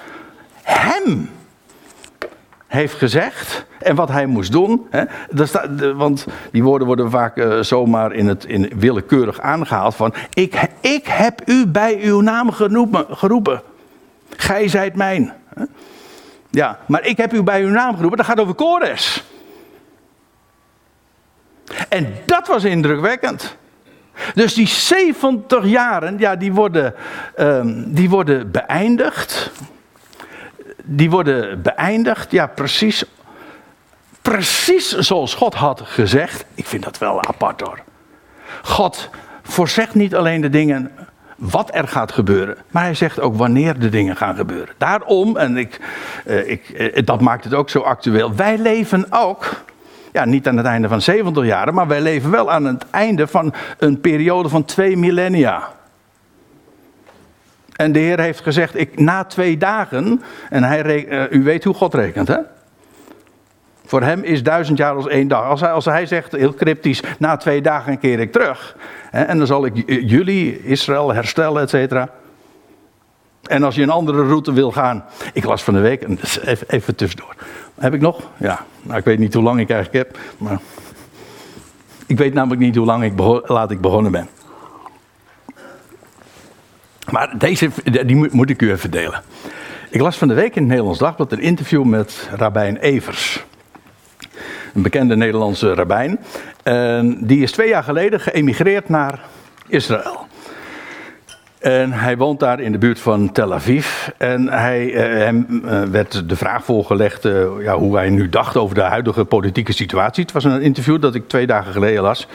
hem 0.63 1.31
heeft 2.67 2.95
gezegd 2.95 3.65
en 3.79 3.95
wat 3.95 4.09
hij 4.09 4.27
moest 4.27 4.53
doen. 4.53 4.87
Hè, 4.91 5.05
want 5.95 6.27
die 6.51 6.63
woorden 6.63 6.87
worden 6.87 7.11
vaak 7.11 7.37
uh, 7.37 7.61
zomaar 7.61 8.13
in 8.13 8.27
het, 8.27 8.45
in, 8.45 8.73
willekeurig 8.77 9.41
aangehaald 9.41 9.95
van 9.95 10.15
ik, 10.35 10.69
ik 10.81 11.07
heb 11.07 11.43
u 11.45 11.67
bij 11.67 11.99
uw 12.03 12.21
naam 12.21 12.51
geroepen. 13.11 13.63
Gij 14.37 14.69
zijt 14.69 14.95
mijn. 14.95 15.33
Ja, 16.51 16.79
maar 16.87 17.05
ik 17.05 17.17
heb 17.17 17.33
u 17.33 17.43
bij 17.43 17.63
uw 17.63 17.71
naam 17.71 17.95
geroepen. 17.95 18.17
Dat 18.17 18.27
gaat 18.27 18.41
over 18.41 18.55
Kores. 18.55 19.25
En 21.89 22.15
dat 22.27 22.47
was 22.47 22.65
indrukwekkend. 22.65 23.57
Dus 24.35 24.55
die 24.55 24.67
70 24.67 25.65
jaren, 25.65 26.19
ja, 26.19 26.37
die 26.37 26.53
worden, 26.53 26.95
um, 27.39 27.95
die 27.95 28.11
worden 28.11 28.51
beëindigd. 28.51 29.51
Die 30.85 31.11
worden 31.11 31.63
beëindigd, 31.63 32.31
ja, 32.31 32.47
precies. 32.47 33.05
Precies 34.23 34.99
zoals 34.99 35.35
God 35.35 35.55
had 35.55 35.81
gezegd. 35.85 36.45
Ik 36.55 36.67
vind 36.67 36.85
dat 36.85 36.99
wel 36.99 37.25
apart 37.25 37.61
hoor. 37.61 37.79
God 38.63 39.11
voorzegt 39.43 39.95
niet 39.95 40.15
alleen 40.15 40.41
de 40.41 40.51
dingen 40.51 40.93
wat 41.41 41.75
er 41.75 41.89
gaat 41.89 42.13
gebeuren. 42.13 42.57
Maar 42.71 42.83
hij 42.83 42.95
zegt 42.95 43.21
ook 43.21 43.37
wanneer 43.37 43.79
de 43.79 43.89
dingen 43.89 44.17
gaan 44.17 44.37
gebeuren. 44.37 44.75
Daarom, 44.79 45.37
en 45.37 45.57
ik, 45.57 45.81
eh, 46.25 46.51
ik, 46.51 46.69
eh, 46.69 47.05
dat 47.05 47.21
maakt 47.21 47.45
het 47.45 47.55
ook 47.55 47.71
zo 47.71 47.81
actueel. 47.81 48.35
Wij 48.35 48.59
leven 48.59 49.07
ook, 49.11 49.63
ja, 50.13 50.25
niet 50.25 50.49
aan 50.49 50.57
het 50.57 50.67
einde 50.67 50.89
van 50.89 51.01
70 51.01 51.45
jaren, 51.45 51.75
maar 51.75 51.87
wij 51.87 52.01
leven 52.01 52.31
wel 52.31 52.51
aan 52.51 52.65
het 52.65 52.85
einde 52.91 53.27
van 53.27 53.55
een 53.79 54.01
periode 54.01 54.49
van 54.49 54.65
twee 54.65 54.97
millennia. 54.97 55.69
En 57.77 57.93
de 57.93 57.99
Heer 57.99 58.21
heeft 58.21 58.41
gezegd, 58.41 58.79
ik, 58.79 58.99
na 58.99 59.25
twee 59.25 59.59
dagen, 59.59 60.23
en 60.51 60.63
hij, 60.63 61.07
uh, 61.07 61.23
u 61.31 61.43
weet 61.43 61.65
hoe 61.65 61.75
God 61.75 61.95
rekent, 61.95 62.29
hè? 62.29 62.39
Voor 63.91 64.03
hem 64.03 64.23
is 64.23 64.43
duizend 64.43 64.79
jaar 64.79 64.95
als 64.95 65.07
één 65.07 65.29
dag. 65.29 65.45
Als 65.45 65.61
hij, 65.61 65.73
als 65.73 65.85
hij 65.85 66.07
zegt, 66.07 66.33
heel 66.33 66.55
cryptisch, 66.55 67.03
na 67.19 67.37
twee 67.37 67.63
dagen 67.63 67.99
keer 67.99 68.21
ik 68.21 68.33
terug. 68.33 68.77
Hè, 69.11 69.23
en 69.23 69.39
dan 69.39 69.47
zal 69.47 69.65
ik 69.65 69.83
jullie, 69.87 70.65
Israël, 70.65 71.15
herstellen, 71.15 71.63
et 71.63 71.71
cetera. 71.71 72.11
En 73.43 73.63
als 73.63 73.75
je 73.75 73.83
een 73.83 73.91
andere 73.91 74.27
route 74.27 74.53
wil 74.53 74.73
gaan. 74.73 75.05
Ik 75.33 75.45
las 75.45 75.63
van 75.63 75.75
de 75.75 75.81
week, 75.81 76.03
even, 76.45 76.69
even 76.69 76.95
tussendoor. 76.95 77.35
Heb 77.79 77.95
ik 77.95 78.01
nog? 78.01 78.31
Ja. 78.37 78.65
Nou, 78.83 78.99
ik 78.99 79.05
weet 79.05 79.19
niet 79.19 79.35
hoe 79.35 79.43
lang 79.43 79.61
ik 79.61 79.71
eigenlijk 79.71 80.07
heb. 80.07 80.19
Maar 80.39 80.59
ik 82.07 82.19
weet 82.19 82.35
namelijk 82.35 82.61
niet 82.61 82.77
hoe 82.77 82.87
lang 82.87 83.05
ik 83.05 83.13
laat 83.47 83.71
ik 83.71 83.81
begonnen 83.81 84.13
ben. 84.13 84.29
Maar 87.11 87.39
deze 87.39 87.71
die 88.07 88.35
moet 88.35 88.51
ik 88.51 88.63
u 88.63 88.71
even 88.71 88.91
delen. 88.91 89.23
Ik 89.89 90.01
las 90.01 90.17
van 90.17 90.29
de 90.29 90.35
week 90.35 90.55
in 90.55 90.63
het 90.63 90.71
Nederlands 90.71 90.99
Dagblad 90.99 91.33
een 91.33 91.41
interview 91.41 91.85
met 91.85 92.31
Rabijn 92.37 92.77
Evers 92.77 93.49
een 94.75 94.83
bekende 94.83 95.17
Nederlandse 95.17 95.75
rabbijn. 95.75 96.19
En 96.63 97.19
die 97.27 97.43
is 97.43 97.53
twee 97.53 97.69
jaar 97.69 97.83
geleden 97.83 98.21
geëmigreerd 98.21 98.89
naar 98.89 99.21
Israël. 99.67 100.29
En 101.61 101.93
hij 101.93 102.17
woont 102.17 102.41
daar 102.41 102.61
in 102.61 102.73
de 102.73 102.79
buurt 102.79 103.01
van 103.01 103.33
Tel 103.33 103.55
Aviv. 103.55 104.09
En 104.17 104.49
hij, 104.49 104.95
eh, 104.95 105.25
hem 105.25 105.63
eh, 105.65 105.83
werd 105.83 106.29
de 106.29 106.37
vraag 106.37 106.65
voorgelegd 106.65 107.25
eh, 107.25 107.33
ja, 107.61 107.77
hoe 107.77 107.97
hij 107.97 108.11
nu 108.11 108.29
dacht 108.29 108.57
over 108.57 108.75
de 108.75 108.81
huidige 108.81 109.25
politieke 109.25 109.73
situatie. 109.73 110.23
Het 110.23 110.33
was 110.33 110.45
een 110.45 110.63
interview 110.63 111.01
dat 111.01 111.15
ik 111.15 111.29
twee 111.29 111.47
dagen 111.47 111.73
geleden 111.73 112.03
las. 112.03 112.29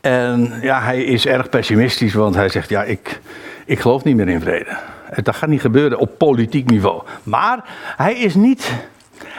En 0.00 0.58
ja, 0.62 0.80
hij 0.80 1.04
is 1.04 1.26
erg 1.26 1.48
pessimistisch, 1.48 2.14
want 2.14 2.34
hij 2.34 2.48
zegt: 2.48 2.68
Ja, 2.68 2.82
ik, 2.82 3.20
ik 3.64 3.80
geloof 3.80 4.04
niet 4.04 4.16
meer 4.16 4.28
in 4.28 4.40
vrede. 4.40 4.76
Dat 5.22 5.36
gaat 5.36 5.48
niet 5.48 5.60
gebeuren 5.60 5.98
op 5.98 6.18
politiek 6.18 6.70
niveau. 6.70 7.02
Maar 7.22 7.64
hij 7.96 8.14
is 8.14 8.34
niet 8.34 8.72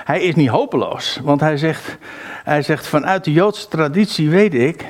hij 0.07 0.21
is 0.21 0.35
niet 0.35 0.49
hopeloos, 0.49 1.19
want 1.23 1.39
hij 1.41 1.57
zegt, 1.57 1.97
hij 2.43 2.61
zegt 2.61 2.87
vanuit 2.87 3.23
de 3.23 3.31
Joodse 3.31 3.67
traditie 3.67 4.29
weet 4.29 4.53
ik 4.53 4.85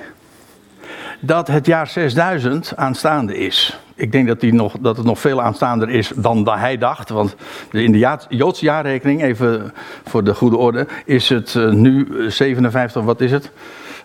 dat 1.19 1.47
het 1.47 1.65
jaar 1.65 1.87
6000 1.87 2.73
aanstaande 2.75 3.37
is. 3.37 3.79
Ik 3.95 4.11
denk 4.11 4.27
dat, 4.27 4.39
die 4.39 4.53
nog, 4.53 4.75
dat 4.79 4.97
het 4.97 5.05
nog 5.05 5.19
veel 5.19 5.41
aanstaander 5.41 5.89
is 5.89 6.11
dan, 6.15 6.43
dan 6.43 6.57
hij 6.57 6.77
dacht. 6.77 7.09
Want 7.09 7.35
in 7.71 7.91
de 7.91 8.17
Joodse 8.29 8.65
jaarrekening, 8.65 9.23
even 9.23 9.73
voor 10.07 10.23
de 10.23 10.33
goede 10.33 10.57
orde, 10.57 10.87
is 11.05 11.29
het 11.29 11.53
uh, 11.53 11.71
nu 11.71 12.07
57, 12.27 13.03
wat 13.03 13.21
is 13.21 13.31
het? 13.31 13.51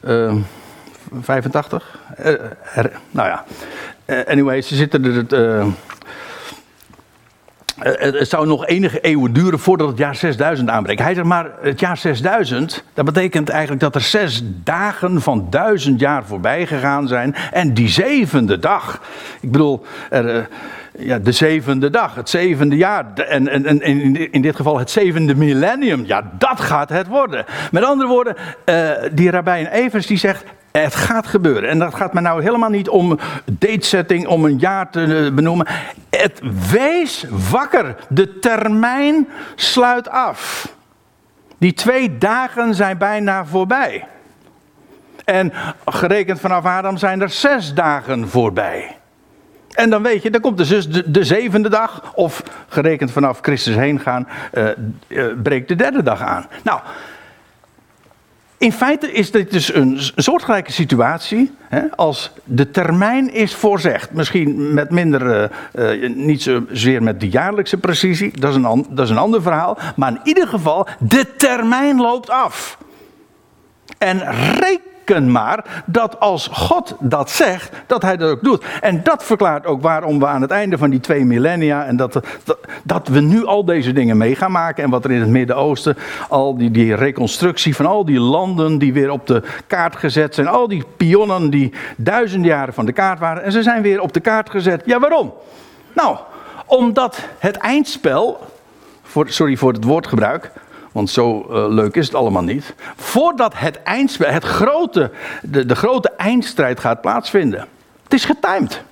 Uh, 0.05 0.35
85? 1.21 1.99
Uh, 2.27 2.35
nou 3.11 3.29
ja. 3.29 3.45
Uh, 4.07 4.21
anyway, 4.25 4.61
ze 4.61 4.77
zitten 4.77 5.05
er 5.05 5.59
eh, 5.61 5.67
het 7.79 8.29
zou 8.29 8.47
nog 8.47 8.66
enige 8.66 9.01
eeuwen 9.01 9.33
duren 9.33 9.59
voordat 9.59 9.89
het 9.89 9.99
jaar 9.99 10.14
6000 10.14 10.68
aanbreekt. 10.68 11.01
Hij 11.01 11.14
zegt 11.14 11.27
maar, 11.27 11.51
het 11.61 11.81
jaar 11.81 11.97
6000, 11.97 12.85
dat 12.95 13.05
betekent 13.05 13.49
eigenlijk 13.49 13.81
dat 13.81 13.95
er 13.95 14.01
zes 14.01 14.43
dagen 14.45 15.23
van 15.23 15.47
duizend 15.51 16.01
jaar 16.01 16.25
voorbij 16.25 16.66
gegaan 16.66 17.09
zijn. 17.09 17.35
En 17.53 17.75
die 17.75 17.89
zevende 17.89 18.59
dag, 18.59 19.01
ik 19.41 19.51
bedoel, 19.51 19.85
er, 20.11 20.37
eh, 20.37 20.45
ja, 20.99 21.18
de 21.18 21.33
zevende 21.33 21.91
dag, 21.91 22.14
het 22.14 22.29
zevende 22.29 22.77
jaar. 22.77 23.14
En, 23.14 23.49
en, 23.49 23.83
in 24.33 24.43
dit 24.43 24.57
geval 24.57 24.79
het 24.79 24.91
zevende 24.91 25.35
millennium. 25.35 26.05
Ja, 26.07 26.31
dat 26.39 26.61
gaat 26.61 26.89
het 26.89 27.07
worden. 27.07 27.45
Met 27.70 27.85
andere 27.85 28.09
woorden, 28.09 28.37
uh, 28.64 28.91
die 29.12 29.31
rabbijn 29.31 29.66
Evers 29.66 30.07
die 30.07 30.18
zegt, 30.18 30.45
het 30.73 30.95
gaat 30.95 31.27
gebeuren. 31.27 31.68
En 31.68 31.79
dat 31.79 31.95
gaat 31.95 32.12
me 32.12 32.20
nou 32.20 32.43
helemaal 32.43 32.70
niet 32.70 32.89
om 32.89 33.18
datesetting, 33.45 34.27
om 34.27 34.45
een 34.45 34.59
jaar 34.59 34.91
te 34.91 35.31
benoemen. 35.35 35.66
Het 36.11 36.41
wees 36.70 37.25
wakker. 37.51 37.97
De 38.09 38.39
termijn 38.39 39.29
sluit 39.55 40.09
af. 40.09 40.73
Die 41.59 41.73
twee 41.73 42.18
dagen 42.18 42.75
zijn 42.75 42.99
bijna 42.99 43.45
voorbij. 43.45 44.07
En 45.25 45.53
gerekend 45.85 46.41
vanaf 46.41 46.64
Adam 46.64 46.97
zijn 46.97 47.20
er 47.20 47.31
zes 47.31 47.75
dagen 47.75 48.29
voorbij. 48.29 48.97
En 49.73 49.91
dan 49.91 50.03
weet 50.03 50.23
je, 50.23 50.31
dan 50.31 50.41
komt 50.41 50.57
dus 50.57 50.89
de, 50.89 51.11
de 51.11 51.25
zevende 51.25 51.68
dag, 51.68 52.12
of 52.14 52.43
gerekend 52.68 53.11
vanaf 53.11 53.39
Christus 53.43 53.75
heen 53.75 54.01
gaan, 54.01 54.29
uh, 54.55 54.68
uh, 55.09 55.27
breekt 55.43 55.68
de 55.68 55.75
derde 55.75 56.03
dag 56.03 56.20
aan. 56.20 56.47
Nou, 56.62 56.81
in 58.63 58.73
feite 58.73 59.13
is 59.13 59.31
dit 59.31 59.51
dus 59.51 59.75
een 59.75 60.01
soortgelijke 60.17 60.73
situatie 60.73 61.51
hè, 61.69 61.97
als 61.97 62.31
de 62.45 62.71
termijn 62.71 63.33
is 63.33 63.55
voorzegd. 63.55 64.13
Misschien 64.13 64.75
met 64.75 64.91
minder, 64.91 65.51
uh, 65.75 66.01
uh, 66.03 66.15
niet 66.15 66.43
zozeer 66.43 67.03
met 67.03 67.21
de 67.21 67.29
jaarlijkse 67.29 67.77
precisie, 67.77 68.41
dat 68.41 68.51
is, 68.51 68.57
een, 68.57 68.87
dat 68.91 69.05
is 69.05 69.11
een 69.11 69.19
ander 69.19 69.43
verhaal. 69.43 69.79
Maar 69.97 70.11
in 70.11 70.21
ieder 70.25 70.49
geval, 70.49 70.87
de 70.99 71.37
termijn 71.37 72.01
loopt 72.01 72.31
af. 72.31 72.79
En 73.99 74.19
reken 74.59 74.91
maar 75.11 75.82
dat 75.86 76.20
als 76.20 76.48
God 76.53 76.96
dat 77.00 77.30
zegt, 77.30 77.70
dat 77.86 78.03
hij 78.03 78.16
dat 78.16 78.30
ook 78.30 78.42
doet. 78.42 78.64
En 78.80 79.03
dat 79.03 79.24
verklaart 79.24 79.66
ook 79.66 79.82
waarom 79.82 80.18
we 80.18 80.26
aan 80.26 80.42
het 80.42 80.50
einde 80.50 80.78
van 80.78 80.90
die 80.90 81.00
twee 81.00 81.24
millennia 81.24 81.84
en 81.84 81.96
dat, 81.96 82.20
dat, 82.82 83.09
we 83.09 83.20
nu 83.20 83.46
al 83.46 83.64
deze 83.64 83.92
dingen 83.92 84.16
mee 84.16 84.36
gaan 84.36 84.53
maken 84.53 84.84
en 84.84 84.90
wat 84.90 85.05
er 85.05 85.11
in 85.11 85.20
het 85.20 85.28
Midden-Oosten, 85.28 85.96
al 86.28 86.57
die, 86.57 86.70
die 86.70 86.94
reconstructie 86.94 87.76
van 87.76 87.86
al 87.86 88.05
die 88.05 88.20
landen 88.20 88.78
die 88.78 88.92
weer 88.92 89.11
op 89.11 89.26
de 89.26 89.42
kaart 89.66 89.96
gezet 89.96 90.34
zijn, 90.34 90.46
al 90.46 90.68
die 90.68 90.84
pionnen 90.96 91.50
die 91.50 91.72
duizend 91.96 92.44
jaren 92.44 92.74
van 92.74 92.86
de 92.86 92.92
kaart 92.92 93.18
waren 93.18 93.42
en 93.42 93.53
ze 93.53 93.62
zijn 93.62 93.82
weer 93.82 94.00
op 94.00 94.12
de 94.12 94.20
kaart 94.20 94.50
gezet. 94.50 94.82
Ja, 94.84 94.98
waarom? 94.98 95.32
Nou, 95.94 96.16
omdat 96.66 97.28
het 97.38 97.57
eindspel, 97.57 98.46
voor, 99.03 99.28
sorry 99.28 99.57
voor 99.57 99.72
het 99.72 99.84
woordgebruik, 99.84 100.50
want 100.93 101.11
zo 101.11 101.47
uh, 101.51 101.68
leuk 101.68 101.97
is 101.97 102.07
het 102.07 102.14
allemaal 102.14 102.43
niet. 102.43 102.74
Voordat 102.97 103.53
het 103.57 103.82
eindspel, 103.82 104.30
het 104.30 104.45
grote, 104.45 105.11
de, 105.43 105.74
grote 105.74 106.11
eindstrijd 106.16 106.80
gaat 106.80 107.01
plaatsvinden. 107.01 107.68
Het 108.03 108.12
is 108.12 108.24
getimed. 108.24 108.82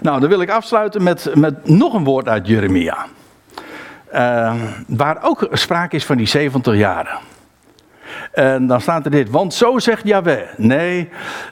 Nou, 0.00 0.20
dan 0.20 0.28
wil 0.28 0.40
ik 0.40 0.50
afsluiten 0.50 1.02
met, 1.02 1.30
met 1.34 1.68
nog 1.68 1.94
een 1.94 2.04
woord 2.04 2.28
uit 2.28 2.46
Jeremia. 2.46 3.06
Uh, 4.14 4.54
waar 4.86 5.22
ook 5.22 5.48
sprake 5.52 5.96
is 5.96 6.04
van 6.04 6.16
die 6.16 6.26
70 6.26 6.76
jaren. 6.76 7.18
En 8.32 8.66
dan 8.66 8.80
staat 8.80 9.04
er 9.04 9.10
dit, 9.10 9.30
want 9.30 9.54
zo 9.54 9.78
zegt 9.78 10.06
Yahweh. 10.06 10.48
Nee, 10.56 11.08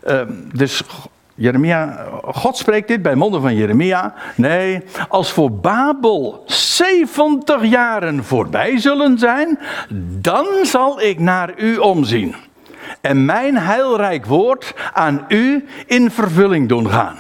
uh, 0.06 0.20
dus 0.52 0.82
Jeremia, 1.34 2.06
God 2.22 2.56
spreekt 2.56 2.88
dit 2.88 3.02
bij 3.02 3.14
monden 3.14 3.40
van 3.40 3.54
Jeremia. 3.54 4.14
Nee, 4.36 4.82
als 5.08 5.32
voor 5.32 5.52
Babel 5.52 6.42
70 6.46 7.64
jaren 7.64 8.24
voorbij 8.24 8.78
zullen 8.78 9.18
zijn, 9.18 9.58
dan 10.20 10.46
zal 10.62 11.00
ik 11.00 11.18
naar 11.18 11.58
u 11.58 11.76
omzien. 11.76 12.34
En 13.00 13.24
mijn 13.24 13.58
heilrijk 13.58 14.26
woord 14.26 14.74
aan 14.92 15.24
u 15.28 15.68
in 15.86 16.10
vervulling 16.10 16.68
doen 16.68 16.90
gaan. 16.90 17.16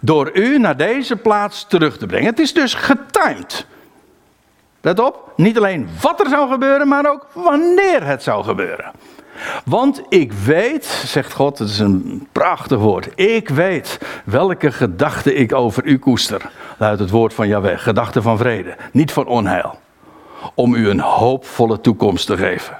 Door 0.00 0.30
u 0.34 0.58
naar 0.58 0.76
deze 0.76 1.16
plaats 1.16 1.66
terug 1.68 1.98
te 1.98 2.06
brengen. 2.06 2.30
Het 2.30 2.38
is 2.38 2.52
dus 2.52 2.74
getimed. 2.74 3.66
Let 4.80 4.98
op, 4.98 5.32
niet 5.36 5.56
alleen 5.56 5.88
wat 6.00 6.20
er 6.20 6.28
zou 6.28 6.50
gebeuren, 6.50 6.88
maar 6.88 7.10
ook 7.10 7.26
wanneer 7.32 8.04
het 8.04 8.22
zou 8.22 8.44
gebeuren. 8.44 8.90
Want 9.64 10.02
ik 10.08 10.32
weet, 10.32 10.84
zegt 10.84 11.32
God, 11.32 11.58
het 11.58 11.68
is 11.68 11.78
een 11.78 12.28
prachtig 12.32 12.78
woord. 12.78 13.08
Ik 13.14 13.48
weet 13.48 13.98
welke 14.24 14.72
gedachten 14.72 15.38
ik 15.38 15.54
over 15.54 15.84
u 15.84 15.98
koester. 15.98 16.50
Uit 16.78 16.98
het 16.98 17.10
woord 17.10 17.34
van 17.34 17.48
Yahweh. 17.48 17.78
Gedachten 17.78 18.22
van 18.22 18.38
vrede, 18.38 18.76
niet 18.92 19.12
van 19.12 19.26
onheil. 19.26 19.78
Om 20.54 20.74
u 20.74 20.88
een 20.88 21.00
hoopvolle 21.00 21.80
toekomst 21.80 22.26
te 22.26 22.36
geven. 22.36 22.76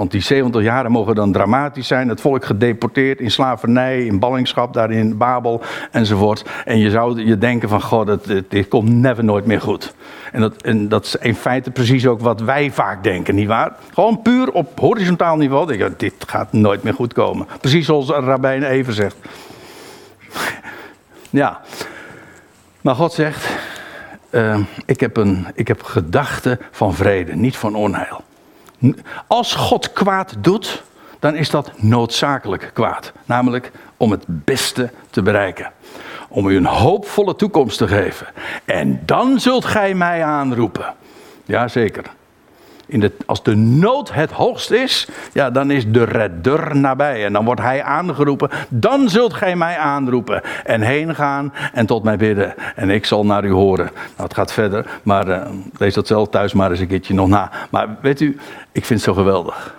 Want 0.00 0.12
die 0.12 0.20
70 0.20 0.62
jaren 0.62 0.90
mogen 0.90 1.14
dan 1.14 1.32
dramatisch 1.32 1.86
zijn. 1.86 2.08
Het 2.08 2.20
volk 2.20 2.44
gedeporteerd 2.44 3.20
in 3.20 3.30
slavernij, 3.30 4.04
in 4.04 4.18
ballingschap, 4.18 4.72
daar 4.72 4.90
in 4.90 5.16
Babel 5.16 5.62
enzovoort. 5.90 6.44
En 6.64 6.78
je 6.78 6.90
zou 6.90 7.24
je 7.24 7.38
denken 7.38 7.68
van, 7.68 7.82
god, 7.82 8.18
dit 8.48 8.68
komt 8.68 8.88
never 8.88 9.24
nooit 9.24 9.46
meer 9.46 9.60
goed. 9.60 9.94
En 10.32 10.40
dat, 10.40 10.62
en 10.62 10.88
dat 10.88 11.04
is 11.04 11.16
in 11.16 11.34
feite 11.34 11.70
precies 11.70 12.06
ook 12.06 12.20
wat 12.20 12.40
wij 12.40 12.70
vaak 12.70 13.02
denken, 13.04 13.34
nietwaar? 13.34 13.72
Gewoon 13.94 14.22
puur 14.22 14.52
op 14.52 14.78
horizontaal 14.78 15.36
niveau. 15.36 15.66
Denk 15.66 15.80
ik, 15.80 15.98
dit 15.98 16.14
gaat 16.26 16.52
nooit 16.52 16.82
meer 16.82 16.94
goed 16.94 17.12
komen. 17.12 17.46
Precies 17.60 17.86
zoals 17.86 18.08
Rabijn 18.08 18.62
even 18.62 18.92
zegt. 18.92 19.16
ja. 21.30 21.60
Maar 22.80 22.94
God 22.94 23.12
zegt, 23.12 23.48
uh, 24.30 24.58
ik, 24.86 25.00
heb 25.00 25.24
ik 25.54 25.68
heb 25.68 25.82
gedachten 25.82 26.58
van 26.70 26.94
vrede, 26.94 27.36
niet 27.36 27.56
van 27.56 27.74
onheil. 27.74 28.28
Als 29.26 29.54
God 29.54 29.92
kwaad 29.92 30.34
doet, 30.38 30.82
dan 31.18 31.34
is 31.36 31.50
dat 31.50 31.72
noodzakelijk 31.76 32.70
kwaad. 32.72 33.12
Namelijk 33.24 33.70
om 33.96 34.10
het 34.10 34.24
beste 34.26 34.90
te 35.10 35.22
bereiken. 35.22 35.72
om 36.32 36.48
u 36.48 36.56
een 36.56 36.66
hoopvolle 36.66 37.36
toekomst 37.36 37.78
te 37.78 37.88
geven. 37.88 38.26
En 38.64 39.02
dan 39.04 39.40
zult 39.40 39.64
gij 39.64 39.94
mij 39.94 40.24
aanroepen. 40.24 40.94
Jazeker. 41.44 42.04
In 42.90 43.12
als 43.26 43.42
de 43.42 43.56
nood 43.56 44.12
het 44.12 44.30
hoogst 44.30 44.70
is, 44.70 45.08
ja, 45.32 45.50
dan 45.50 45.70
is 45.70 45.92
de 45.92 46.04
redder 46.04 46.76
nabij. 46.76 47.24
En 47.24 47.32
dan 47.32 47.44
wordt 47.44 47.60
hij 47.60 47.82
aangeroepen. 47.82 48.50
Dan 48.68 49.08
zult 49.08 49.34
gij 49.34 49.56
mij 49.56 49.76
aanroepen. 49.76 50.42
En 50.64 50.80
heen 50.80 51.14
gaan 51.14 51.52
en 51.72 51.86
tot 51.86 52.02
mij 52.02 52.16
bidden. 52.16 52.54
En 52.76 52.90
ik 52.90 53.06
zal 53.06 53.26
naar 53.26 53.44
u 53.44 53.50
horen. 53.50 53.90
Nou, 53.94 54.28
het 54.28 54.34
gaat 54.34 54.52
verder, 54.52 54.86
maar 55.02 55.28
uh, 55.28 55.46
lees 55.78 55.94
dat 55.94 56.06
zelf 56.06 56.28
thuis 56.28 56.52
maar 56.52 56.70
eens 56.70 56.80
een 56.80 56.86
keertje 56.86 57.14
nog 57.14 57.28
na. 57.28 57.50
Maar 57.70 57.96
weet 58.00 58.20
u, 58.20 58.38
ik 58.72 58.84
vind 58.84 59.04
het 59.04 59.08
zo 59.08 59.14
geweldig. 59.14 59.74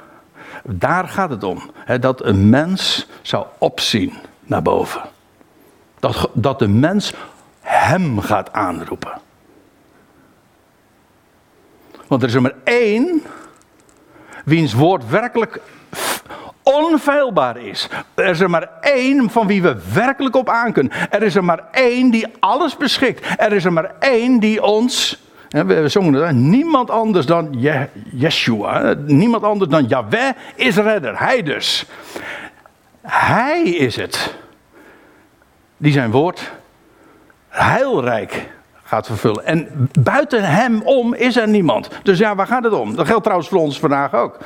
Daar 0.63 1.07
gaat 1.07 1.29
het 1.29 1.43
om. 1.43 1.71
Hè, 1.75 1.99
dat 1.99 2.25
een 2.25 2.49
mens 2.49 3.07
zou 3.21 3.45
opzien 3.57 4.13
naar 4.43 4.61
boven. 4.61 5.01
Dat, 5.99 6.29
dat 6.33 6.59
de 6.59 6.67
mens 6.67 7.13
hem 7.59 8.19
gaat 8.19 8.53
aanroepen. 8.53 9.11
Want 12.11 12.23
er 12.23 12.29
is 12.29 12.35
er 12.35 12.41
maar 12.41 12.55
één 12.63 13.23
wiens 14.45 14.73
woord 14.73 15.09
werkelijk 15.09 15.59
onfeilbaar 16.63 17.57
is. 17.57 17.89
Er 18.13 18.25
is 18.25 18.39
er 18.39 18.49
maar 18.49 18.69
één 18.81 19.29
van 19.29 19.47
wie 19.47 19.61
we 19.61 19.77
werkelijk 19.93 20.35
op 20.35 20.49
aankunnen. 20.49 20.93
Er 21.09 21.23
is 21.23 21.35
er 21.35 21.43
maar 21.43 21.63
één 21.71 22.11
die 22.11 22.27
alles 22.39 22.77
beschikt. 22.77 23.25
Er 23.37 23.53
is 23.53 23.65
er 23.65 23.73
maar 23.73 23.91
één 23.99 24.39
die 24.39 24.63
ons. 24.63 25.23
We 25.49 25.89
zongen 25.89 26.13
het, 26.13 26.35
niemand 26.35 26.89
anders 26.89 27.25
dan 27.25 27.47
Je 27.59 27.87
Yeshua. 28.11 28.93
Niemand 29.05 29.43
anders 29.43 29.69
dan 29.69 29.87
Yahweh 29.87 30.31
is 30.55 30.75
redder. 30.75 31.19
Hij 31.19 31.43
dus. 31.43 31.85
Hij 33.01 33.63
is 33.63 33.95
het. 33.95 34.35
Die 35.77 35.91
zijn 35.91 36.11
woord 36.11 36.51
heilrijk 37.47 38.49
vervullen. 38.99 39.45
En 39.45 39.89
buiten 40.01 40.43
hem 40.43 40.81
om 40.81 41.13
is 41.13 41.37
er 41.37 41.47
niemand. 41.47 41.89
Dus 42.03 42.17
ja, 42.17 42.35
waar 42.35 42.47
gaat 42.47 42.63
het 42.63 42.73
om? 42.73 42.95
Dat 42.95 43.07
geldt 43.07 43.23
trouwens 43.23 43.49
voor 43.49 43.59
ons 43.59 43.79
vandaag 43.79 44.13
ook. 44.13 44.37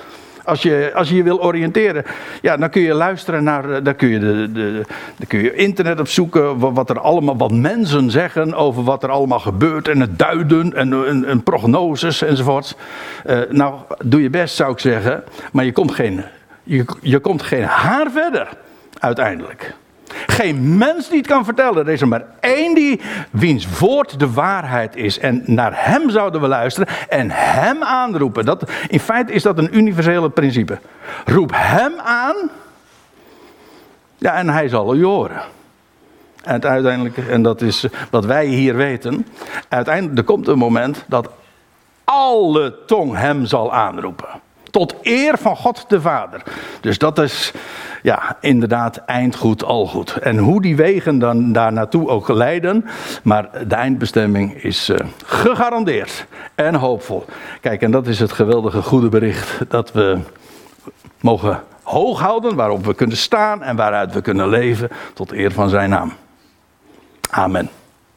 Als 0.45 0.61
je, 0.61 0.91
als 0.95 1.09
je 1.09 1.23
wil 1.23 1.43
oriënteren, 1.43 2.05
ja, 2.41 2.57
dan 2.57 2.69
kun 2.69 2.81
je 2.81 2.93
luisteren 2.93 3.43
naar, 3.43 3.69
eh, 3.69 3.83
dan 3.83 3.95
kun 3.95 4.07
je, 4.07 4.19
de, 4.19 4.51
de, 4.51 5.25
kun 5.27 5.41
je 5.41 5.53
internet 5.53 5.99
opzoeken, 5.99 6.59
wat, 6.59 6.71
wat 6.73 6.89
er 6.89 6.99
allemaal, 6.99 7.37
wat 7.37 7.51
mensen 7.51 8.11
zeggen 8.11 8.53
over 8.53 8.83
wat 8.83 9.03
er 9.03 9.09
allemaal 9.09 9.39
gebeurt 9.39 9.87
en 9.87 9.99
het 9.99 10.19
duiden 10.19 10.73
en, 10.73 11.07
en, 11.07 11.25
en 11.25 11.43
prognoses 11.43 12.21
enzovoort. 12.21 12.77
Uh, 13.25 13.39
nou, 13.49 13.75
doe 14.03 14.21
je 14.21 14.29
best 14.29 14.55
zou 14.55 14.71
ik 14.71 14.79
zeggen, 14.79 15.23
maar 15.51 15.65
je 15.65 15.71
komt 15.71 15.91
geen, 15.91 16.23
je, 16.63 16.85
je 17.01 17.19
komt 17.19 17.41
geen 17.41 17.63
haar 17.63 18.11
verder 18.11 18.49
uiteindelijk. 18.99 19.73
Geen 20.26 20.78
mens 20.78 21.09
die 21.09 21.18
het 21.18 21.28
kan 21.28 21.45
vertellen. 21.45 21.86
Er 21.86 21.93
is 21.93 22.01
er 22.01 22.07
maar 22.07 22.26
één 22.39 22.76
die, 22.76 23.01
wiens 23.30 23.80
woord 23.80 24.20
de 24.20 24.32
waarheid 24.32 24.95
is. 24.95 25.20
En 25.20 25.43
naar 25.45 25.72
hem 25.76 26.09
zouden 26.09 26.41
we 26.41 26.47
luisteren 26.47 26.88
en 27.09 27.32
hem 27.32 27.84
aanroepen. 27.84 28.45
Dat, 28.45 28.72
in 28.88 28.99
feite 28.99 29.32
is 29.32 29.43
dat 29.43 29.57
een 29.57 29.78
universele 29.78 30.30
principe. 30.30 30.80
Roep 31.26 31.51
hem 31.53 31.93
aan. 31.99 32.36
Ja, 34.18 34.34
en 34.34 34.49
hij 34.49 34.68
zal 34.68 34.95
u 34.95 35.03
horen. 35.03 35.41
En 36.43 36.63
uiteindelijk, 36.63 37.18
en 37.18 37.41
dat 37.41 37.61
is 37.61 37.86
wat 38.09 38.26
wij 38.26 38.45
hier 38.45 38.76
weten. 38.76 39.28
Uiteindelijk, 39.70 40.18
er 40.18 40.24
komt 40.24 40.47
een 40.47 40.57
moment 40.57 41.03
dat 41.07 41.30
alle 42.03 42.76
tong 42.86 43.16
hem 43.16 43.45
zal 43.45 43.74
aanroepen. 43.74 44.28
Tot 44.72 44.95
eer 45.01 45.38
van 45.38 45.55
God 45.55 45.86
de 45.88 46.01
Vader. 46.01 46.43
Dus 46.82 46.97
dat 46.97 47.20
is 47.20 47.51
ja, 48.06 48.38
inderdaad 48.39 48.97
eindgoed, 48.97 49.64
al 49.64 49.88
goed. 49.88 50.18
En 50.18 50.38
hoe 50.38 50.62
die 50.62 50.76
wegen 50.76 51.20
dan 51.20 51.51
daar 51.51 51.74
naartoe 51.74 52.08
ook 52.08 52.28
leiden. 52.28 52.86
Maar 53.24 53.49
de 53.68 53.76
eindbestemming 53.76 54.64
is 54.64 54.89
uh, 54.89 54.97
gegarandeerd 55.26 56.26
en 56.56 56.76
hoopvol. 56.76 57.26
Kijk, 57.62 57.82
en 57.82 57.91
dat 57.91 58.08
is 58.08 58.20
het 58.20 58.32
geweldige 58.32 58.82
goede 58.82 59.10
bericht. 59.10 59.60
Dat 59.68 59.91
we 59.91 60.20
mogen 61.22 61.64
hoog 61.84 62.20
houden, 62.20 62.56
waarop 62.56 62.86
we 62.86 62.93
kunnen 62.93 63.18
staan 63.18 63.64
en 63.64 63.76
waaruit 63.76 64.14
we 64.14 64.22
kunnen 64.22 64.49
leven. 64.49 64.89
Tot 65.14 65.32
eer 65.32 65.51
van 65.51 65.70
zijn 65.70 65.89
naam. 65.89 66.14
Amen. 67.30 67.70